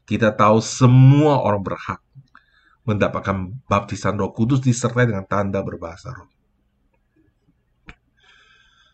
Kita 0.01 0.34
tahu 0.36 0.59
semua 0.59 1.39
orang 1.39 1.63
berhak 1.63 2.03
mendapatkan 2.84 3.53
baptisan 3.69 4.17
Roh 4.19 4.34
Kudus 4.34 4.59
disertai 4.59 5.07
dengan 5.07 5.24
tanda 5.24 5.61
berbahasa 5.61 6.11
roh. 6.11 6.28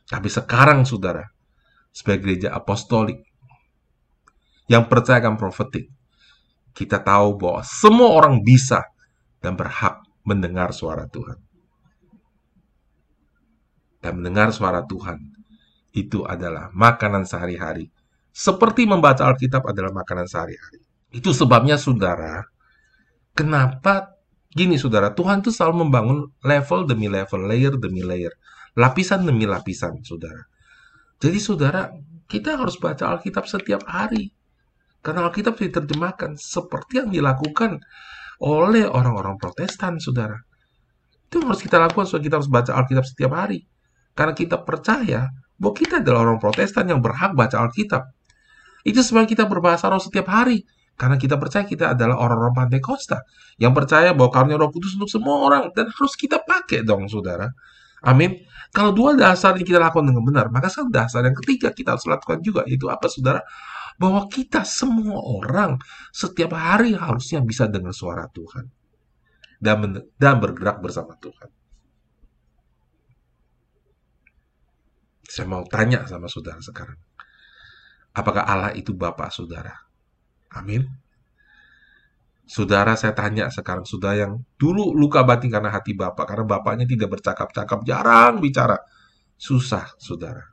Tapi 0.05 0.29
sekarang 0.29 0.85
saudara, 0.85 1.25
sebagai 1.89 2.21
gereja 2.21 2.53
apostolik 2.53 3.23
yang 4.69 4.85
percaya 4.85 5.23
akan 5.23 5.39
profetik, 5.39 5.89
kita 6.75 7.01
tahu 7.01 7.39
bahwa 7.39 7.65
semua 7.65 8.13
orang 8.13 8.43
bisa 8.43 8.85
dan 9.41 9.57
berhak 9.57 10.03
mendengar 10.21 10.69
suara 10.69 11.09
Tuhan. 11.09 11.39
Dan 14.05 14.21
mendengar 14.21 14.53
suara 14.53 14.85
Tuhan 14.85 15.36
itu 15.97 16.21
adalah 16.21 16.69
makanan 16.77 17.25
sehari-hari. 17.25 17.89
Seperti 18.29 18.85
membaca 18.85 19.25
Alkitab 19.25 19.65
adalah 19.65 19.89
makanan 19.89 20.29
sehari-hari. 20.29 20.77
Itu 21.09 21.33
sebabnya 21.33 21.81
saudara, 21.81 22.45
kenapa 23.33 24.13
gini 24.53 24.77
saudara, 24.77 25.09
Tuhan 25.09 25.41
itu 25.41 25.49
selalu 25.49 25.89
membangun 25.89 26.19
level 26.45 26.85
demi 26.85 27.09
level, 27.09 27.49
layer 27.49 27.73
demi 27.81 28.05
layer, 28.05 28.33
lapisan 28.77 29.25
demi 29.25 29.49
lapisan 29.49 29.97
saudara. 30.05 30.45
Jadi 31.17 31.39
saudara, 31.41 31.89
kita 32.29 32.61
harus 32.61 32.77
baca 32.77 33.17
Alkitab 33.17 33.49
setiap 33.49 33.81
hari. 33.89 34.29
Karena 35.01 35.25
Alkitab 35.25 35.57
diterjemahkan 35.57 36.37
seperti 36.37 37.01
yang 37.01 37.09
dilakukan 37.09 37.81
oleh 38.37 38.85
orang-orang 38.85 39.39
protestan, 39.41 39.97
saudara. 39.97 40.37
Itu 41.25 41.41
harus 41.41 41.63
kita 41.63 41.81
lakukan, 41.81 42.05
so 42.05 42.21
kita 42.21 42.37
harus 42.37 42.51
baca 42.51 42.75
Alkitab 42.77 43.05
setiap 43.07 43.33
hari. 43.33 43.65
Karena 44.13 44.33
kita 44.37 44.61
percaya 44.61 45.29
bahwa 45.57 45.73
kita 45.73 45.99
adalah 46.05 46.29
orang 46.29 46.39
protestan 46.39 46.89
yang 46.89 47.01
berhak 47.01 47.33
baca 47.33 47.65
Alkitab. 47.65 48.07
Itu 48.87 49.03
sebab 49.03 49.27
kita 49.27 49.49
berbahasa 49.49 49.91
roh 49.91 49.99
setiap 49.99 50.29
hari. 50.29 50.63
Karena 50.97 51.13
kita 51.13 51.37
percaya 51.37 51.61
kita 51.61 51.93
adalah 51.93 52.17
orang-orang 52.17 52.55
Pantai 52.57 52.81
Costa. 52.81 53.21
Yang 53.61 53.73
percaya 53.83 54.09
bahwa 54.17 54.33
karunia 54.33 54.57
roh 54.57 54.73
kudus 54.73 54.97
untuk 54.97 55.09
semua 55.11 55.45
orang. 55.45 55.63
Dan 55.73 55.93
harus 55.93 56.13
kita 56.17 56.41
pakai 56.41 56.81
dong, 56.81 57.05
saudara. 57.05 57.45
Amin. 58.05 58.33
Kalau 58.73 58.93
dua 58.93 59.13
dasar 59.13 59.57
ini 59.57 59.65
kita 59.65 59.81
lakukan 59.81 60.05
dengan 60.09 60.23
benar, 60.25 60.45
maka 60.53 60.69
sekarang 60.69 60.93
dasar 60.93 61.21
yang 61.25 61.37
ketiga 61.37 61.73
kita 61.73 61.97
harus 61.97 62.05
lakukan 62.05 62.41
juga. 62.41 62.61
Itu 62.65 62.89
apa, 62.89 63.09
saudara? 63.09 63.41
bahwa 63.97 64.29
kita 64.29 64.61
semua 64.61 65.17
orang 65.17 65.81
setiap 66.13 66.53
hari 66.53 66.93
harusnya 66.93 67.41
bisa 67.41 67.65
dengar 67.65 67.91
suara 67.97 68.29
Tuhan 68.29 68.69
dan 69.57 70.05
dan 70.21 70.37
bergerak 70.37 70.79
bersama 70.85 71.17
Tuhan. 71.17 71.49
Saya 75.27 75.45
mau 75.51 75.67
tanya 75.67 76.07
sama 76.07 76.31
saudara 76.31 76.63
sekarang. 76.63 76.95
Apakah 78.15 78.47
Allah 78.47 78.71
itu 78.73 78.95
Bapak 78.95 79.29
saudara? 79.29 79.75
Amin. 80.55 80.87
Saudara 82.47 82.95
saya 82.95 83.11
tanya 83.11 83.51
sekarang, 83.51 83.83
saudara 83.83 84.23
yang 84.23 84.39
dulu 84.55 84.95
luka 84.95 85.21
batin 85.27 85.51
karena 85.51 85.67
hati 85.67 85.91
Bapak, 85.91 86.23
karena 86.31 86.47
Bapaknya 86.47 86.87
tidak 86.87 87.19
bercakap-cakap, 87.19 87.83
jarang 87.83 88.39
bicara. 88.39 88.79
Susah, 89.35 89.91
saudara. 89.99 90.47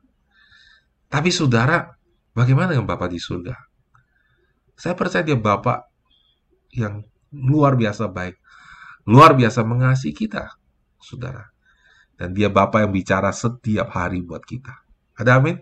Tapi 1.07 1.31
saudara, 1.31 1.95
Bagaimana 2.35 2.75
dengan 2.75 2.91
Bapak 2.91 3.15
di 3.15 3.23
surga? 3.23 3.55
Saya 4.75 4.99
percaya 4.99 5.23
dia 5.23 5.39
Bapak 5.39 5.87
yang 6.75 7.07
luar 7.31 7.79
biasa 7.79 8.11
baik, 8.11 8.35
luar 9.07 9.39
biasa 9.39 9.63
mengasihi 9.63 10.11
kita, 10.11 10.51
saudara. 10.99 11.54
Dan 12.15 12.31
dia 12.31 12.47
Bapak 12.51 12.87
yang 12.87 12.93
bicara 12.95 13.35
setiap 13.35 13.91
hari 13.91 14.23
buat 14.23 14.43
kita. 14.47 14.73
Ada 15.19 15.43
amin? 15.43 15.59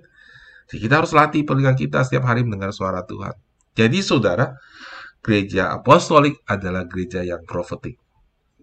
Jadi 0.69 0.79
kita 0.89 1.05
harus 1.05 1.13
latih 1.13 1.45
pelingan 1.45 1.77
kita 1.77 2.05
setiap 2.05 2.29
hari 2.29 2.45
mendengar 2.45 2.73
suara 2.73 3.05
Tuhan. 3.05 3.37
Jadi 3.73 3.99
saudara, 4.05 4.53
gereja 5.25 5.73
apostolik 5.73 6.41
adalah 6.49 6.85
gereja 6.89 7.25
yang 7.25 7.45
profetik. 7.45 7.97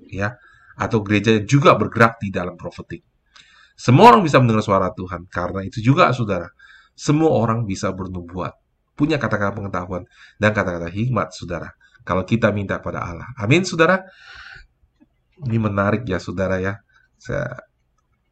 Ya, 0.10 0.38
atau 0.80 1.06
gereja 1.06 1.38
yang 1.38 1.46
juga 1.46 1.78
bergerak 1.78 2.18
di 2.18 2.34
dalam 2.34 2.58
profetik. 2.58 3.06
Semua 3.78 4.16
orang 4.16 4.26
bisa 4.26 4.42
mendengar 4.42 4.66
suara 4.66 4.90
Tuhan. 4.90 5.30
Karena 5.30 5.62
itu 5.62 5.84
juga, 5.84 6.10
saudara, 6.16 6.50
semua 6.98 7.32
orang 7.32 7.64
bisa 7.64 7.94
bernubuat, 7.94 8.58
punya 8.98 9.22
kata-kata 9.22 9.56
pengetahuan 9.56 10.04
dan 10.42 10.52
kata-kata 10.52 10.90
hikmat, 10.90 11.32
saudara. 11.32 11.72
Kalau 12.04 12.26
kita 12.26 12.50
minta 12.50 12.82
pada 12.82 13.06
Allah. 13.06 13.30
Amin, 13.38 13.64
saudara. 13.64 14.02
Ini 15.46 15.58
menarik 15.62 16.04
ya, 16.10 16.18
saudara 16.18 16.58
ya. 16.60 16.82
Saya 17.20 17.69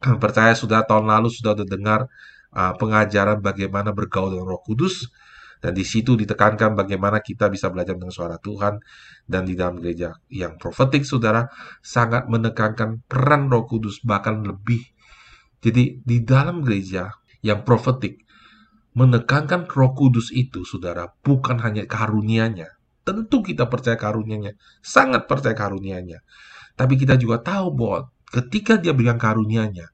percaya 0.24 0.54
sudah 0.54 0.86
tahun 0.86 1.10
lalu 1.10 1.30
sudah 1.34 1.58
dengar 1.64 2.08
uh, 2.54 2.74
pengajaran 2.78 3.41
bagaimana 3.41 3.91
bergaul 3.93 4.34
dengan 4.34 4.54
Roh 4.54 4.62
Kudus 4.62 5.10
dan 5.58 5.74
di 5.74 5.82
situ 5.82 6.14
ditekankan 6.14 6.78
bagaimana 6.78 7.18
kita 7.18 7.50
bisa 7.50 7.74
belajar 7.74 7.98
dengan 7.98 8.14
suara 8.14 8.38
Tuhan 8.38 8.78
dan 9.26 9.41
di 9.41 9.58
dalam 9.58 9.82
gereja 9.82 10.14
yang 10.30 10.54
profetik 10.62 11.02
saudara 11.02 11.50
sangat 11.82 12.30
menekankan 12.30 13.02
peran 13.10 13.50
Roh 13.50 13.66
Kudus 13.66 14.02
bahkan 14.06 14.45
lebih 14.45 14.86
jadi 15.62 15.98
di 16.00 16.18
dalam 16.22 16.62
gereja 16.62 17.10
yang 17.41 17.66
profetik 17.66 18.22
menekankan 18.98 19.70
roh 19.70 19.93
kudus 19.93 20.34
itu, 20.34 20.66
saudara, 20.66 21.14
bukan 21.22 21.62
hanya 21.62 21.86
karunianya. 21.86 22.74
Tentu 23.06 23.45
kita 23.45 23.70
percaya 23.70 23.95
karunianya, 23.95 24.58
sangat 24.82 25.30
percaya 25.30 25.54
karunianya. 25.54 26.26
Tapi 26.74 26.98
kita 26.98 27.14
juga 27.18 27.41
tahu 27.41 27.74
bahwa 27.74 28.00
ketika 28.32 28.76
dia 28.80 28.92
berikan 28.92 29.20
karunianya, 29.20 29.90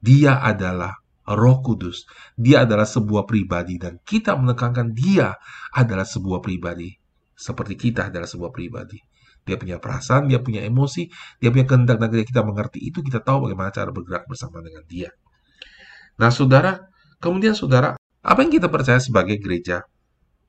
dia 0.00 0.40
adalah 0.40 0.96
roh 1.26 1.58
kudus. 1.60 2.06
Dia 2.38 2.62
adalah 2.62 2.86
sebuah 2.86 3.26
pribadi 3.26 3.76
dan 3.82 3.98
kita 4.06 4.38
menekankan 4.38 4.94
dia 4.94 5.34
adalah 5.74 6.06
sebuah 6.06 6.38
pribadi. 6.38 6.94
Seperti 7.36 7.74
kita 7.76 8.08
adalah 8.08 8.30
sebuah 8.30 8.54
pribadi. 8.54 8.96
Dia 9.46 9.54
punya 9.54 9.78
perasaan, 9.78 10.26
dia 10.26 10.42
punya 10.42 10.62
emosi, 10.66 11.06
dia 11.38 11.54
punya 11.54 11.66
kehendak 11.66 12.02
dan 12.02 12.10
kita 12.10 12.42
mengerti 12.42 12.82
itu, 12.82 12.98
kita 12.98 13.22
tahu 13.22 13.46
bagaimana 13.46 13.70
cara 13.70 13.94
bergerak 13.94 14.26
bersama 14.26 14.58
dengan 14.58 14.82
dia. 14.90 15.10
Nah, 16.18 16.34
saudara, 16.34 16.82
kemudian 17.22 17.54
saudara, 17.54 17.94
apa 18.26 18.38
yang 18.42 18.50
kita 18.50 18.66
percaya 18.66 18.98
sebagai 18.98 19.38
gereja 19.38 19.86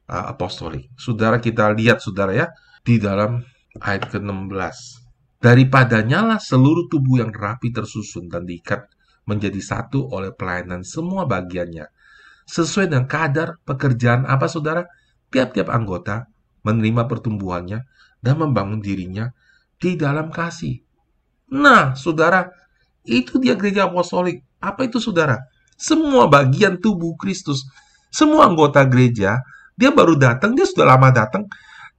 uh, 0.10 0.34
apostolik? 0.34 0.90
Saudara 0.98 1.38
kita 1.38 1.70
lihat 1.78 2.02
saudara 2.02 2.34
ya 2.34 2.48
di 2.82 2.98
dalam 2.98 3.46
ayat 3.78 4.10
ke-16. 4.10 5.07
Daripadanya 5.38 6.26
lah 6.26 6.40
seluruh 6.42 6.90
tubuh 6.90 7.22
yang 7.22 7.30
rapi 7.30 7.70
tersusun 7.70 8.26
dan 8.28 8.44
diikat 8.44 8.90
menjadi 9.30 9.60
satu 9.62 10.10
oleh 10.10 10.34
pelayanan 10.34 10.82
semua 10.82 11.30
bagiannya. 11.30 11.86
Sesuai 12.48 12.90
dengan 12.90 13.06
kadar 13.06 13.60
pekerjaan 13.68 14.26
apa 14.26 14.48
saudara? 14.50 14.88
Tiap-tiap 15.28 15.68
anggota 15.68 16.26
menerima 16.64 17.06
pertumbuhannya 17.06 17.84
dan 18.24 18.36
membangun 18.40 18.80
dirinya 18.80 19.30
di 19.78 20.00
dalam 20.00 20.32
kasih. 20.32 20.80
Nah, 21.54 21.94
saudara, 21.94 22.48
itu 23.04 23.36
dia 23.38 23.54
gereja 23.60 23.86
apostolik. 23.86 24.42
Apa 24.58 24.88
itu 24.88 24.98
saudara? 24.98 25.38
semua 25.78 26.26
bagian 26.26 26.82
tubuh 26.82 27.14
Kristus, 27.16 27.64
semua 28.10 28.50
anggota 28.50 28.82
gereja, 28.84 29.46
dia 29.78 29.94
baru 29.94 30.18
datang, 30.18 30.58
dia 30.58 30.66
sudah 30.66 30.98
lama 30.98 31.14
datang, 31.14 31.46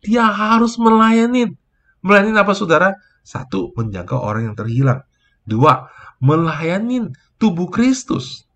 dia 0.02 0.26
harus 0.26 0.74
melayani. 0.76 1.54
Melayani 2.02 2.34
apa 2.34 2.52
saudara? 2.52 2.92
Satu, 3.28 3.76
menjaga 3.76 4.16
orang 4.16 4.48
yang 4.48 4.56
terhilang. 4.56 5.04
Dua, 5.44 5.84
melayani 6.24 7.12
tubuh 7.36 7.68
Kristus. 7.68 8.48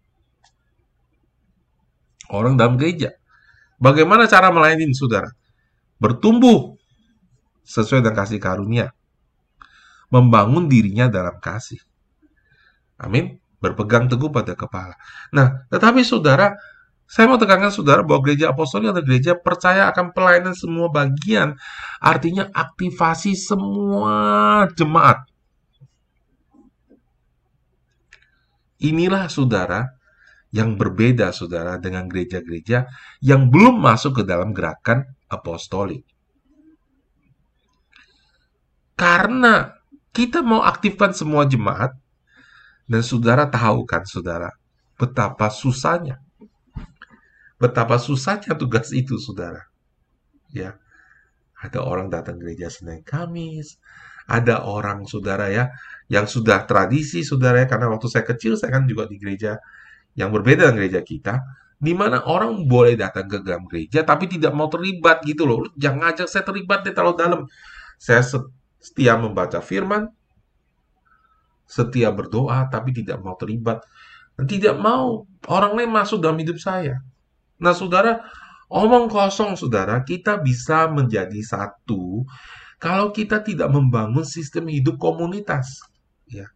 Orang 2.33 2.57
dalam 2.57 2.81
gereja. 2.81 3.13
Bagaimana 3.77 4.25
cara 4.25 4.49
melayani 4.49 4.97
saudara? 4.97 5.29
Bertumbuh 6.01 6.81
sesuai 7.69 8.01
dengan 8.01 8.17
kasih 8.17 8.41
karunia. 8.41 8.97
Membangun 10.09 10.73
dirinya 10.73 11.13
dalam 11.13 11.37
kasih. 11.37 11.85
Amin 12.97 13.43
berpegang 13.63 14.11
teguh 14.11 14.35
pada 14.35 14.59
kepala. 14.59 14.99
Nah, 15.31 15.63
tetapi 15.71 16.03
saudara, 16.03 16.59
saya 17.13 17.29
mau 17.29 17.37
tekankan 17.37 17.69
saudara 17.69 18.01
bahwa 18.01 18.25
gereja 18.25 18.49
apostolik 18.57 18.89
adalah 18.89 19.05
gereja 19.05 19.37
percaya 19.37 19.85
akan 19.93 20.17
pelayanan 20.17 20.57
semua 20.57 20.89
bagian. 20.89 21.61
Artinya 22.01 22.49
aktivasi 22.49 23.37
semua 23.37 24.65
jemaat. 24.73 25.21
Inilah 28.81 29.29
saudara 29.29 29.93
yang 30.57 30.81
berbeda 30.81 31.37
saudara 31.37 31.77
dengan 31.77 32.09
gereja-gereja 32.09 32.89
yang 33.21 33.53
belum 33.53 33.77
masuk 33.77 34.21
ke 34.21 34.23
dalam 34.25 34.57
gerakan 34.57 35.05
apostolik. 35.29 36.09
Karena 38.97 39.69
kita 40.17 40.41
mau 40.41 40.65
aktifkan 40.65 41.13
semua 41.13 41.45
jemaat, 41.45 41.93
dan 42.89 43.05
saudara 43.05 43.45
tahu 43.53 43.85
kan 43.85 44.09
saudara, 44.09 44.49
betapa 44.97 45.53
susahnya. 45.53 46.22
Betapa 47.63 47.95
susahnya 48.03 48.59
tugas 48.59 48.91
itu 48.91 49.15
saudara. 49.23 49.63
Ya. 50.51 50.75
Ada 51.63 51.79
orang 51.79 52.11
datang 52.11 52.43
gereja 52.43 52.67
Senin 52.67 53.07
Kamis, 53.07 53.79
ada 54.27 54.67
orang 54.67 55.07
saudara 55.07 55.47
ya 55.47 55.71
yang 56.11 56.27
sudah 56.27 56.67
tradisi 56.67 57.23
saudara 57.23 57.63
ya 57.63 57.71
karena 57.71 57.87
waktu 57.87 58.11
saya 58.11 58.27
kecil 58.27 58.59
saya 58.59 58.75
kan 58.75 58.91
juga 58.91 59.07
di 59.07 59.15
gereja 59.15 59.63
yang 60.19 60.35
berbeda 60.35 60.67
dengan 60.67 60.83
gereja 60.83 61.01
kita 61.07 61.39
di 61.79 61.95
mana 61.95 62.27
orang 62.27 62.67
boleh 62.67 62.99
datang 62.99 63.31
ke 63.31 63.47
dalam 63.47 63.71
gereja 63.71 64.03
tapi 64.03 64.27
tidak 64.27 64.51
mau 64.51 64.67
terlibat 64.67 65.23
gitu 65.23 65.47
loh. 65.47 65.71
Jangan 65.79 66.11
ngajak 66.11 66.27
saya 66.27 66.43
terlibat 66.43 66.83
di 66.83 66.91
terlalu 66.91 67.15
dalam. 67.15 67.41
Saya 67.95 68.27
setia 68.83 69.15
membaca 69.15 69.63
firman, 69.63 70.11
setia 71.71 72.11
berdoa 72.11 72.67
tapi 72.67 72.91
tidak 72.91 73.23
mau 73.23 73.39
terlibat 73.39 73.87
tidak 74.41 74.75
mau 74.81 75.29
orang 75.47 75.77
lain 75.77 75.91
masuk 75.93 76.19
dalam 76.23 76.41
hidup 76.41 76.57
saya. 76.57 77.05
Nah, 77.63 77.73
Saudara, 77.73 78.27
omong 78.67 79.07
kosong 79.07 79.55
Saudara, 79.55 80.03
kita 80.03 80.43
bisa 80.43 80.91
menjadi 80.91 81.39
satu 81.47 82.27
kalau 82.83 83.15
kita 83.15 83.39
tidak 83.39 83.71
membangun 83.71 84.27
sistem 84.27 84.67
hidup 84.67 84.99
komunitas. 84.99 85.87
Ya. 86.27 86.51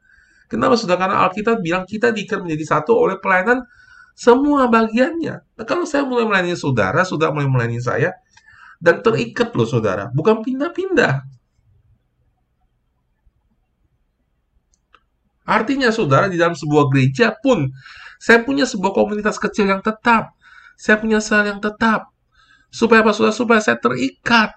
Kenapa 0.50 0.74
sudah 0.74 0.98
karena 0.98 1.22
Alkitab 1.22 1.62
bilang 1.62 1.86
kita 1.86 2.10
diikat 2.10 2.42
menjadi 2.42 2.78
satu 2.78 2.98
oleh 2.98 3.22
pelayanan 3.22 3.62
semua 4.18 4.66
bagiannya. 4.66 5.44
Nah, 5.44 5.64
kalau 5.68 5.86
saya 5.86 6.02
mulai 6.02 6.26
melayani 6.26 6.58
saudara, 6.58 7.06
sudah 7.06 7.30
mulai 7.30 7.46
melayani 7.46 7.78
saya, 7.78 8.10
dan 8.82 9.04
terikat 9.04 9.52
loh 9.54 9.68
saudara, 9.68 10.08
bukan 10.10 10.40
pindah-pindah. 10.40 11.22
Artinya 15.46 15.94
saudara 15.94 16.26
di 16.26 16.40
dalam 16.40 16.58
sebuah 16.58 16.90
gereja 16.90 17.30
pun, 17.38 17.70
saya 18.18 18.42
punya 18.42 18.66
sebuah 18.66 18.90
komunitas 18.90 19.38
kecil 19.38 19.70
yang 19.70 19.84
tetap. 19.84 20.34
Saya 20.76 21.00
punya 21.00 21.18
sel 21.24 21.48
yang 21.48 21.58
tetap. 21.58 22.12
Supaya 22.70 23.00
apa 23.00 23.16
saudara? 23.16 23.32
Supaya 23.32 23.60
saya 23.64 23.80
terikat. 23.80 24.52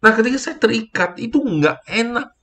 Nah 0.00 0.12
ketika 0.14 0.38
saya 0.40 0.56
terikat, 0.56 1.20
itu 1.20 1.38
nggak 1.42 1.84
enak 1.90 2.38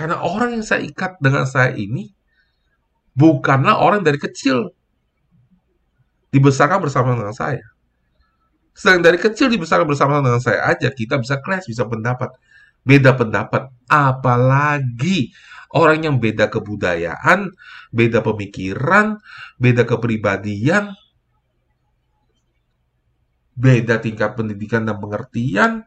karena 0.00 0.16
orang 0.24 0.56
yang 0.56 0.64
saya 0.64 0.80
ikat 0.80 1.20
dengan 1.20 1.44
saya 1.44 1.76
ini 1.76 2.08
bukanlah 3.12 3.84
orang 3.84 4.00
dari 4.00 4.16
kecil 4.16 4.72
dibesarkan 6.32 6.80
bersama 6.80 7.12
dengan 7.12 7.36
saya. 7.36 7.60
Sedang 8.72 9.04
dari 9.04 9.20
kecil 9.20 9.52
dibesarkan 9.52 9.84
bersama 9.84 10.24
dengan 10.24 10.40
saya 10.40 10.64
aja, 10.72 10.88
kita 10.88 11.20
bisa 11.20 11.36
kelas, 11.44 11.68
bisa 11.68 11.84
pendapat. 11.84 12.32
Beda 12.80 13.12
pendapat, 13.12 13.68
apalagi 13.86 15.32
orang 15.70 16.06
yang 16.08 16.16
beda 16.16 16.48
kebudayaan, 16.48 17.52
beda 17.92 18.24
pemikiran, 18.24 19.20
beda 19.60 19.84
kepribadian, 19.86 20.96
beda 23.54 24.00
tingkat 24.00 24.34
pendidikan 24.34 24.88
dan 24.88 24.96
pengertian, 24.96 25.84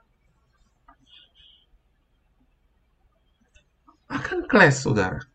akan 4.14 4.46
clash, 4.46 4.86
saudara. 4.86 5.26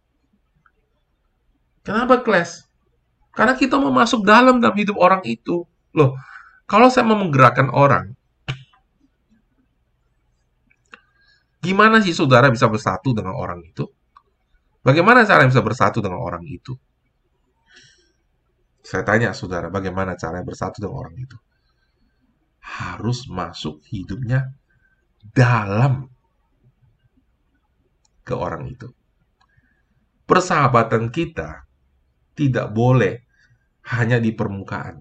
Kenapa 1.83 2.23
clash? 2.23 2.63
Karena 3.35 3.55
kita 3.55 3.79
mau 3.79 3.95
masuk 3.95 4.27
dalam 4.27 4.59
dalam 4.59 4.75
hidup 4.75 4.99
orang 4.99 5.23
itu. 5.27 5.67
Loh, 5.95 6.15
kalau 6.67 6.91
saya 6.91 7.07
mau 7.07 7.19
menggerakkan 7.19 7.71
orang, 7.71 8.18
gimana 11.59 12.01
sih 12.03 12.15
saudara 12.15 12.49
bisa 12.49 12.67
bersatu 12.71 13.15
dengan 13.15 13.35
orang 13.35 13.63
itu? 13.67 13.87
Bagaimana 14.83 15.27
cara 15.27 15.45
bisa 15.45 15.61
bersatu 15.61 15.99
dengan 15.99 16.23
orang 16.23 16.47
itu? 16.47 16.73
Saya 18.81 19.05
tanya 19.05 19.37
saudara, 19.37 19.69
bagaimana 19.69 20.17
cara 20.17 20.41
bersatu 20.41 20.81
dengan 20.81 20.97
orang 20.97 21.17
itu? 21.19 21.37
Harus 22.63 23.29
masuk 23.29 23.85
hidupnya 23.91 24.55
dalam 25.37 26.09
ke 28.25 28.33
orang 28.33 28.65
itu. 28.69 28.89
Persahabatan 30.29 31.13
kita 31.13 31.65
tidak 32.37 32.73
boleh 32.73 33.25
hanya 33.93 34.21
di 34.21 34.31
permukaan. 34.37 35.01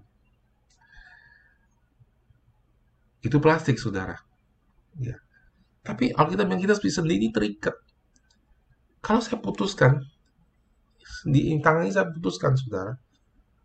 Itu 3.19 3.43
plastik, 3.43 3.75
saudara. 3.75 4.15
Ya. 4.99 5.19
Tapi 5.87 6.11
Alkitab 6.11 6.51
yang 6.51 6.59
kita 6.59 6.75
sendiri 6.75 7.31
terikat. 7.31 7.71
Kalau 8.99 9.23
saya 9.23 9.39
putuskan, 9.39 10.03
di 11.23 11.55
tangan 11.63 11.87
ini 11.87 11.95
saya 11.95 12.11
putuskan, 12.11 12.59
saudara, 12.59 12.99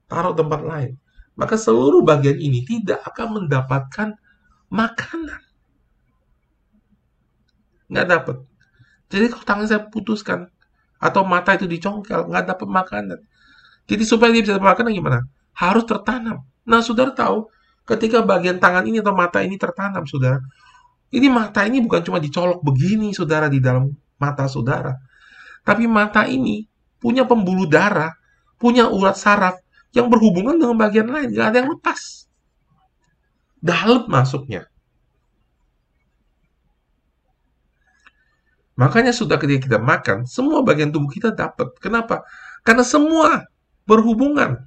taruh 0.06 0.30
tempat 0.30 0.62
lain, 0.62 0.94
maka 1.34 1.58
seluruh 1.58 2.06
bagian 2.06 2.38
ini 2.38 2.62
tidak 2.62 3.02
akan 3.10 3.42
mendapatkan 3.42 4.14
makanan. 4.70 5.42
Nggak 7.90 8.06
dapat. 8.06 8.36
Jadi 9.10 9.24
kalau 9.26 9.44
tangan 9.44 9.66
saya 9.66 9.82
putuskan 9.90 10.46
atau 11.02 11.26
mata 11.26 11.58
itu 11.58 11.66
dicongkel, 11.66 12.30
nggak 12.30 12.54
dapat 12.54 12.68
makanan. 12.70 13.18
Jadi 13.90 14.02
supaya 14.06 14.30
dia 14.30 14.46
bisa 14.46 14.54
dapat 14.62 14.78
makanan 14.78 14.94
gimana? 14.94 15.18
Harus 15.58 15.84
tertanam. 15.90 16.46
Nah, 16.62 16.80
saudara 16.86 17.10
tahu, 17.10 17.50
ketika 17.82 18.22
bagian 18.22 18.62
tangan 18.62 18.86
ini 18.86 19.02
atau 19.02 19.10
mata 19.10 19.42
ini 19.42 19.58
tertanam, 19.58 20.06
saudara, 20.06 20.38
ini 21.12 21.28
mata 21.28 21.68
ini 21.68 21.84
bukan 21.84 22.00
cuma 22.00 22.18
dicolok 22.18 22.64
begini, 22.64 23.12
saudara, 23.12 23.52
di 23.52 23.60
dalam 23.60 23.92
mata 24.16 24.48
saudara. 24.48 24.96
Tapi 25.62 25.84
mata 25.84 26.24
ini 26.24 26.64
punya 26.96 27.28
pembuluh 27.28 27.68
darah, 27.68 28.16
punya 28.56 28.88
urat 28.88 29.14
saraf 29.14 29.60
yang 29.92 30.08
berhubungan 30.08 30.56
dengan 30.56 30.76
bagian 30.80 31.12
lain. 31.12 31.36
Nggak 31.36 31.46
ada 31.52 31.56
yang 31.60 31.70
lepas. 31.76 32.00
Dalam 33.60 34.08
masuknya. 34.08 34.66
Makanya 38.72 39.12
sudah 39.12 39.36
ketika 39.36 39.68
kita 39.68 39.78
makan, 39.78 40.24
semua 40.24 40.64
bagian 40.64 40.88
tubuh 40.88 41.12
kita 41.12 41.30
dapat. 41.36 41.76
Kenapa? 41.78 42.24
Karena 42.64 42.82
semua 42.82 43.44
berhubungan. 43.84 44.64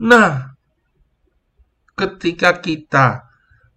Nah, 0.00 0.49
ketika 2.00 2.56
kita 2.56 3.28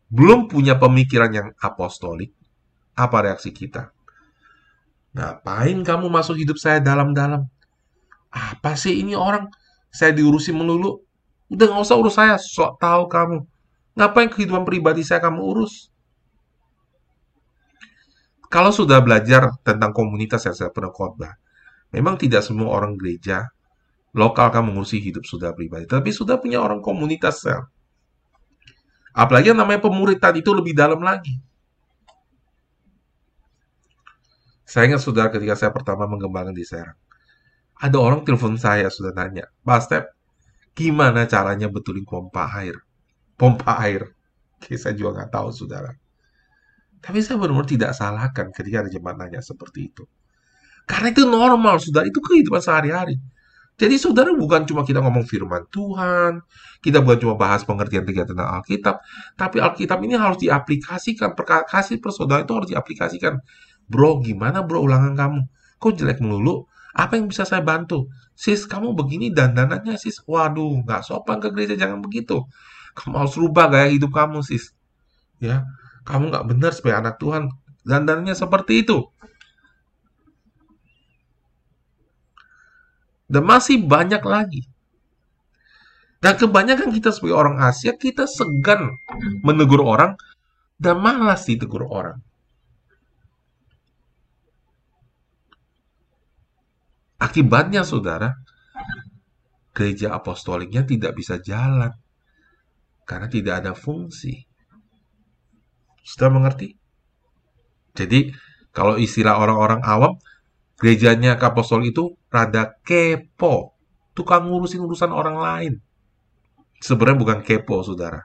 belum 0.08 0.48
punya 0.48 0.80
pemikiran 0.80 1.32
yang 1.34 1.48
apostolik, 1.60 2.32
apa 2.96 3.18
reaksi 3.28 3.52
kita? 3.52 3.92
Ngapain 5.14 5.78
kamu 5.84 6.08
masuk 6.08 6.40
hidup 6.40 6.56
saya 6.56 6.80
dalam-dalam? 6.80 7.44
Apa 8.32 8.80
sih 8.80 9.04
ini 9.04 9.14
orang? 9.14 9.52
Saya 9.94 10.16
diurusi 10.16 10.56
melulu. 10.56 11.04
Udah 11.52 11.70
nggak 11.70 11.86
usah 11.86 11.98
urus 12.00 12.16
saya, 12.18 12.36
sok 12.40 12.82
tahu 12.82 13.06
kamu. 13.06 13.46
Ngapain 13.94 14.30
kehidupan 14.32 14.66
pribadi 14.66 15.06
saya 15.06 15.22
kamu 15.22 15.38
urus? 15.44 15.94
Kalau 18.50 18.70
sudah 18.74 19.02
belajar 19.02 19.54
tentang 19.62 19.94
komunitas 19.94 20.46
yang 20.46 20.54
saya 20.58 20.70
pernah 20.74 20.94
khotbah, 20.94 21.38
memang 21.94 22.18
tidak 22.18 22.42
semua 22.46 22.74
orang 22.74 22.98
gereja 22.98 23.50
lokal 24.14 24.54
kamu 24.54 24.74
mengurusi 24.78 25.02
hidup 25.02 25.26
sudah 25.26 25.58
pribadi, 25.58 25.90
tapi 25.90 26.14
sudah 26.14 26.38
punya 26.38 26.62
orang 26.62 26.86
komunitas 26.86 27.42
sel. 27.42 27.66
Apalagi 29.14 29.54
yang 29.54 29.62
namanya 29.62 29.82
pemuritan 29.86 30.34
itu 30.36 30.50
lebih 30.52 30.74
dalam 30.74 31.00
lagi. 31.02 31.38
Saya 34.66 34.90
ingat 34.90 35.06
saudara 35.06 35.30
ketika 35.30 35.54
saya 35.54 35.70
pertama 35.70 36.10
mengembangkan 36.10 36.54
di 36.54 36.66
Serang. 36.66 36.98
Ada 37.78 37.98
orang 38.02 38.26
telepon 38.26 38.58
saya 38.58 38.90
sudah 38.90 39.14
nanya, 39.14 39.46
Step, 39.86 40.18
gimana 40.74 41.30
caranya 41.30 41.70
betulin 41.70 42.06
pompa 42.08 42.50
air? 42.58 42.82
pompa 43.38 43.76
air. 43.84 44.08
Oke, 44.58 44.80
saya 44.80 44.96
juga 44.96 45.20
nggak 45.20 45.32
tahu, 45.34 45.48
saudara. 45.52 45.92
Tapi 47.04 47.20
saya 47.20 47.36
benar-benar 47.36 47.68
tidak 47.68 47.92
salahkan 47.92 48.48
ketika 48.56 48.88
ada 48.88 48.90
jemaat 48.90 49.20
nanya 49.20 49.44
seperti 49.44 49.92
itu. 49.92 50.08
Karena 50.88 51.12
itu 51.12 51.28
normal, 51.28 51.84
saudara. 51.84 52.08
Itu 52.08 52.24
kehidupan 52.24 52.64
sehari-hari. 52.64 53.20
Jadi 53.74 53.96
saudara 53.98 54.30
bukan 54.38 54.70
cuma 54.70 54.86
kita 54.86 55.02
ngomong 55.02 55.26
firman 55.26 55.66
Tuhan, 55.74 56.46
kita 56.86 57.02
bukan 57.02 57.18
cuma 57.26 57.34
bahas 57.34 57.66
pengertian 57.66 58.06
tiga 58.06 58.22
tentang 58.22 58.62
Alkitab, 58.62 59.02
tapi 59.34 59.58
Alkitab 59.58 59.98
ini 60.06 60.14
harus 60.14 60.38
diaplikasikan, 60.46 61.34
kasih 61.66 61.98
persaudara 61.98 62.46
itu 62.46 62.54
harus 62.54 62.70
diaplikasikan. 62.70 63.42
Bro, 63.90 64.22
gimana 64.22 64.62
bro 64.62 64.86
ulangan 64.86 65.18
kamu? 65.18 65.42
Kok 65.82 65.92
jelek 65.98 66.22
melulu? 66.22 66.70
Apa 66.94 67.18
yang 67.18 67.26
bisa 67.26 67.44
saya 67.50 67.66
bantu? 67.66 68.14
Sis, 68.38 68.70
kamu 68.70 68.94
begini 68.94 69.34
dandanannya 69.34 69.98
sis. 69.98 70.22
Waduh, 70.30 70.86
nggak 70.86 71.02
sopan 71.02 71.42
ke 71.42 71.50
gereja, 71.50 71.74
jangan 71.74 72.00
begitu. 72.02 72.46
Kamu 72.94 73.26
harus 73.26 73.34
rubah 73.38 73.74
gaya 73.74 73.90
hidup 73.90 74.14
kamu, 74.14 74.46
sis. 74.46 74.74
Ya, 75.42 75.66
kamu 76.06 76.30
nggak 76.30 76.46
benar 76.46 76.72
sebagai 76.78 76.98
anak 77.02 77.16
Tuhan. 77.18 77.50
Dandannya 77.84 78.38
seperti 78.38 78.86
itu. 78.86 79.13
Dan 83.34 83.50
masih 83.50 83.82
banyak 83.82 84.22
lagi. 84.22 84.62
Dan 86.22 86.38
kebanyakan 86.38 86.94
kita 86.94 87.10
sebagai 87.10 87.36
orang 87.36 87.58
Asia, 87.60 87.98
kita 87.98 88.30
segan 88.30 88.94
menegur 89.42 89.82
orang 89.82 90.14
dan 90.78 91.02
malas 91.02 91.50
ditegur 91.50 91.84
orang. 91.90 92.22
Akibatnya, 97.18 97.82
saudara, 97.82 98.38
gereja 99.74 100.14
apostoliknya 100.14 100.86
tidak 100.86 101.18
bisa 101.18 101.42
jalan 101.42 101.92
karena 103.04 103.28
tidak 103.28 103.66
ada 103.66 103.74
fungsi. 103.74 104.46
Sudah 106.06 106.30
mengerti? 106.30 106.78
Jadi, 107.98 108.30
Kalau 108.74 108.98
istilah 108.98 109.38
orang-orang 109.38 109.86
awam, 109.86 110.18
gerejanya 110.84 111.40
Kapostol 111.40 111.88
itu 111.88 112.20
rada 112.28 112.76
kepo. 112.84 113.72
Tukang 114.12 114.52
ngurusin 114.52 114.84
urusan 114.84 115.16
orang 115.16 115.40
lain. 115.40 115.74
Sebenarnya 116.84 117.24
bukan 117.24 117.40
kepo, 117.40 117.80
saudara. 117.88 118.20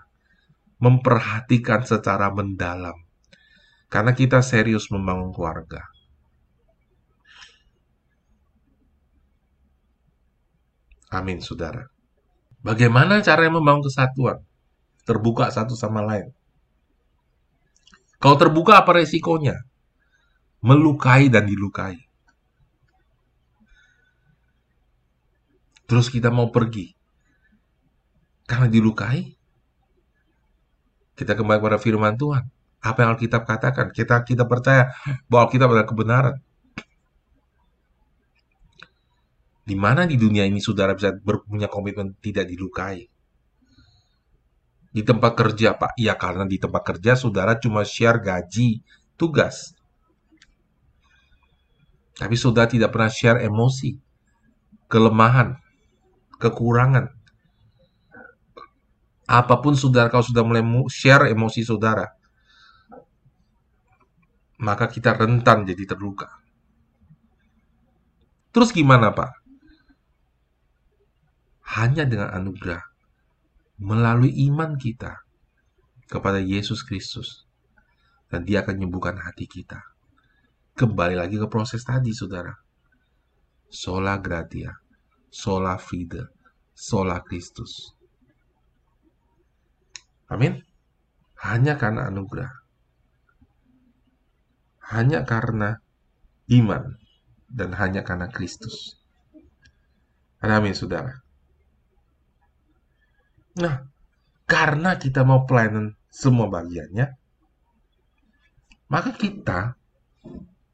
Memperhatikan 0.83 1.87
secara 1.87 2.35
mendalam. 2.35 2.99
Karena 3.87 4.11
kita 4.11 4.43
serius 4.43 4.91
membangun 4.91 5.31
keluarga. 5.31 5.87
Amin, 11.15 11.39
saudara. 11.41 11.87
Bagaimana 12.61 13.23
cara 13.23 13.47
membangun 13.47 13.87
kesatuan? 13.87 14.43
Terbuka 15.07 15.49
satu 15.55 15.79
sama 15.79 16.03
lain. 16.05 16.35
Kalau 18.19 18.35
terbuka 18.35 18.83
apa 18.83 18.99
resikonya? 18.99 19.57
Melukai 20.61 21.31
dan 21.31 21.47
dilukai. 21.47 22.08
Terus 25.89 26.13
kita 26.13 26.29
mau 26.29 26.53
pergi. 26.53 26.93
Karena 28.45 28.69
dilukai. 28.69 29.25
Kita 31.17 31.33
kembali 31.33 31.59
pada 31.59 31.81
firman 31.81 32.15
Tuhan. 32.15 32.45
Apa 32.85 33.03
yang 33.03 33.17
Alkitab 33.17 33.43
katakan? 33.49 33.91
Kita 33.91 34.23
kita 34.23 34.45
percaya 34.45 34.93
bahwa 35.27 35.49
Alkitab 35.49 35.73
adalah 35.73 35.89
kebenaran. 35.89 36.37
Di 39.69 39.77
mana 39.77 40.09
di 40.09 40.17
dunia 40.17 40.49
ini 40.49 40.63
saudara 40.63 40.97
bisa 40.97 41.13
punya 41.45 41.69
komitmen 41.69 42.17
tidak 42.21 42.49
dilukai? 42.49 43.05
Di 44.89 45.05
tempat 45.05 45.37
kerja, 45.37 45.77
Pak. 45.77 45.97
Ya, 46.01 46.17
karena 46.17 46.49
di 46.49 46.57
tempat 46.57 46.81
kerja 46.85 47.13
saudara 47.17 47.61
cuma 47.61 47.85
share 47.85 48.21
gaji, 48.21 48.81
tugas. 49.21 49.77
Tapi 52.17 52.35
saudara 52.41 52.71
tidak 52.71 52.97
pernah 52.97 53.13
share 53.13 53.45
emosi, 53.45 54.01
kelemahan, 54.89 55.61
kekurangan. 56.39 57.11
Apa 59.29 59.61
pun 59.61 59.77
saudara 59.77 60.09
kalau 60.09 60.25
sudah 60.25 60.41
mulai 60.41 60.65
share 60.89 61.29
emosi 61.29 61.61
saudara, 61.61 62.09
maka 64.57 64.89
kita 64.89 65.13
rentan 65.13 65.69
jadi 65.69 65.85
terluka. 65.85 66.33
Terus 68.57 68.73
gimana, 68.73 69.13
Pak? 69.13 69.39
hanya 71.77 72.09
dengan 72.09 72.33
anugerah 72.33 72.81
melalui 73.77 74.33
iman 74.49 74.81
kita 74.81 75.21
kepada 76.09 76.41
Yesus 76.41 76.81
Kristus 76.81 77.45
dan 78.33 78.49
dia 78.49 78.65
akan 78.65 78.81
menyembuhkan 78.81 79.21
hati 79.21 79.45
kita. 79.45 79.85
Kembali 80.73 81.19
lagi 81.19 81.37
ke 81.37 81.45
proses 81.51 81.85
tadi, 81.85 82.17
saudara. 82.17 82.55
Sola 83.69 84.17
gratia, 84.17 84.73
sola 85.31 85.77
fide, 85.77 86.33
sola 86.75 87.21
Kristus. 87.25 87.95
Amin. 90.29 90.61
Hanya 91.41 91.79
karena 91.81 92.11
anugerah. 92.11 92.53
Hanya 94.89 95.25
karena 95.25 95.81
iman 96.49 96.97
dan 97.49 97.77
hanya 97.77 98.05
karena 98.05 98.29
Kristus. 98.29 99.01
Amin, 100.41 100.77
saudara. 100.77 101.25
Nah, 103.59 103.85
karena 104.47 104.97
kita 104.97 105.27
mau 105.27 105.45
pelayanan 105.45 105.99
semua 106.09 106.47
bagiannya, 106.49 107.11
maka 108.89 109.11
kita 109.13 109.77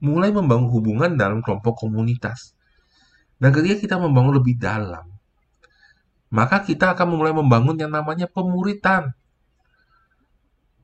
mulai 0.05 0.30
membangun 0.30 0.68
hubungan 0.70 1.16
dalam 1.16 1.40
kelompok 1.40 1.88
komunitas. 1.88 2.55
Dan 3.45 3.53
ketika 3.53 3.76
kita 3.76 3.97
membangun 4.01 4.40
lebih 4.40 4.57
dalam, 4.57 5.05
maka 6.32 6.64
kita 6.64 6.97
akan 6.97 7.12
mulai 7.12 7.36
membangun 7.36 7.76
yang 7.76 7.92
namanya 7.92 8.24
pemuritan. 8.24 9.12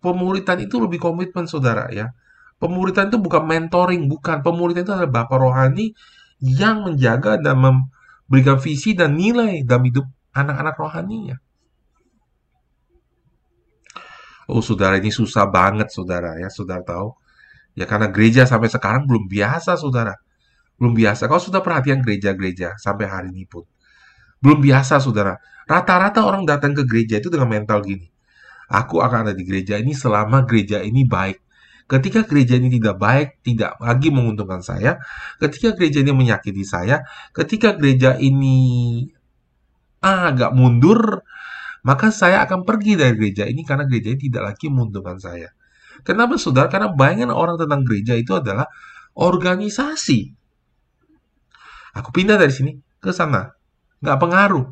Pemuritan 0.05 0.61
itu 0.61 0.77
lebih 0.77 1.01
komitmen, 1.01 1.49
saudara 1.49 1.89
ya. 1.89 2.13
Pemuritan 2.61 3.09
itu 3.09 3.17
bukan 3.17 3.49
mentoring, 3.49 4.13
bukan. 4.13 4.45
Pemuritan 4.45 4.85
itu 4.85 4.93
adalah 4.93 5.09
bapak 5.09 5.41
rohani 5.41 5.97
yang 6.45 6.85
menjaga 6.85 7.41
dan 7.41 7.57
memberikan 7.57 8.61
visi 8.61 8.93
dan 8.93 9.17
nilai 9.17 9.65
dalam 9.65 9.89
hidup 9.89 10.05
anak-anak 10.37 10.77
rohaninya. 10.77 11.41
Oh, 14.53 14.61
saudara 14.61 15.01
ini 15.01 15.09
susah 15.09 15.49
banget, 15.49 15.89
saudara 15.97 16.37
ya, 16.37 16.53
saudara 16.53 16.85
tahu. 16.85 17.17
Ya 17.73 17.89
karena 17.89 18.13
gereja 18.13 18.45
sampai 18.45 18.69
sekarang 18.69 19.09
belum 19.09 19.33
biasa, 19.33 19.81
saudara. 19.81 20.13
Belum 20.81 20.97
biasa. 20.97 21.29
Kalau 21.29 21.39
sudah 21.39 21.61
perhatian 21.61 22.01
gereja-gereja 22.01 22.81
sampai 22.81 23.05
hari 23.05 23.29
ini 23.37 23.45
pun. 23.45 23.69
Belum 24.41 24.65
biasa, 24.65 24.97
saudara. 24.97 25.37
Rata-rata 25.69 26.25
orang 26.25 26.49
datang 26.49 26.73
ke 26.73 26.89
gereja 26.89 27.21
itu 27.21 27.29
dengan 27.29 27.53
mental 27.53 27.85
gini. 27.85 28.09
Aku 28.73 29.05
akan 29.05 29.29
ada 29.29 29.35
di 29.37 29.45
gereja 29.45 29.77
ini 29.77 29.93
selama 29.93 30.49
gereja 30.49 30.81
ini 30.81 31.05
baik. 31.05 31.39
Ketika 31.91 32.25
gereja 32.25 32.57
ini 32.57 32.73
tidak 32.73 32.97
baik, 32.97 33.45
tidak 33.45 33.77
lagi 33.83 34.09
menguntungkan 34.09 34.65
saya. 34.65 34.97
Ketika 35.37 35.77
gereja 35.77 36.01
ini 36.01 36.17
menyakiti 36.17 36.65
saya. 36.65 37.05
Ketika 37.37 37.77
gereja 37.77 38.17
ini 38.17 39.05
ah, 40.01 40.33
agak 40.33 40.57
mundur, 40.57 41.21
maka 41.85 42.09
saya 42.15 42.41
akan 42.49 42.65
pergi 42.65 42.97
dari 42.97 43.19
gereja 43.19 43.45
ini 43.45 43.67
karena 43.67 43.85
gereja 43.85 44.17
ini 44.17 44.21
tidak 44.31 44.55
lagi 44.55 44.67
menguntungkan 44.73 45.19
saya. 45.21 45.53
Kenapa 46.07 46.41
saudara? 46.41 46.73
Karena 46.73 46.89
bayangan 46.95 47.35
orang 47.35 47.57
tentang 47.61 47.85
gereja 47.85 48.17
itu 48.17 48.33
adalah 48.33 48.65
organisasi. 49.19 50.40
Aku 51.97 52.15
pindah 52.15 52.39
dari 52.39 52.53
sini 52.55 52.73
ke 52.99 53.11
sana. 53.11 53.51
Nggak 54.01 54.19
pengaruh. 54.21 54.67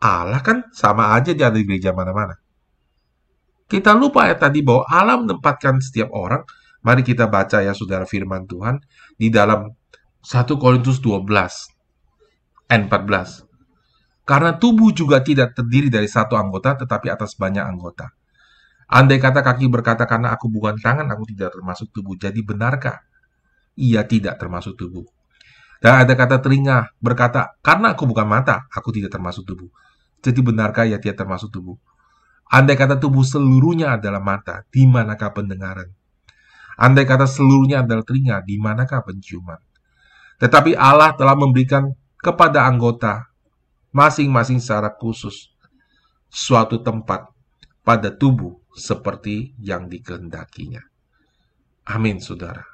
Allah 0.00 0.40
kan 0.40 0.64
sama 0.72 1.12
aja 1.12 1.36
di 1.36 1.44
ada 1.44 1.60
gereja 1.60 1.92
mana-mana. 1.92 2.40
Kita 3.70 3.94
lupa 3.94 4.26
ya 4.26 4.34
tadi 4.34 4.64
bahwa 4.64 4.82
Allah 4.88 5.16
menempatkan 5.20 5.78
setiap 5.78 6.10
orang. 6.10 6.42
Mari 6.80 7.04
kita 7.04 7.28
baca 7.28 7.60
ya 7.60 7.76
saudara 7.76 8.08
firman 8.08 8.48
Tuhan 8.48 8.80
di 9.20 9.28
dalam 9.28 9.68
1 10.24 10.56
Korintus 10.56 10.98
12 11.04 11.28
n 12.72 12.82
14. 12.88 13.50
Karena 14.24 14.54
tubuh 14.56 14.94
juga 14.94 15.20
tidak 15.20 15.58
terdiri 15.58 15.90
dari 15.90 16.06
satu 16.06 16.38
anggota, 16.38 16.78
tetapi 16.78 17.10
atas 17.10 17.34
banyak 17.34 17.66
anggota. 17.66 18.14
Andai 18.90 19.18
kata 19.18 19.42
kaki 19.42 19.66
berkata, 19.66 20.06
karena 20.06 20.30
aku 20.34 20.46
bukan 20.46 20.78
tangan, 20.78 21.06
aku 21.10 21.26
tidak 21.34 21.54
termasuk 21.54 21.90
tubuh. 21.90 22.14
Jadi 22.14 22.42
benarkah? 22.42 23.02
Ia 23.74 24.06
tidak 24.06 24.38
termasuk 24.38 24.78
tubuh. 24.78 25.02
Dan 25.80 26.04
ada 26.04 26.12
kata 26.12 26.44
telinga 26.44 26.92
berkata, 27.00 27.56
karena 27.64 27.96
aku 27.96 28.04
bukan 28.04 28.28
mata, 28.28 28.68
aku 28.68 28.92
tidak 28.92 29.16
termasuk 29.16 29.48
tubuh. 29.48 29.72
Jadi 30.20 30.40
benarkah 30.44 30.84
ia 30.84 31.00
tidak 31.00 31.24
termasuk 31.24 31.48
tubuh? 31.48 31.80
Andai 32.52 32.76
kata 32.76 33.00
tubuh 33.00 33.24
seluruhnya 33.24 33.96
adalah 33.96 34.20
mata, 34.20 34.68
di 34.68 34.84
manakah 34.84 35.32
pendengaran? 35.32 35.88
Andai 36.76 37.08
kata 37.08 37.24
seluruhnya 37.24 37.80
adalah 37.80 38.04
telinga, 38.04 38.44
di 38.44 38.60
manakah 38.60 39.00
penciuman? 39.00 39.56
Tetapi 40.36 40.76
Allah 40.76 41.16
telah 41.16 41.32
memberikan 41.32 41.88
kepada 42.20 42.68
anggota 42.68 43.32
masing-masing 43.96 44.60
secara 44.60 44.92
khusus 44.92 45.52
suatu 46.28 46.84
tempat 46.84 47.26
pada 47.80 48.12
tubuh 48.12 48.60
seperti 48.76 49.56
yang 49.58 49.88
dikehendakinya. 49.90 50.84
Amin, 51.90 52.22
saudara. 52.22 52.69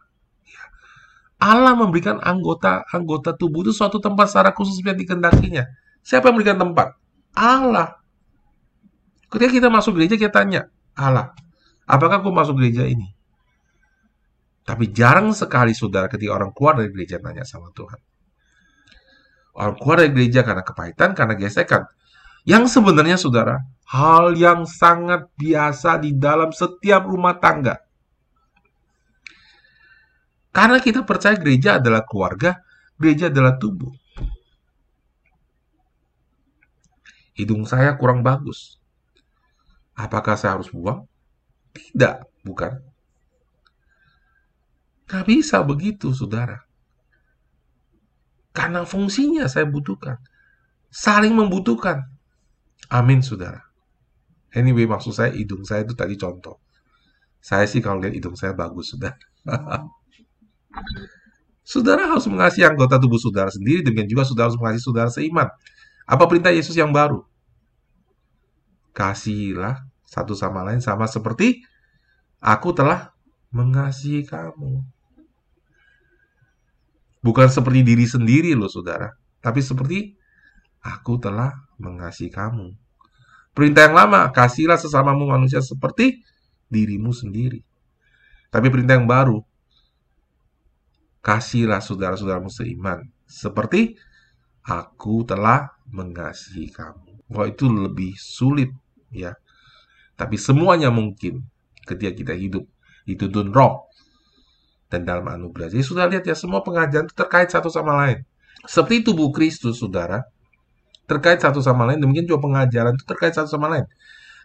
Allah 1.37 1.77
memberikan 1.77 2.17
anggota-anggota 2.17 3.37
tubuh 3.37 3.61
itu 3.61 3.73
suatu 3.77 4.01
tempat 4.01 4.33
secara 4.33 4.51
khusus 4.57 4.81
yang 4.81 4.97
dikehendakinya. 4.97 5.69
Siapa 6.01 6.33
yang 6.33 6.41
memberikan 6.41 6.59
tempat? 6.59 6.97
Allah. 7.37 8.01
Ketika 9.29 9.53
kita 9.53 9.69
masuk 9.69 10.01
gereja, 10.01 10.17
kita 10.17 10.33
tanya, 10.33 10.73
Allah, 10.97 11.37
apakah 11.85 12.25
aku 12.25 12.33
masuk 12.33 12.57
gereja 12.57 12.89
ini? 12.89 13.13
Tapi 14.67 14.91
jarang 14.91 15.31
sekali 15.31 15.77
saudara 15.77 16.11
ketika 16.11 16.35
orang 16.35 16.51
keluar 16.51 16.75
dari 16.81 16.91
gereja 16.91 17.23
tanya 17.23 17.47
sama 17.47 17.71
Tuhan. 17.71 18.01
Orang 19.55 19.77
keluar 19.79 20.03
dari 20.03 20.11
gereja 20.11 20.43
karena 20.43 20.67
kepahitan, 20.67 21.15
karena 21.15 21.35
gesekan. 21.39 21.87
Yang 22.47 22.79
sebenarnya 22.79 23.19
saudara, 23.19 23.63
hal 23.91 24.35
yang 24.35 24.67
sangat 24.67 25.31
biasa 25.39 26.03
di 26.03 26.15
dalam 26.19 26.51
setiap 26.51 27.07
rumah 27.07 27.39
tangga. 27.39 27.86
Karena 30.57 30.81
kita 30.81 31.05
percaya 31.05 31.37
gereja 31.37 31.77
adalah 31.77 32.01
keluarga, 32.09 32.65
gereja 32.97 33.29
adalah 33.29 33.61
tubuh. 33.61 33.93
Hidung 37.37 37.69
saya 37.69 37.93
kurang 38.01 38.25
bagus. 38.25 38.81
Apakah 39.93 40.33
saya 40.41 40.57
harus 40.57 40.73
buang? 40.73 41.05
Tidak, 41.77 42.41
bukan. 42.41 42.73
Gak 45.05 45.29
bisa 45.29 45.61
begitu, 45.61 46.17
saudara. 46.17 46.65
Karena 48.57 48.89
fungsinya 48.89 49.53
saya 49.53 49.69
butuhkan. 49.69 50.17
Saling 50.89 51.37
membutuhkan. 51.37 52.01
Amin, 52.89 53.21
saudara. 53.21 53.61
Anyway, 54.57 54.89
maksud 54.89 55.13
saya 55.13 55.37
hidung 55.37 55.69
saya 55.69 55.85
itu 55.85 55.93
tadi 55.93 56.17
contoh. 56.17 56.57
Saya 57.45 57.69
sih 57.69 57.85
kalau 57.85 58.01
lihat 58.01 58.17
hidung 58.17 58.41
saya 58.41 58.57
bagus, 58.57 58.97
sudah. 58.97 59.13
Saudara 61.67 62.07
harus 62.07 62.25
mengasihi 62.31 62.63
anggota 62.63 62.95
tubuh 63.03 63.19
saudara 63.19 63.51
sendiri, 63.51 63.83
demikian 63.83 64.07
juga 64.07 64.23
saudara 64.23 64.47
harus 64.47 64.59
mengasihi 64.59 64.85
saudara 64.87 65.11
seiman. 65.11 65.51
Apa 66.07 66.31
perintah 66.31 66.55
Yesus 66.55 66.79
yang 66.79 66.95
baru? 66.95 67.27
Kasihilah 68.95 69.83
satu 70.07 70.39
sama 70.39 70.63
lain 70.63 70.79
sama 70.79 71.11
seperti 71.11 71.67
aku 72.39 72.71
telah 72.71 73.11
mengasihi 73.51 74.23
kamu. 74.23 74.87
Bukan 77.27 77.49
seperti 77.51 77.83
diri 77.83 78.07
sendiri 78.07 78.55
loh 78.55 78.71
saudara, 78.71 79.11
tapi 79.43 79.59
seperti 79.59 80.15
aku 80.79 81.19
telah 81.19 81.51
mengasihi 81.83 82.31
kamu. 82.31 82.71
Perintah 83.51 83.91
yang 83.91 83.97
lama, 83.99 84.31
kasihlah 84.31 84.79
sesamamu 84.79 85.27
manusia 85.27 85.59
seperti 85.59 86.23
dirimu 86.71 87.11
sendiri. 87.11 87.65
Tapi 88.53 88.71
perintah 88.71 88.95
yang 88.95 89.11
baru, 89.11 89.43
kasihlah 91.27 91.83
saudara-saudaramu 91.83 92.47
seiman 92.47 93.03
seperti 93.27 93.99
aku 94.63 95.27
telah 95.27 95.75
mengasihi 95.91 96.71
kamu. 96.71 97.27
Wah 97.35 97.51
itu 97.51 97.67
lebih 97.67 98.15
sulit 98.15 98.71
ya. 99.11 99.35
Tapi 100.15 100.39
semuanya 100.39 100.95
mungkin 100.95 101.43
ketika 101.83 102.15
kita 102.15 102.35
hidup 102.39 102.63
dituntun 103.11 103.51
roh 103.51 103.91
dan 104.87 105.03
dalam 105.03 105.27
anugerah. 105.27 105.67
Jadi 105.75 105.83
sudah 105.83 106.07
lihat 106.07 106.23
ya 106.31 106.39
semua 106.39 106.63
pengajaran 106.63 107.11
itu 107.11 107.17
terkait 107.19 107.51
satu 107.51 107.67
sama 107.67 108.07
lain. 108.07 108.23
Seperti 108.67 109.11
tubuh 109.11 109.35
Kristus, 109.35 109.83
saudara, 109.83 110.23
terkait 111.11 111.43
satu 111.43 111.59
sama 111.63 111.87
lain, 111.87 112.03
demikian 112.03 112.27
juga 112.27 112.47
pengajaran 112.47 112.95
itu 112.95 113.05
terkait 113.07 113.35
satu 113.35 113.51
sama 113.51 113.71
lain. 113.71 113.87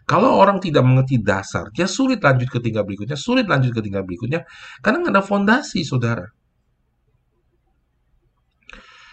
Kalau 0.02 0.34
orang 0.34 0.58
tidak 0.58 0.82
mengerti 0.82 1.22
dasar, 1.22 1.70
dia 1.70 1.86
sulit 1.86 2.18
lanjut 2.18 2.50
ke 2.50 2.58
tingkat 2.58 2.82
berikutnya, 2.82 3.14
sulit 3.14 3.46
lanjut 3.46 3.70
ke 3.70 3.80
tingkat 3.82 4.02
berikutnya, 4.02 4.42
karena 4.82 4.98
nggak 5.06 5.14
ada 5.14 5.22
fondasi, 5.22 5.86
saudara. 5.86 6.26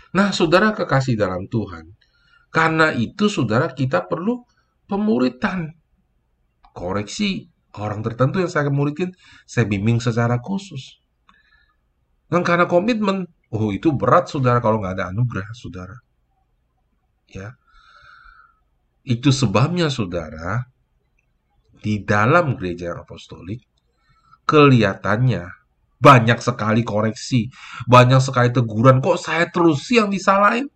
Nah, 0.09 0.33
saudara 0.33 0.73
kekasih 0.73 1.13
dalam 1.13 1.45
Tuhan, 1.45 1.85
karena 2.49 2.93
itu 2.97 3.29
saudara 3.29 3.69
kita 3.69 4.09
perlu 4.09 4.41
pemuritan, 4.89 5.69
koreksi 6.73 7.45
orang 7.77 8.01
tertentu 8.01 8.41
yang 8.41 8.49
saya 8.49 8.73
muridin, 8.73 9.13
saya 9.45 9.69
bimbing 9.69 10.01
secara 10.01 10.41
khusus. 10.41 10.97
Dan 12.25 12.41
karena 12.41 12.65
komitmen, 12.65 13.29
oh 13.53 13.69
itu 13.69 13.93
berat 13.93 14.29
saudara 14.29 14.57
kalau 14.61 14.81
nggak 14.81 14.97
ada 14.97 15.13
anugerah, 15.13 15.45
saudara. 15.53 15.97
Ya, 17.29 17.53
itu 19.05 19.29
sebabnya 19.29 19.93
saudara, 19.93 20.65
di 21.85 22.01
dalam 22.01 22.57
gereja 22.57 22.97
apostolik, 22.97 23.61
kelihatannya 24.49 25.58
banyak 25.99 26.39
sekali 26.39 26.81
koreksi, 26.87 27.51
banyak 27.85 28.23
sekali 28.23 28.49
teguran. 28.55 29.03
Kok 29.03 29.19
saya 29.19 29.51
terus 29.51 29.83
yang 29.91 30.07
disalahin? 30.07 30.71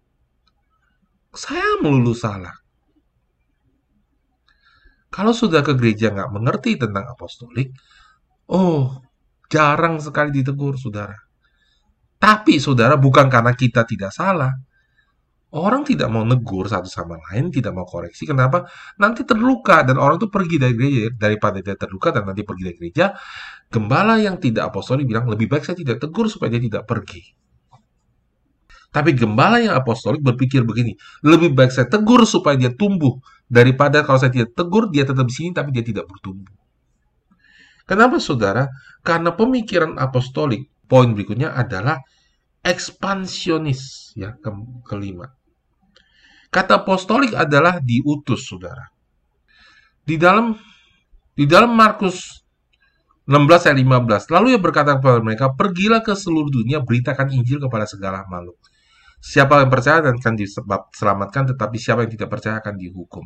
Saya 1.34 1.80
melulu 1.82 2.14
salah. 2.14 2.54
Kalau 5.10 5.34
sudah 5.34 5.64
ke 5.64 5.74
gereja 5.80 6.12
nggak 6.12 6.30
mengerti 6.30 6.76
tentang 6.78 7.08
apostolik, 7.08 7.72
oh 8.52 9.02
jarang 9.48 9.98
sekali 10.04 10.30
ditegur, 10.36 10.76
saudara. 10.76 11.16
Tapi 12.20 12.60
saudara 12.60 13.00
bukan 13.00 13.30
karena 13.30 13.54
kita 13.54 13.86
tidak 13.86 14.12
salah, 14.12 14.52
Orang 15.54 15.86
tidak 15.86 16.10
mau 16.10 16.26
negur 16.26 16.66
satu 16.66 16.90
sama 16.90 17.14
lain, 17.30 17.54
tidak 17.54 17.78
mau 17.78 17.86
koreksi. 17.86 18.26
Kenapa? 18.26 18.66
Nanti 18.98 19.22
terluka 19.22 19.86
dan 19.86 20.02
orang 20.02 20.18
itu 20.18 20.26
pergi 20.26 20.58
dari 20.58 20.74
gereja 20.74 21.14
daripada 21.14 21.62
dia 21.62 21.78
terluka 21.78 22.10
dan 22.10 22.26
nanti 22.26 22.42
pergi 22.42 22.64
dari 22.66 22.78
gereja. 22.82 23.14
Gembala 23.74 24.22
yang 24.22 24.38
tidak 24.38 24.70
apostolik 24.70 25.10
bilang 25.10 25.26
lebih 25.26 25.50
baik 25.50 25.66
saya 25.66 25.74
tidak 25.74 25.98
tegur 25.98 26.30
supaya 26.30 26.54
dia 26.54 26.62
tidak 26.62 26.86
pergi. 26.86 27.34
Tapi 28.94 29.18
gembala 29.18 29.58
yang 29.58 29.74
apostolik 29.74 30.22
berpikir 30.22 30.62
begini, 30.62 30.94
lebih 31.26 31.58
baik 31.58 31.74
saya 31.74 31.90
tegur 31.90 32.22
supaya 32.30 32.54
dia 32.54 32.70
tumbuh 32.70 33.18
daripada 33.50 34.06
kalau 34.06 34.22
saya 34.22 34.30
tidak 34.30 34.54
tegur 34.54 34.94
dia 34.94 35.02
tetap 35.02 35.26
di 35.26 35.34
sini 35.34 35.50
tapi 35.50 35.74
dia 35.74 35.82
tidak 35.82 36.06
bertumbuh. 36.06 36.54
Kenapa 37.90 38.22
saudara? 38.22 38.70
Karena 39.02 39.34
pemikiran 39.34 39.98
apostolik 39.98 40.70
poin 40.86 41.10
berikutnya 41.10 41.58
adalah 41.58 41.98
ekspansionis 42.62 44.14
ya 44.14 44.38
ke 44.38 44.50
kelima 44.86 45.26
Kata 46.54 46.86
apostolik 46.86 47.34
adalah 47.34 47.82
diutus, 47.82 48.46
saudara. 48.46 48.86
Di 50.06 50.22
dalam 50.22 50.54
di 51.34 51.50
dalam 51.50 51.74
Markus 51.74 52.43
16 53.24 53.72
ayat 53.72 53.78
15, 53.80 54.36
lalu 54.36 54.46
ia 54.52 54.60
berkata 54.60 55.00
kepada 55.00 55.24
mereka, 55.24 55.56
pergilah 55.56 56.04
ke 56.04 56.12
seluruh 56.12 56.52
dunia, 56.52 56.84
beritakan 56.84 57.32
Injil 57.32 57.64
kepada 57.64 57.88
segala 57.88 58.28
makhluk. 58.28 58.60
Siapa 59.24 59.64
yang 59.64 59.72
percaya 59.72 60.04
dan 60.04 60.20
akan 60.20 60.36
diselamatkan, 60.36 61.56
tetapi 61.56 61.78
siapa 61.80 62.04
yang 62.04 62.12
tidak 62.12 62.28
percaya 62.28 62.60
akan 62.60 62.76
dihukum. 62.76 63.24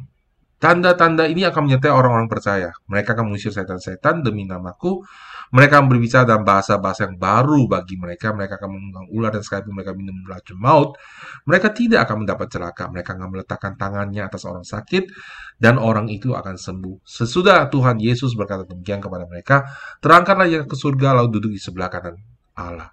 Tanda-tanda 0.57 1.25
ini 1.25 1.45
akan 1.45 1.69
menyertai 1.69 1.89
orang-orang 1.89 2.29
percaya. 2.29 2.69
Mereka 2.89 3.13
akan 3.17 3.29
mengusir 3.29 3.53
setan-setan 3.53 4.25
demi 4.25 4.45
namaku. 4.45 5.01
Mereka 5.55 5.79
berbicara 5.87 6.27
dalam 6.27 6.43
bahasa-bahasa 6.43 7.07
yang 7.07 7.15
baru 7.15 7.67
bagi 7.71 7.95
mereka. 7.95 8.35
Mereka 8.35 8.59
akan 8.59 8.69
mengundang 8.69 9.05
ular 9.15 9.31
dan 9.31 9.43
sekalipun 9.43 9.73
mereka 9.75 9.91
minum 9.95 10.15
racun 10.27 10.57
maut. 10.59 10.99
Mereka 11.47 11.71
tidak 11.71 12.07
akan 12.07 12.27
mendapat 12.27 12.47
celaka. 12.51 12.83
Mereka 12.91 13.15
akan 13.15 13.29
meletakkan 13.31 13.73
tangannya 13.79 14.27
atas 14.27 14.43
orang 14.43 14.67
sakit 14.67 15.07
dan 15.59 15.79
orang 15.79 16.11
itu 16.11 16.35
akan 16.35 16.59
sembuh. 16.59 17.03
Sesudah 17.07 17.71
Tuhan 17.71 18.03
Yesus 18.03 18.35
berkata 18.35 18.67
demikian 18.67 18.99
kepada 18.99 19.23
mereka, 19.23 19.63
terangkanlah 20.03 20.47
ia 20.47 20.61
ke 20.67 20.75
surga 20.75 21.23
lalu 21.23 21.39
duduk 21.39 21.51
di 21.55 21.61
sebelah 21.61 21.87
kanan 21.87 22.19
Allah. 22.59 22.91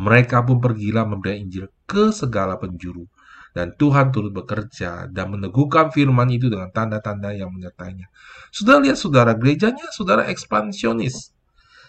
Mereka 0.00 0.48
pun 0.48 0.56
pergilah 0.56 1.04
memberi 1.04 1.44
Injil 1.44 1.68
ke 1.84 2.08
segala 2.10 2.56
penjuru 2.56 3.04
dan 3.52 3.76
Tuhan 3.76 4.08
turut 4.10 4.32
bekerja 4.32 5.12
dan 5.12 5.36
meneguhkan 5.36 5.92
firman 5.92 6.28
itu 6.32 6.48
dengan 6.48 6.72
tanda-tanda 6.72 7.36
yang 7.36 7.52
menyertainya. 7.52 8.08
Sudah 8.48 8.80
lihat 8.80 8.96
saudara, 8.96 9.36
gerejanya 9.36 9.92
saudara 9.92 10.24
ekspansionis. 10.32 11.36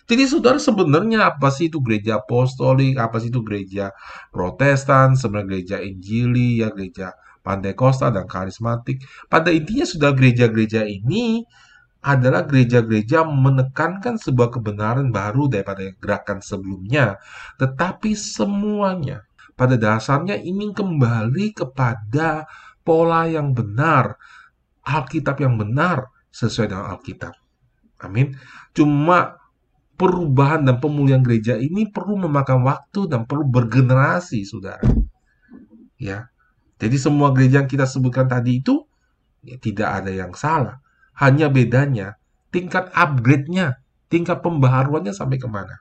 Jadi 0.03 0.23
saudara 0.27 0.59
sebenarnya 0.59 1.31
apa 1.31 1.47
sih 1.47 1.71
itu 1.71 1.79
gereja 1.79 2.19
apostolik, 2.19 2.99
apa 2.99 3.23
sih 3.23 3.31
itu 3.31 3.39
gereja 3.41 3.95
protestan, 4.35 5.15
sebenarnya 5.15 5.47
gereja 5.49 5.77
injili, 5.79 6.59
ya 6.59 6.69
gereja 6.75 7.15
Pantekosta 7.43 8.07
dan 8.07 8.23
karismatik. 8.23 9.03
Pada 9.27 9.51
intinya 9.51 9.83
sudah 9.83 10.15
gereja-gereja 10.15 10.87
ini 10.87 11.43
adalah 11.99 12.47
gereja-gereja 12.47 13.27
menekankan 13.27 14.15
sebuah 14.15 14.59
kebenaran 14.59 15.11
baru 15.11 15.51
daripada 15.51 15.83
gerakan 15.99 16.39
sebelumnya. 16.39 17.19
Tetapi 17.59 18.15
semuanya 18.15 19.27
pada 19.59 19.75
dasarnya 19.75 20.39
ingin 20.39 20.71
kembali 20.71 21.51
kepada 21.51 22.47
pola 22.87 23.27
yang 23.27 23.51
benar, 23.51 24.15
Alkitab 24.83 25.39
yang 25.43 25.59
benar 25.59 26.11
sesuai 26.31 26.71
dengan 26.71 26.95
Alkitab. 26.95 27.35
Amin. 28.03 28.35
Cuma 28.71 29.42
perubahan 30.03 30.67
dan 30.67 30.83
pemulihan 30.83 31.23
gereja 31.23 31.55
ini 31.55 31.87
perlu 31.87 32.19
memakan 32.27 32.67
waktu 32.67 33.07
dan 33.07 33.23
perlu 33.23 33.47
bergenerasi, 33.47 34.43
saudara. 34.43 34.83
Ya, 35.95 36.27
jadi 36.75 36.99
semua 36.99 37.31
gereja 37.31 37.63
yang 37.63 37.71
kita 37.71 37.87
sebutkan 37.87 38.27
tadi 38.27 38.59
itu 38.59 38.83
ya, 39.47 39.55
tidak 39.63 40.03
ada 40.03 40.11
yang 40.11 40.35
salah. 40.35 40.83
Hanya 41.15 41.47
bedanya 41.47 42.19
tingkat 42.51 42.91
upgrade-nya, 42.91 43.79
tingkat 44.11 44.43
pembaharuannya 44.43 45.15
sampai 45.15 45.39
ke 45.39 45.47
mana. 45.47 45.79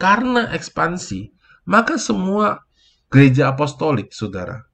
Karena 0.00 0.48
ekspansi, 0.56 1.28
maka 1.68 2.00
semua 2.00 2.64
gereja 3.12 3.52
apostolik, 3.52 4.16
saudara, 4.16 4.64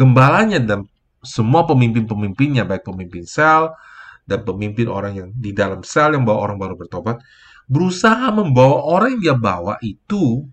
gembalanya 0.00 0.56
dan 0.56 0.88
semua 1.20 1.68
pemimpin-pemimpinnya, 1.68 2.64
baik 2.64 2.88
pemimpin 2.88 3.28
sel 3.28 3.76
dan 4.28 4.42
pemimpin 4.46 4.86
orang 4.86 5.12
yang 5.16 5.28
di 5.34 5.50
dalam 5.52 5.84
sel 5.84 6.14
yang 6.14 6.24
bawa 6.24 6.50
orang 6.50 6.58
baru 6.60 6.74
bertobat, 6.78 7.20
berusaha 7.70 8.30
membawa 8.34 8.82
orang 8.98 9.18
yang 9.18 9.22
dia 9.22 9.36
bawa 9.38 9.74
itu 9.82 10.46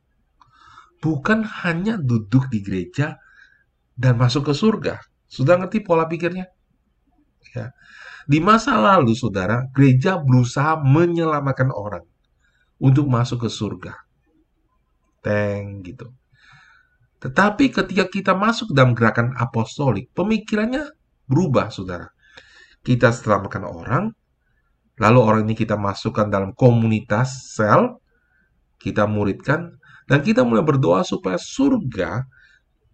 bukan 1.01 1.45
hanya 1.65 1.97
duduk 1.97 2.49
di 2.49 2.61
gereja 2.61 3.18
dan 3.97 4.18
masuk 4.18 4.49
ke 4.49 4.53
surga. 4.53 5.01
Sudah 5.28 5.59
ngerti 5.59 5.84
pola 5.84 6.07
pikirnya? 6.07 6.45
Ya. 7.51 7.74
Di 8.28 8.43
masa 8.43 8.76
lalu, 8.76 9.15
saudara, 9.15 9.63
gereja 9.72 10.20
berusaha 10.20 10.76
menyelamatkan 10.84 11.72
orang 11.72 12.03
untuk 12.78 13.07
masuk 13.07 13.47
ke 13.47 13.49
surga. 13.49 13.93
Teng 15.24 15.82
gitu. 15.82 16.11
Tetapi 17.18 17.74
ketika 17.74 18.05
kita 18.05 18.34
masuk 18.38 18.76
dalam 18.76 18.93
gerakan 18.93 19.34
apostolik, 19.34 20.13
pemikirannya 20.13 20.91
berubah, 21.26 21.74
saudara. 21.74 22.13
Kita 22.88 23.11
setelah 23.11 23.43
makan 23.43 23.63
orang, 23.67 24.03
lalu 24.95 25.19
orang 25.19 25.41
ini 25.43 25.59
kita 25.59 25.75
masukkan 25.75 26.31
dalam 26.31 26.55
komunitas 26.55 27.51
sel, 27.51 27.99
kita 28.79 29.03
muridkan, 29.03 29.75
dan 30.07 30.23
kita 30.23 30.47
mulai 30.47 30.63
berdoa 30.63 31.03
supaya 31.03 31.35
surga 31.35 32.23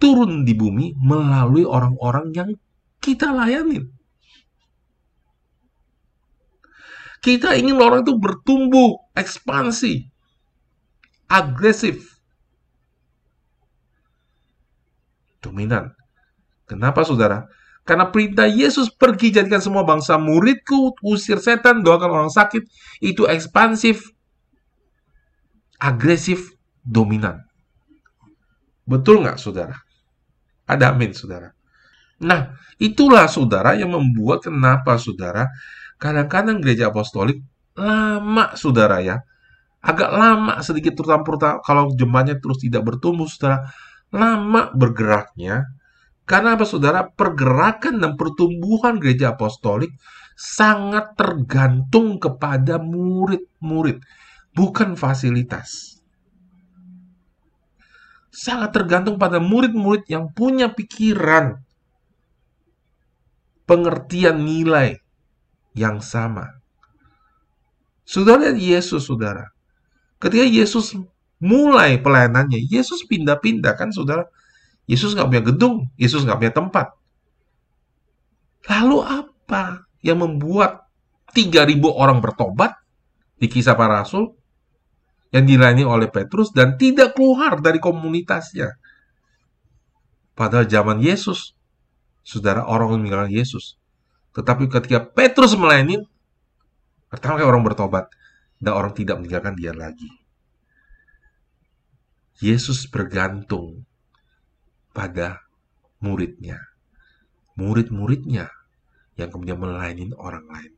turun 0.02 0.42
di 0.42 0.58
bumi 0.58 0.98
melalui 0.98 1.62
orang-orang 1.62 2.34
yang 2.34 2.50
kita 2.98 3.30
layani. 3.30 3.86
Kita 7.22 7.54
ingin 7.54 7.78
orang 7.78 8.02
itu 8.02 8.18
bertumbuh, 8.18 8.98
ekspansi, 9.14 10.10
agresif, 11.30 12.02
dominan. 15.40 15.94
Kenapa 16.66 17.06
saudara? 17.06 17.46
Karena 17.84 18.08
perintah 18.08 18.48
Yesus 18.48 18.88
pergi 18.88 19.36
jadikan 19.36 19.60
semua 19.60 19.84
bangsa 19.84 20.16
muridku, 20.16 20.96
usir 21.04 21.36
setan, 21.44 21.84
doakan 21.84 22.24
orang 22.24 22.32
sakit, 22.32 22.64
itu 23.04 23.28
ekspansif, 23.28 24.08
agresif, 25.84 26.56
dominan. 26.80 27.44
Betul 28.88 29.24
nggak 29.24 29.36
saudara? 29.36 29.76
Ada 30.64 30.96
amin 30.96 31.12
saudara. 31.12 31.52
Nah, 32.24 32.56
itulah 32.80 33.28
saudara 33.28 33.76
yang 33.76 33.92
membuat 33.92 34.48
kenapa 34.48 34.96
saudara 34.96 35.52
kadang-kadang 36.00 36.64
gereja 36.64 36.88
apostolik 36.88 37.44
lama 37.76 38.56
saudara 38.56 39.04
ya. 39.04 39.20
Agak 39.84 40.16
lama 40.16 40.64
sedikit 40.64 40.96
terutama 40.96 41.28
kalau 41.60 41.92
jemaatnya 41.92 42.40
terus 42.40 42.64
tidak 42.64 42.88
bertumbuh 42.88 43.28
saudara. 43.28 43.68
Lama 44.14 44.72
bergeraknya 44.72 45.68
karena 46.24 46.56
apa 46.56 46.64
saudara? 46.64 47.04
Pergerakan 47.04 48.00
dan 48.00 48.16
pertumbuhan 48.16 48.96
gereja 48.96 49.36
apostolik 49.36 49.92
sangat 50.40 51.14
tergantung 51.20 52.16
kepada 52.18 52.80
murid-murid, 52.80 54.00
bukan 54.56 54.96
fasilitas. 54.96 56.00
Sangat 58.34 58.74
tergantung 58.74 59.22
pada 59.22 59.38
murid-murid 59.38 60.10
yang 60.10 60.32
punya 60.34 60.72
pikiran, 60.74 61.62
pengertian 63.70 64.42
nilai 64.42 64.98
yang 65.78 66.02
sama. 66.02 66.50
Saudara 68.08 68.50
lihat 68.50 68.58
Yesus, 68.58 69.06
saudara. 69.06 69.54
Ketika 70.18 70.48
Yesus 70.48 70.98
mulai 71.38 72.00
pelayanannya, 72.00 72.58
Yesus 72.58 73.06
pindah-pindah 73.06 73.76
kan, 73.76 73.92
saudara 73.94 74.26
Yesus 74.84 75.16
nggak 75.16 75.28
punya 75.32 75.44
gedung, 75.44 75.76
Yesus 75.96 76.28
nggak 76.28 76.40
punya 76.40 76.54
tempat. 76.54 76.88
Lalu 78.68 79.00
apa 79.04 79.88
yang 80.04 80.20
membuat 80.20 80.88
3.000 81.32 81.80
orang 81.88 82.20
bertobat 82.20 82.76
di 83.40 83.48
kisah 83.48 83.76
para 83.76 84.04
rasul 84.04 84.36
yang 85.34 85.48
dilayani 85.48 85.84
oleh 85.88 86.12
Petrus 86.12 86.52
dan 86.52 86.76
tidak 86.76 87.16
keluar 87.16 87.60
dari 87.60 87.80
komunitasnya? 87.80 88.76
Padahal 90.36 90.68
zaman 90.68 91.00
Yesus, 91.00 91.56
saudara 92.26 92.68
orang 92.68 93.00
meninggalkan 93.00 93.32
Yesus. 93.32 93.80
Tetapi 94.34 94.66
ketika 94.68 95.00
Petrus 95.04 95.54
melayani, 95.54 96.04
pertama 97.08 97.38
kali 97.40 97.46
orang 97.46 97.64
bertobat 97.64 98.10
dan 98.58 98.74
orang 98.74 98.92
tidak 98.98 99.22
meninggalkan 99.22 99.54
dia 99.54 99.72
lagi. 99.72 100.10
Yesus 102.42 102.90
bergantung 102.90 103.86
pada 104.94 105.42
muridnya. 106.00 106.62
Murid-muridnya 107.58 108.50
yang 109.18 109.30
kemudian 109.30 109.58
melayani 109.62 110.14
orang 110.18 110.46
lain. 110.48 110.74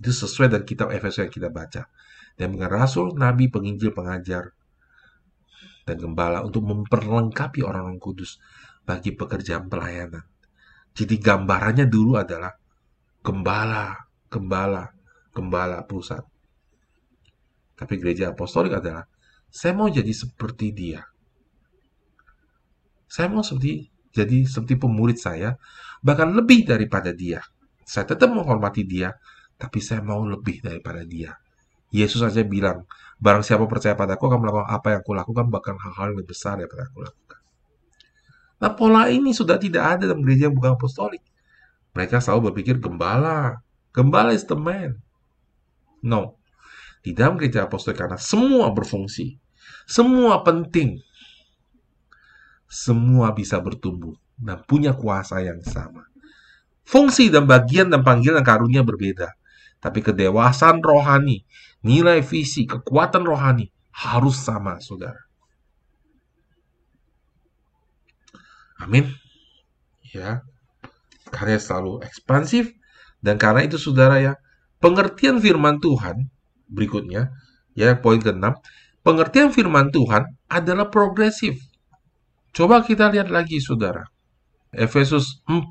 Itu 0.00 0.12
sesuai 0.12 0.52
dengan 0.52 0.64
kitab 0.64 0.88
Efesus 0.92 1.28
yang 1.28 1.32
kita 1.32 1.48
baca. 1.52 1.88
Dan 2.36 2.56
dengan 2.56 2.72
rasul, 2.72 3.12
nabi, 3.16 3.52
penginjil, 3.52 3.92
pengajar, 3.92 4.56
dan 5.84 5.96
gembala 6.00 6.44
untuk 6.44 6.64
memperlengkapi 6.64 7.60
orang-orang 7.64 8.00
kudus 8.00 8.40
bagi 8.84 9.12
pekerjaan 9.12 9.68
pelayanan. 9.68 10.24
Jadi 10.96 11.20
gambarannya 11.20 11.86
dulu 11.86 12.16
adalah 12.16 12.52
gembala, 13.20 13.96
gembala, 14.30 14.88
gembala 15.34 15.84
pusat. 15.84 16.24
Tapi 17.76 17.94
gereja 17.96 18.32
apostolik 18.32 18.76
adalah 18.76 19.04
saya 19.48 19.72
mau 19.72 19.88
jadi 19.88 20.10
seperti 20.12 20.72
dia. 20.72 21.00
Saya 23.10 23.26
mau 23.26 23.42
seperti 23.42 23.90
jadi 24.14 24.46
seperti 24.46 24.78
pemurid 24.78 25.18
saya, 25.18 25.58
bahkan 25.98 26.30
lebih 26.30 26.62
daripada 26.62 27.10
dia. 27.10 27.42
Saya 27.82 28.06
tetap 28.06 28.30
menghormati 28.30 28.86
dia, 28.86 29.18
tapi 29.58 29.82
saya 29.82 29.98
mau 29.98 30.22
lebih 30.22 30.62
daripada 30.62 31.02
dia. 31.02 31.34
Yesus 31.90 32.22
saja 32.22 32.46
bilang, 32.46 32.86
barang 33.18 33.42
siapa 33.42 33.66
percaya 33.66 33.98
padaku 33.98 34.30
akan 34.30 34.38
melakukan 34.46 34.68
apa 34.70 34.88
yang 34.94 35.02
kulakukan, 35.02 35.46
bahkan 35.50 35.74
hal-hal 35.74 36.14
yang 36.14 36.22
lebih 36.22 36.30
besar 36.30 36.54
daripada 36.62 36.86
aku 36.86 37.02
lakukan. 37.02 37.40
Nah, 38.62 38.70
pola 38.78 39.10
ini 39.10 39.34
sudah 39.34 39.58
tidak 39.58 39.98
ada 39.98 40.06
dalam 40.06 40.22
gereja 40.22 40.46
yang 40.46 40.54
bukan 40.54 40.78
apostolik. 40.78 41.24
Mereka 41.98 42.22
selalu 42.22 42.54
berpikir 42.54 42.78
gembala. 42.78 43.58
Gembala 43.90 44.30
is 44.30 44.46
the 44.46 44.54
man. 44.54 45.02
No. 46.06 46.38
Di 47.02 47.10
dalam 47.10 47.34
gereja 47.34 47.66
apostolik 47.66 47.98
karena 47.98 48.20
semua 48.20 48.70
berfungsi. 48.70 49.34
Semua 49.90 50.46
penting 50.46 51.02
semua 52.70 53.34
bisa 53.34 53.58
bertumbuh 53.58 54.14
dan 54.38 54.62
punya 54.62 54.94
kuasa 54.94 55.42
yang 55.42 55.58
sama. 55.66 56.06
Fungsi 56.86 57.28
dan 57.28 57.44
bagian 57.50 57.90
dan 57.90 58.06
panggilan 58.06 58.46
karunia 58.46 58.86
berbeda, 58.86 59.34
tapi 59.82 60.00
kedewasaan 60.00 60.78
rohani, 60.78 61.42
nilai 61.82 62.22
visi, 62.22 62.64
kekuatan 62.64 63.26
rohani 63.26 63.68
harus 63.90 64.38
sama, 64.38 64.78
saudara. 64.78 65.18
Amin. 68.80 69.12
Ya, 70.14 70.42
karya 71.30 71.60
selalu 71.60 72.02
ekspansif 72.02 72.72
dan 73.20 73.36
karena 73.36 73.66
itu 73.66 73.76
saudara 73.76 74.18
ya, 74.18 74.32
pengertian 74.80 75.38
firman 75.38 75.78
Tuhan 75.78 76.26
berikutnya, 76.66 77.30
ya 77.76 77.94
poin 77.98 78.18
ke-6, 78.18 78.56
pengertian 79.04 79.54
firman 79.54 79.92
Tuhan 79.94 80.26
adalah 80.48 80.88
progresif. 80.88 81.69
Coba 82.50 82.82
kita 82.82 83.06
lihat 83.14 83.30
lagi, 83.30 83.62
saudara. 83.62 84.10
Efesus 84.74 85.42
4 85.46 85.70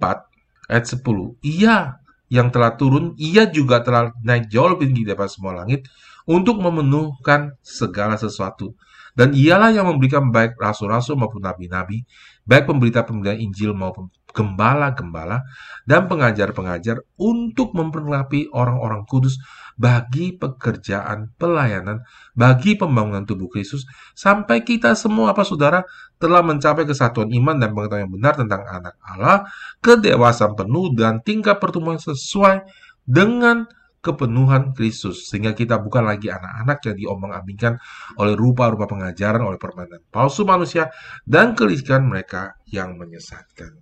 ayat 0.72 0.86
10. 0.88 1.40
Ia 1.44 2.00
yang 2.30 2.54
telah 2.54 2.78
turun, 2.80 3.18
ia 3.18 3.50
juga 3.50 3.82
telah 3.84 4.14
naik 4.22 4.48
jauh 4.48 4.70
lebih 4.72 4.94
tinggi 4.94 5.04
daripada 5.08 5.32
semua 5.32 5.54
langit 5.64 5.90
untuk 6.30 6.62
memenuhkan 6.62 7.58
segala 7.66 8.16
sesuatu. 8.16 8.78
Dan 9.18 9.34
ialah 9.36 9.74
yang 9.74 9.90
memberikan 9.90 10.30
baik 10.30 10.56
rasul-rasul 10.56 11.18
maupun 11.20 11.44
nabi-nabi, 11.44 12.06
baik 12.46 12.70
pemberita-pemberita 12.70 13.36
Injil 13.36 13.74
maupun 13.74 14.08
gembala-gembala 14.30 15.42
dan 15.90 16.06
pengajar-pengajar 16.06 17.02
untuk 17.18 17.74
memperlengkapi 17.74 18.54
orang-orang 18.54 19.04
kudus 19.10 19.42
bagi 19.80 20.36
pekerjaan 20.36 21.32
pelayanan, 21.40 22.04
bagi 22.36 22.76
pembangunan 22.76 23.24
tubuh 23.24 23.48
Kristus, 23.48 23.88
sampai 24.12 24.68
kita 24.68 24.92
semua, 25.00 25.32
apa 25.32 25.48
saudara, 25.48 25.88
telah 26.20 26.44
mencapai 26.44 26.84
kesatuan 26.84 27.32
iman 27.32 27.56
dan 27.56 27.72
pengetahuan 27.72 28.04
yang 28.04 28.14
benar 28.14 28.34
tentang 28.36 28.68
anak 28.68 29.00
Allah, 29.00 29.48
kedewasaan 29.80 30.60
penuh 30.60 30.92
dan 31.00 31.24
tingkat 31.24 31.64
pertumbuhan 31.64 31.96
sesuai 31.96 32.68
dengan 33.08 33.72
kepenuhan 34.04 34.76
Kristus. 34.76 35.32
Sehingga 35.32 35.56
kita 35.56 35.80
bukan 35.80 36.08
lagi 36.08 36.28
anak-anak 36.28 36.78
yang 36.92 36.96
diombang-ambingkan 37.00 37.80
oleh 38.20 38.36
rupa-rupa 38.36 38.88
pengajaran 38.88 39.44
oleh 39.44 39.60
permainan 39.60 40.04
palsu 40.12 40.44
manusia 40.44 40.92
dan 41.24 41.56
kelicikan 41.56 42.04
mereka 42.08 42.60
yang 42.68 43.00
menyesatkan. 43.00 43.80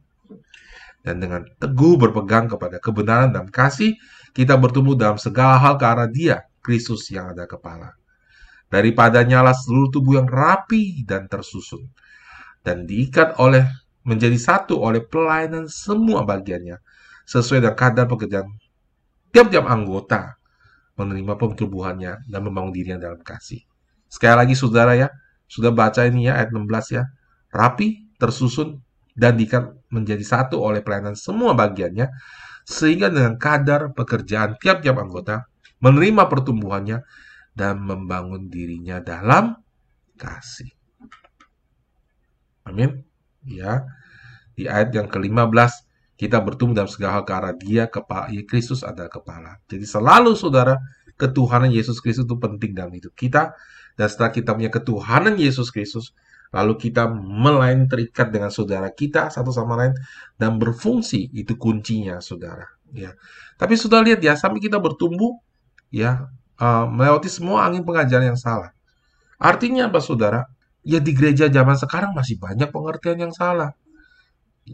Dan 1.02 1.24
dengan 1.24 1.46
teguh 1.56 1.96
berpegang 1.96 2.52
kepada 2.52 2.84
kebenaran 2.84 3.32
dan 3.32 3.48
kasih, 3.48 3.96
kita 4.38 4.54
bertumbuh 4.54 4.94
dalam 4.94 5.18
segala 5.18 5.58
hal 5.58 5.82
ke 5.82 5.86
arah 5.90 6.06
Dia, 6.06 6.46
Kristus 6.62 7.10
yang 7.10 7.34
ada 7.34 7.50
kepala. 7.50 7.98
Daripada 8.70 9.26
nyala 9.26 9.58
seluruh 9.58 9.90
tubuh 9.90 10.22
yang 10.22 10.30
rapi 10.30 11.02
dan 11.02 11.26
tersusun, 11.26 11.90
dan 12.62 12.86
diikat 12.86 13.42
oleh 13.42 13.66
menjadi 14.06 14.38
satu 14.38 14.78
oleh 14.78 15.02
pelayanan 15.02 15.66
semua 15.66 16.22
bagiannya, 16.22 16.78
sesuai 17.26 17.66
dengan 17.66 17.74
kadar 17.74 18.06
pekerjaan 18.06 18.48
tiap-tiap 19.34 19.66
anggota 19.66 20.38
menerima 20.96 21.34
pertumbuhannya 21.36 22.30
dan 22.30 22.40
membangun 22.46 22.72
dirinya 22.72 23.10
dalam 23.10 23.22
kasih. 23.26 23.66
Sekali 24.06 24.36
lagi 24.38 24.54
saudara 24.54 24.94
ya, 24.94 25.10
sudah 25.50 25.74
baca 25.74 26.06
ini 26.06 26.30
ya 26.30 26.38
ayat 26.38 26.54
16 26.54 26.96
ya. 26.96 27.04
Rapi, 27.52 28.18
tersusun, 28.22 28.80
dan 29.18 29.34
diikat 29.34 29.74
menjadi 29.90 30.22
satu 30.22 30.62
oleh 30.62 30.86
pelayanan 30.86 31.18
semua 31.18 31.58
bagiannya, 31.58 32.08
sehingga 32.68 33.08
dengan 33.08 33.40
kadar 33.40 33.96
pekerjaan 33.96 34.60
tiap-tiap 34.60 35.00
anggota 35.00 35.48
menerima 35.80 36.28
pertumbuhannya 36.28 37.00
dan 37.56 37.80
membangun 37.80 38.52
dirinya 38.52 39.00
dalam 39.00 39.56
kasih. 40.20 40.68
Amin. 42.68 43.08
Ya. 43.48 43.88
Di 44.52 44.68
ayat 44.68 44.92
yang 44.92 45.08
ke-15 45.08 45.88
kita 46.20 46.44
bertumbuh 46.44 46.76
dalam 46.76 46.92
segala 46.92 47.22
hal 47.22 47.24
ke 47.24 47.34
arah 47.34 47.56
dia 47.56 47.88
kepala 47.88 48.28
Kristus 48.44 48.84
adalah 48.84 49.08
kepala. 49.08 49.62
Jadi 49.70 49.86
selalu 49.88 50.36
saudara 50.36 50.76
ketuhanan 51.16 51.72
Yesus 51.72 52.04
Kristus 52.04 52.28
itu 52.28 52.36
penting 52.36 52.76
dalam 52.76 52.92
hidup 52.92 53.16
kita 53.16 53.56
dan 53.96 54.08
setelah 54.12 54.34
kita 54.34 54.52
punya 54.52 54.70
ketuhanan 54.74 55.40
Yesus 55.40 55.72
Kristus 55.72 56.12
lalu 56.58 56.90
kita 56.90 57.06
melayani 57.14 57.86
terikat 57.86 58.34
dengan 58.34 58.50
saudara 58.50 58.90
kita 58.90 59.30
satu 59.30 59.54
sama 59.54 59.78
lain 59.78 59.94
dan 60.42 60.58
berfungsi 60.58 61.30
itu 61.38 61.54
kuncinya 61.54 62.18
saudara 62.18 62.66
ya 62.90 63.14
tapi 63.62 63.78
sudah 63.78 64.02
lihat 64.02 64.26
ya 64.26 64.34
sampai 64.34 64.58
kita 64.58 64.82
bertumbuh 64.82 65.38
ya 65.94 66.34
uh, 66.62 66.86
melewati 66.90 67.30
semua 67.30 67.66
angin 67.66 67.86
pengajaran 67.86 68.34
yang 68.34 68.40
salah. 68.40 68.74
Artinya 69.38 69.90
apa 69.90 70.02
saudara? 70.02 70.50
Ya 70.82 71.04
di 71.04 71.12
gereja 71.14 71.52
zaman 71.52 71.76
sekarang 71.78 72.16
masih 72.16 72.40
banyak 72.40 72.70
pengertian 72.72 73.20
yang 73.30 73.34
salah. 73.36 73.76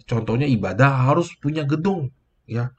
Contohnya 0.05 0.49
ibadah 0.49 1.09
harus 1.09 1.33
punya 1.37 1.65
gedung, 1.65 2.09
ya. 2.49 2.73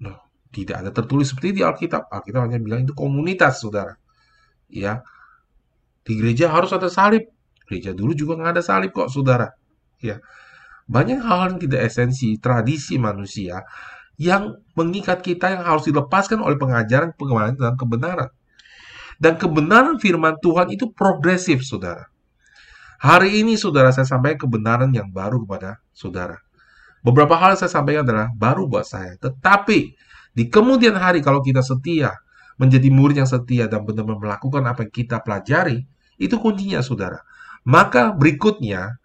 Nah, 0.00 0.16
tidak 0.48 0.80
ada 0.80 0.90
tertulis 0.92 1.28
seperti 1.32 1.60
di 1.60 1.62
Alkitab. 1.64 2.08
Alkitab 2.08 2.48
hanya 2.48 2.60
bilang 2.60 2.88
itu 2.88 2.96
komunitas, 2.96 3.60
saudara. 3.60 3.96
Ya, 4.68 5.04
di 6.04 6.16
gereja 6.16 6.48
harus 6.48 6.72
ada 6.72 6.88
salib. 6.88 7.28
Gereja 7.64 7.96
dulu 7.96 8.12
juga 8.12 8.36
nggak 8.40 8.60
ada 8.60 8.62
salib 8.64 8.92
kok, 8.92 9.08
saudara. 9.08 9.48
Ya, 10.00 10.20
banyak 10.84 11.20
hal 11.24 11.56
yang 11.56 11.60
tidak 11.60 11.80
esensi, 11.88 12.36
tradisi 12.36 13.00
manusia 13.00 13.64
yang 14.20 14.62
mengikat 14.78 15.24
kita 15.24 15.58
yang 15.58 15.62
harus 15.66 15.88
dilepaskan 15.90 16.38
oleh 16.44 16.54
pengajaran 16.54 17.16
pengajaran 17.16 17.56
dan 17.58 17.74
kebenaran. 17.74 18.30
Dan 19.18 19.38
kebenaran 19.38 19.96
firman 19.98 20.36
Tuhan 20.42 20.70
itu 20.74 20.90
progresif, 20.90 21.62
saudara. 21.62 22.10
Hari 23.04 23.42
ini 23.42 23.54
saudara 23.58 23.90
saya 23.92 24.06
sampaikan 24.08 24.48
kebenaran 24.48 24.90
yang 24.90 25.10
baru 25.10 25.42
kepada 25.44 25.82
saudara. 25.92 26.40
Beberapa 27.04 27.36
hal 27.36 27.52
saya 27.58 27.68
sampaikan 27.68 28.06
adalah 28.06 28.32
baru 28.32 28.64
buat 28.64 28.88
saya. 28.88 29.14
Tetapi 29.20 29.78
di 30.34 30.44
kemudian 30.48 30.96
hari 30.96 31.20
kalau 31.20 31.44
kita 31.44 31.60
setia, 31.60 32.16
menjadi 32.56 32.88
murid 32.88 33.20
yang 33.20 33.28
setia 33.28 33.68
dan 33.68 33.84
benar-benar 33.84 34.18
melakukan 34.18 34.62
apa 34.64 34.86
yang 34.86 34.92
kita 34.94 35.20
pelajari, 35.20 35.84
itu 36.16 36.38
kuncinya 36.38 36.80
saudara. 36.80 37.20
Maka 37.64 38.12
berikutnya, 38.12 39.00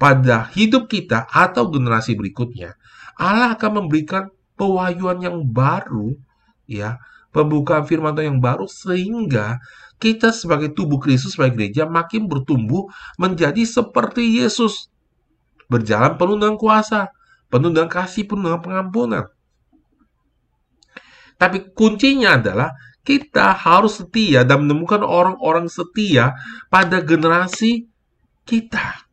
pada 0.00 0.48
hidup 0.56 0.88
kita 0.88 1.28
atau 1.28 1.68
generasi 1.68 2.16
berikutnya, 2.16 2.78
Allah 3.18 3.52
akan 3.58 3.84
memberikan 3.84 4.32
pewahyuan 4.56 5.20
yang 5.20 5.44
baru, 5.44 6.16
ya, 6.64 6.96
pembukaan 7.34 7.84
firman 7.84 8.16
Tuhan 8.16 8.38
yang 8.38 8.40
baru 8.40 8.64
sehingga 8.64 9.60
kita 9.98 10.30
sebagai 10.32 10.72
tubuh 10.72 10.96
Kristus 11.02 11.34
sebagai 11.36 11.58
gereja 11.58 11.84
makin 11.84 12.30
bertumbuh 12.30 12.88
menjadi 13.20 13.66
seperti 13.66 14.40
Yesus. 14.40 14.88
Berjalan 15.68 16.16
penuh 16.16 16.40
dengan 16.40 16.56
kuasa, 16.56 17.12
penuh 17.52 17.68
dengan 17.74 17.90
kasih, 17.92 18.24
penuh 18.24 18.48
dengan 18.48 18.62
pengampunan. 18.62 19.24
Tapi 21.36 21.70
kuncinya 21.76 22.40
adalah 22.40 22.72
kita 23.04 23.54
harus 23.54 24.00
setia 24.02 24.42
dan 24.42 24.66
menemukan 24.66 25.04
orang-orang 25.04 25.70
setia 25.70 26.34
pada 26.72 27.04
generasi 27.04 27.86
kita. 28.48 29.04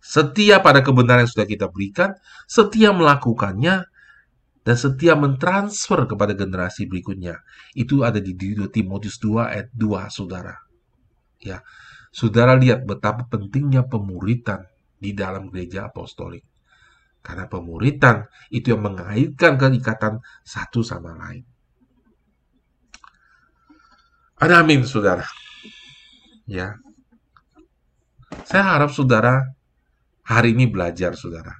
Setia 0.00 0.64
pada 0.64 0.80
kebenaran 0.80 1.28
yang 1.28 1.30
sudah 1.30 1.44
kita 1.44 1.68
berikan, 1.68 2.16
setia 2.48 2.96
melakukannya, 2.96 3.84
dan 4.64 4.76
setia 4.76 5.12
mentransfer 5.16 6.08
kepada 6.08 6.32
generasi 6.32 6.88
berikutnya. 6.88 7.44
Itu 7.76 8.04
ada 8.04 8.16
di 8.16 8.32
2 8.32 8.72
Timotius 8.72 9.20
2 9.20 9.52
ayat 9.52 9.68
2, 9.76 10.08
Saudara. 10.08 10.56
Ya. 11.44 11.60
Saudara 12.08 12.56
lihat 12.56 12.88
betapa 12.88 13.28
pentingnya 13.28 13.84
pemuritan 13.84 14.64
di 14.96 15.12
dalam 15.12 15.52
gereja 15.52 15.92
apostolik. 15.92 16.44
Karena 17.20 17.44
pemuritan 17.44 18.24
itu 18.48 18.72
yang 18.72 18.84
mengaitkan 18.84 19.60
keikatan 19.60 20.24
satu 20.40 20.80
sama 20.80 21.12
lain. 21.16 21.44
Ada 24.40 24.64
amin, 24.64 24.88
Saudara. 24.88 25.24
Ya. 26.48 26.80
Saya 28.48 28.76
harap 28.76 28.90
Saudara 28.92 29.44
hari 30.24 30.52
ini 30.56 30.68
belajar, 30.68 31.16
Saudara. 31.16 31.52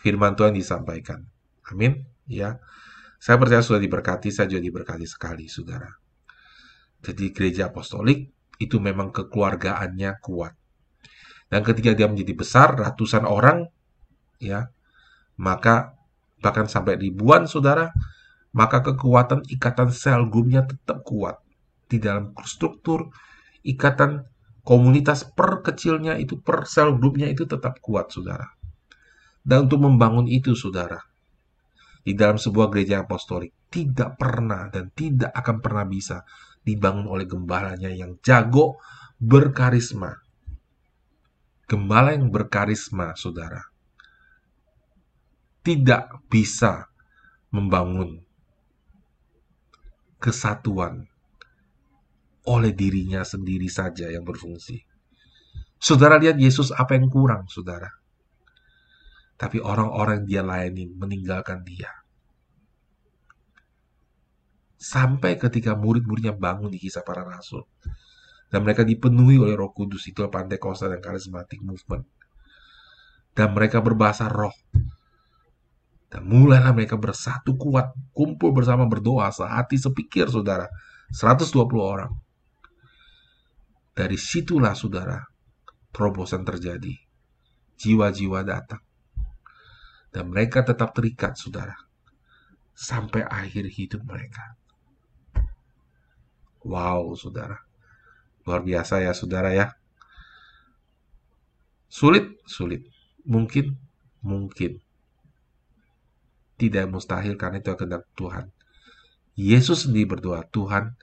Firman 0.00 0.32
Tuhan 0.32 0.56
disampaikan. 0.56 1.20
Amin 1.68 2.08
ya. 2.30 2.56
Saya 3.20 3.36
percaya 3.36 3.60
sudah 3.60 3.82
diberkati, 3.82 4.32
saya 4.32 4.48
juga 4.48 4.64
diberkati 4.64 5.04
sekali, 5.04 5.44
saudara. 5.44 5.92
Jadi 7.04 7.36
gereja 7.36 7.68
apostolik 7.68 8.32
itu 8.56 8.80
memang 8.80 9.12
kekeluargaannya 9.12 10.24
kuat. 10.24 10.56
Dan 11.52 11.60
ketika 11.60 11.92
dia 11.92 12.08
menjadi 12.08 12.32
besar, 12.32 12.80
ratusan 12.80 13.28
orang, 13.28 13.68
ya, 14.40 14.72
maka 15.36 16.00
bahkan 16.40 16.64
sampai 16.64 16.96
ribuan 16.96 17.44
saudara, 17.44 17.92
maka 18.56 18.80
kekuatan 18.80 19.44
ikatan 19.52 19.92
sel 19.92 20.24
grupnya 20.32 20.64
tetap 20.64 21.04
kuat. 21.04 21.44
Di 21.92 22.00
dalam 22.00 22.32
struktur 22.48 23.12
ikatan 23.60 24.29
komunitas 24.62 25.26
per 25.26 25.64
kecilnya 25.64 26.16
itu, 26.16 26.40
per 26.40 26.64
sel 26.68 26.96
grupnya 26.96 27.28
itu 27.28 27.44
tetap 27.44 27.80
kuat, 27.84 28.12
saudara. 28.12 28.46
Dan 29.40 29.68
untuk 29.68 29.80
membangun 29.84 30.28
itu, 30.28 30.52
saudara, 30.52 31.00
di 32.00 32.16
dalam 32.16 32.40
sebuah 32.40 32.72
gereja 32.72 33.04
apostolik 33.04 33.52
tidak 33.68 34.16
pernah 34.16 34.72
dan 34.72 34.88
tidak 34.96 35.30
akan 35.36 35.60
pernah 35.60 35.84
bisa 35.84 36.24
dibangun 36.64 37.08
oleh 37.08 37.28
gembalanya 37.28 37.92
yang 37.92 38.16
jago 38.24 38.80
berkarisma. 39.20 40.16
Gembala 41.68 42.16
yang 42.16 42.32
berkarisma, 42.32 43.14
saudara, 43.14 43.62
tidak 45.60 46.24
bisa 46.32 46.88
membangun 47.52 48.24
kesatuan 50.18 51.09
oleh 52.48 52.72
dirinya 52.72 53.20
sendiri 53.20 53.68
saja 53.68 54.08
yang 54.08 54.24
berfungsi. 54.24 54.80
Saudara 55.80 56.20
lihat 56.20 56.36
Yesus 56.36 56.72
apa 56.72 56.96
yang 56.96 57.08
kurang, 57.08 57.48
saudara. 57.48 57.88
Tapi 59.40 59.56
orang-orang 59.64 60.28
dia 60.28 60.44
layani 60.44 60.92
meninggalkan 60.92 61.64
dia. 61.64 61.88
Sampai 64.76 65.40
ketika 65.40 65.72
murid-muridnya 65.76 66.36
bangun 66.36 66.68
di 66.68 66.76
kisah 66.80 67.00
para 67.04 67.24
rasul. 67.24 67.64
Dan 68.50 68.66
mereka 68.66 68.84
dipenuhi 68.84 69.38
oleh 69.40 69.54
roh 69.54 69.70
kudus, 69.70 70.10
itu 70.10 70.26
Pantekosta 70.26 70.90
dan 70.90 71.00
Charismatic 71.00 71.62
Movement. 71.62 72.04
Dan 73.32 73.54
mereka 73.56 73.78
berbahasa 73.80 74.26
roh. 74.26 74.52
Dan 76.10 76.26
mulailah 76.26 76.74
mereka 76.74 76.98
bersatu 76.98 77.54
kuat, 77.54 77.94
kumpul 78.10 78.50
bersama 78.50 78.84
berdoa, 78.90 79.30
sehati 79.30 79.78
sepikir 79.78 80.26
saudara. 80.26 80.66
120 81.14 81.54
orang. 81.78 82.10
Dari 84.00 84.16
situlah 84.16 84.72
saudara, 84.72 85.20
terobosan 85.92 86.40
terjadi. 86.40 86.96
Jiwa-jiwa 87.76 88.40
datang 88.48 88.80
dan 90.10 90.26
mereka 90.26 90.66
tetap 90.66 90.90
terikat, 90.94 91.38
saudara, 91.38 91.74
sampai 92.74 93.22
akhir 93.26 93.70
hidup 93.70 94.02
mereka. 94.02 94.58
Wow, 96.66 97.14
saudara, 97.16 97.56
luar 98.44 98.60
biasa 98.60 99.00
ya, 99.00 99.14
saudara 99.16 99.54
ya. 99.54 99.72
Sulit, 101.90 102.38
sulit, 102.46 102.86
mungkin, 103.24 103.78
mungkin, 104.20 104.78
tidak 106.60 106.86
mustahil 106.92 107.34
karena 107.40 107.58
itu 107.58 107.72
kehendak 107.74 108.04
Tuhan. 108.14 108.52
Yesus 109.38 109.88
sendiri 109.88 110.18
berdoa, 110.18 110.44
Tuhan, 110.52 110.94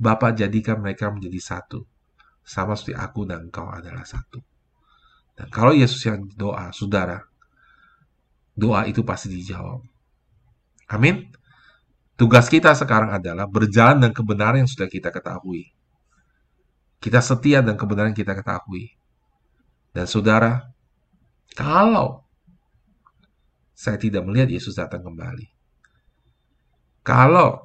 Bapa 0.00 0.32
jadikan 0.32 0.80
mereka 0.80 1.12
menjadi 1.12 1.38
satu, 1.38 1.84
sama 2.50 2.74
seperti 2.74 2.98
aku 2.98 3.30
dan 3.30 3.46
engkau 3.46 3.70
adalah 3.70 4.02
satu. 4.02 4.42
Dan 5.38 5.46
kalau 5.54 5.70
Yesus 5.70 6.02
yang 6.02 6.26
doa, 6.34 6.74
saudara, 6.74 7.22
doa 8.58 8.90
itu 8.90 9.06
pasti 9.06 9.30
dijawab. 9.30 9.86
Amin. 10.90 11.30
Tugas 12.18 12.50
kita 12.50 12.74
sekarang 12.74 13.14
adalah 13.14 13.46
berjalan 13.46 14.02
dengan 14.02 14.14
kebenaran 14.18 14.66
yang 14.66 14.70
sudah 14.70 14.90
kita 14.90 15.14
ketahui. 15.14 15.70
Kita 16.98 17.22
setia 17.22 17.62
dan 17.62 17.78
kebenaran 17.78 18.12
kita 18.12 18.34
ketahui. 18.34 18.98
Dan 19.94 20.10
saudara, 20.10 20.74
kalau 21.54 22.26
saya 23.72 23.96
tidak 23.96 24.26
melihat 24.26 24.50
Yesus 24.50 24.76
datang 24.76 25.06
kembali, 25.06 25.48
kalau 27.06 27.64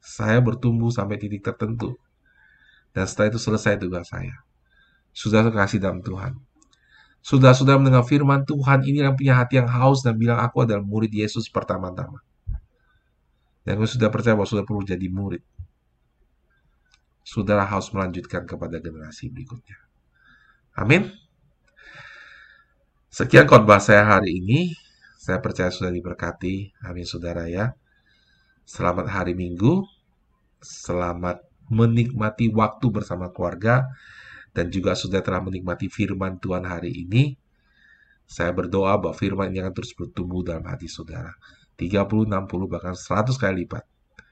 saya 0.00 0.42
bertumbuh 0.42 0.90
sampai 0.90 1.20
titik 1.20 1.46
tertentu, 1.46 1.94
dan 2.96 3.04
setelah 3.04 3.28
itu 3.28 3.36
selesai 3.36 3.76
tugas 3.76 4.08
saya, 4.08 4.32
sudah 5.12 5.44
kasih 5.52 5.76
dalam 5.76 6.00
Tuhan, 6.00 6.32
sudah-sudah 7.20 7.76
mendengar 7.76 8.08
firman 8.08 8.48
Tuhan 8.48 8.88
ini 8.88 9.04
yang 9.04 9.12
punya 9.12 9.36
hati 9.36 9.60
yang 9.60 9.68
haus 9.68 10.00
dan 10.00 10.16
bilang 10.16 10.40
aku 10.40 10.64
adalah 10.64 10.80
murid 10.80 11.12
Yesus 11.12 11.52
pertama-tama. 11.52 12.24
Dan 13.66 13.82
sudah 13.82 14.08
percaya 14.08 14.32
bahwa 14.32 14.48
sudah 14.48 14.62
perlu 14.62 14.80
jadi 14.86 15.10
murid. 15.10 15.42
Saudara 17.26 17.66
harus 17.66 17.90
melanjutkan 17.90 18.46
kepada 18.46 18.78
generasi 18.78 19.26
berikutnya. 19.26 19.74
Amin. 20.78 21.10
Sekian 23.10 23.50
khotbah 23.50 23.82
saya 23.82 24.06
hari 24.06 24.38
ini. 24.38 24.72
Saya 25.18 25.42
percaya 25.42 25.74
sudah 25.74 25.90
diberkati. 25.90 26.78
Amin 26.86 27.02
saudara 27.02 27.50
ya. 27.50 27.74
Selamat 28.62 29.10
hari 29.10 29.34
Minggu. 29.34 29.82
Selamat 30.62 31.42
menikmati 31.70 32.50
waktu 32.50 32.86
bersama 32.90 33.30
keluarga 33.30 33.90
dan 34.56 34.72
juga 34.72 34.96
sudah 34.96 35.20
telah 35.20 35.44
menikmati 35.44 35.92
firman 35.92 36.40
Tuhan 36.40 36.64
hari 36.64 37.04
ini. 37.04 37.36
Saya 38.26 38.50
berdoa 38.50 38.98
bahwa 38.98 39.14
firman 39.14 39.54
ini 39.54 39.62
akan 39.62 39.74
terus 39.76 39.94
bertumbuh 39.94 40.42
dalam 40.42 40.66
hati 40.66 40.90
saudara. 40.90 41.30
30, 41.78 42.26
60, 42.26 42.72
bahkan 42.72 42.96
100 42.96 43.36
kali 43.38 43.62
lipat 43.62 43.84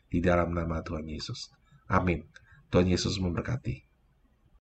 di 0.09 0.19
dalam 0.19 0.51
nama 0.51 0.81
Tuhan 0.81 1.07
Yesus. 1.07 1.53
Amin. 1.87 2.25
Tuhan 2.73 2.89
Yesus 2.89 3.21
memberkati. 3.21 3.84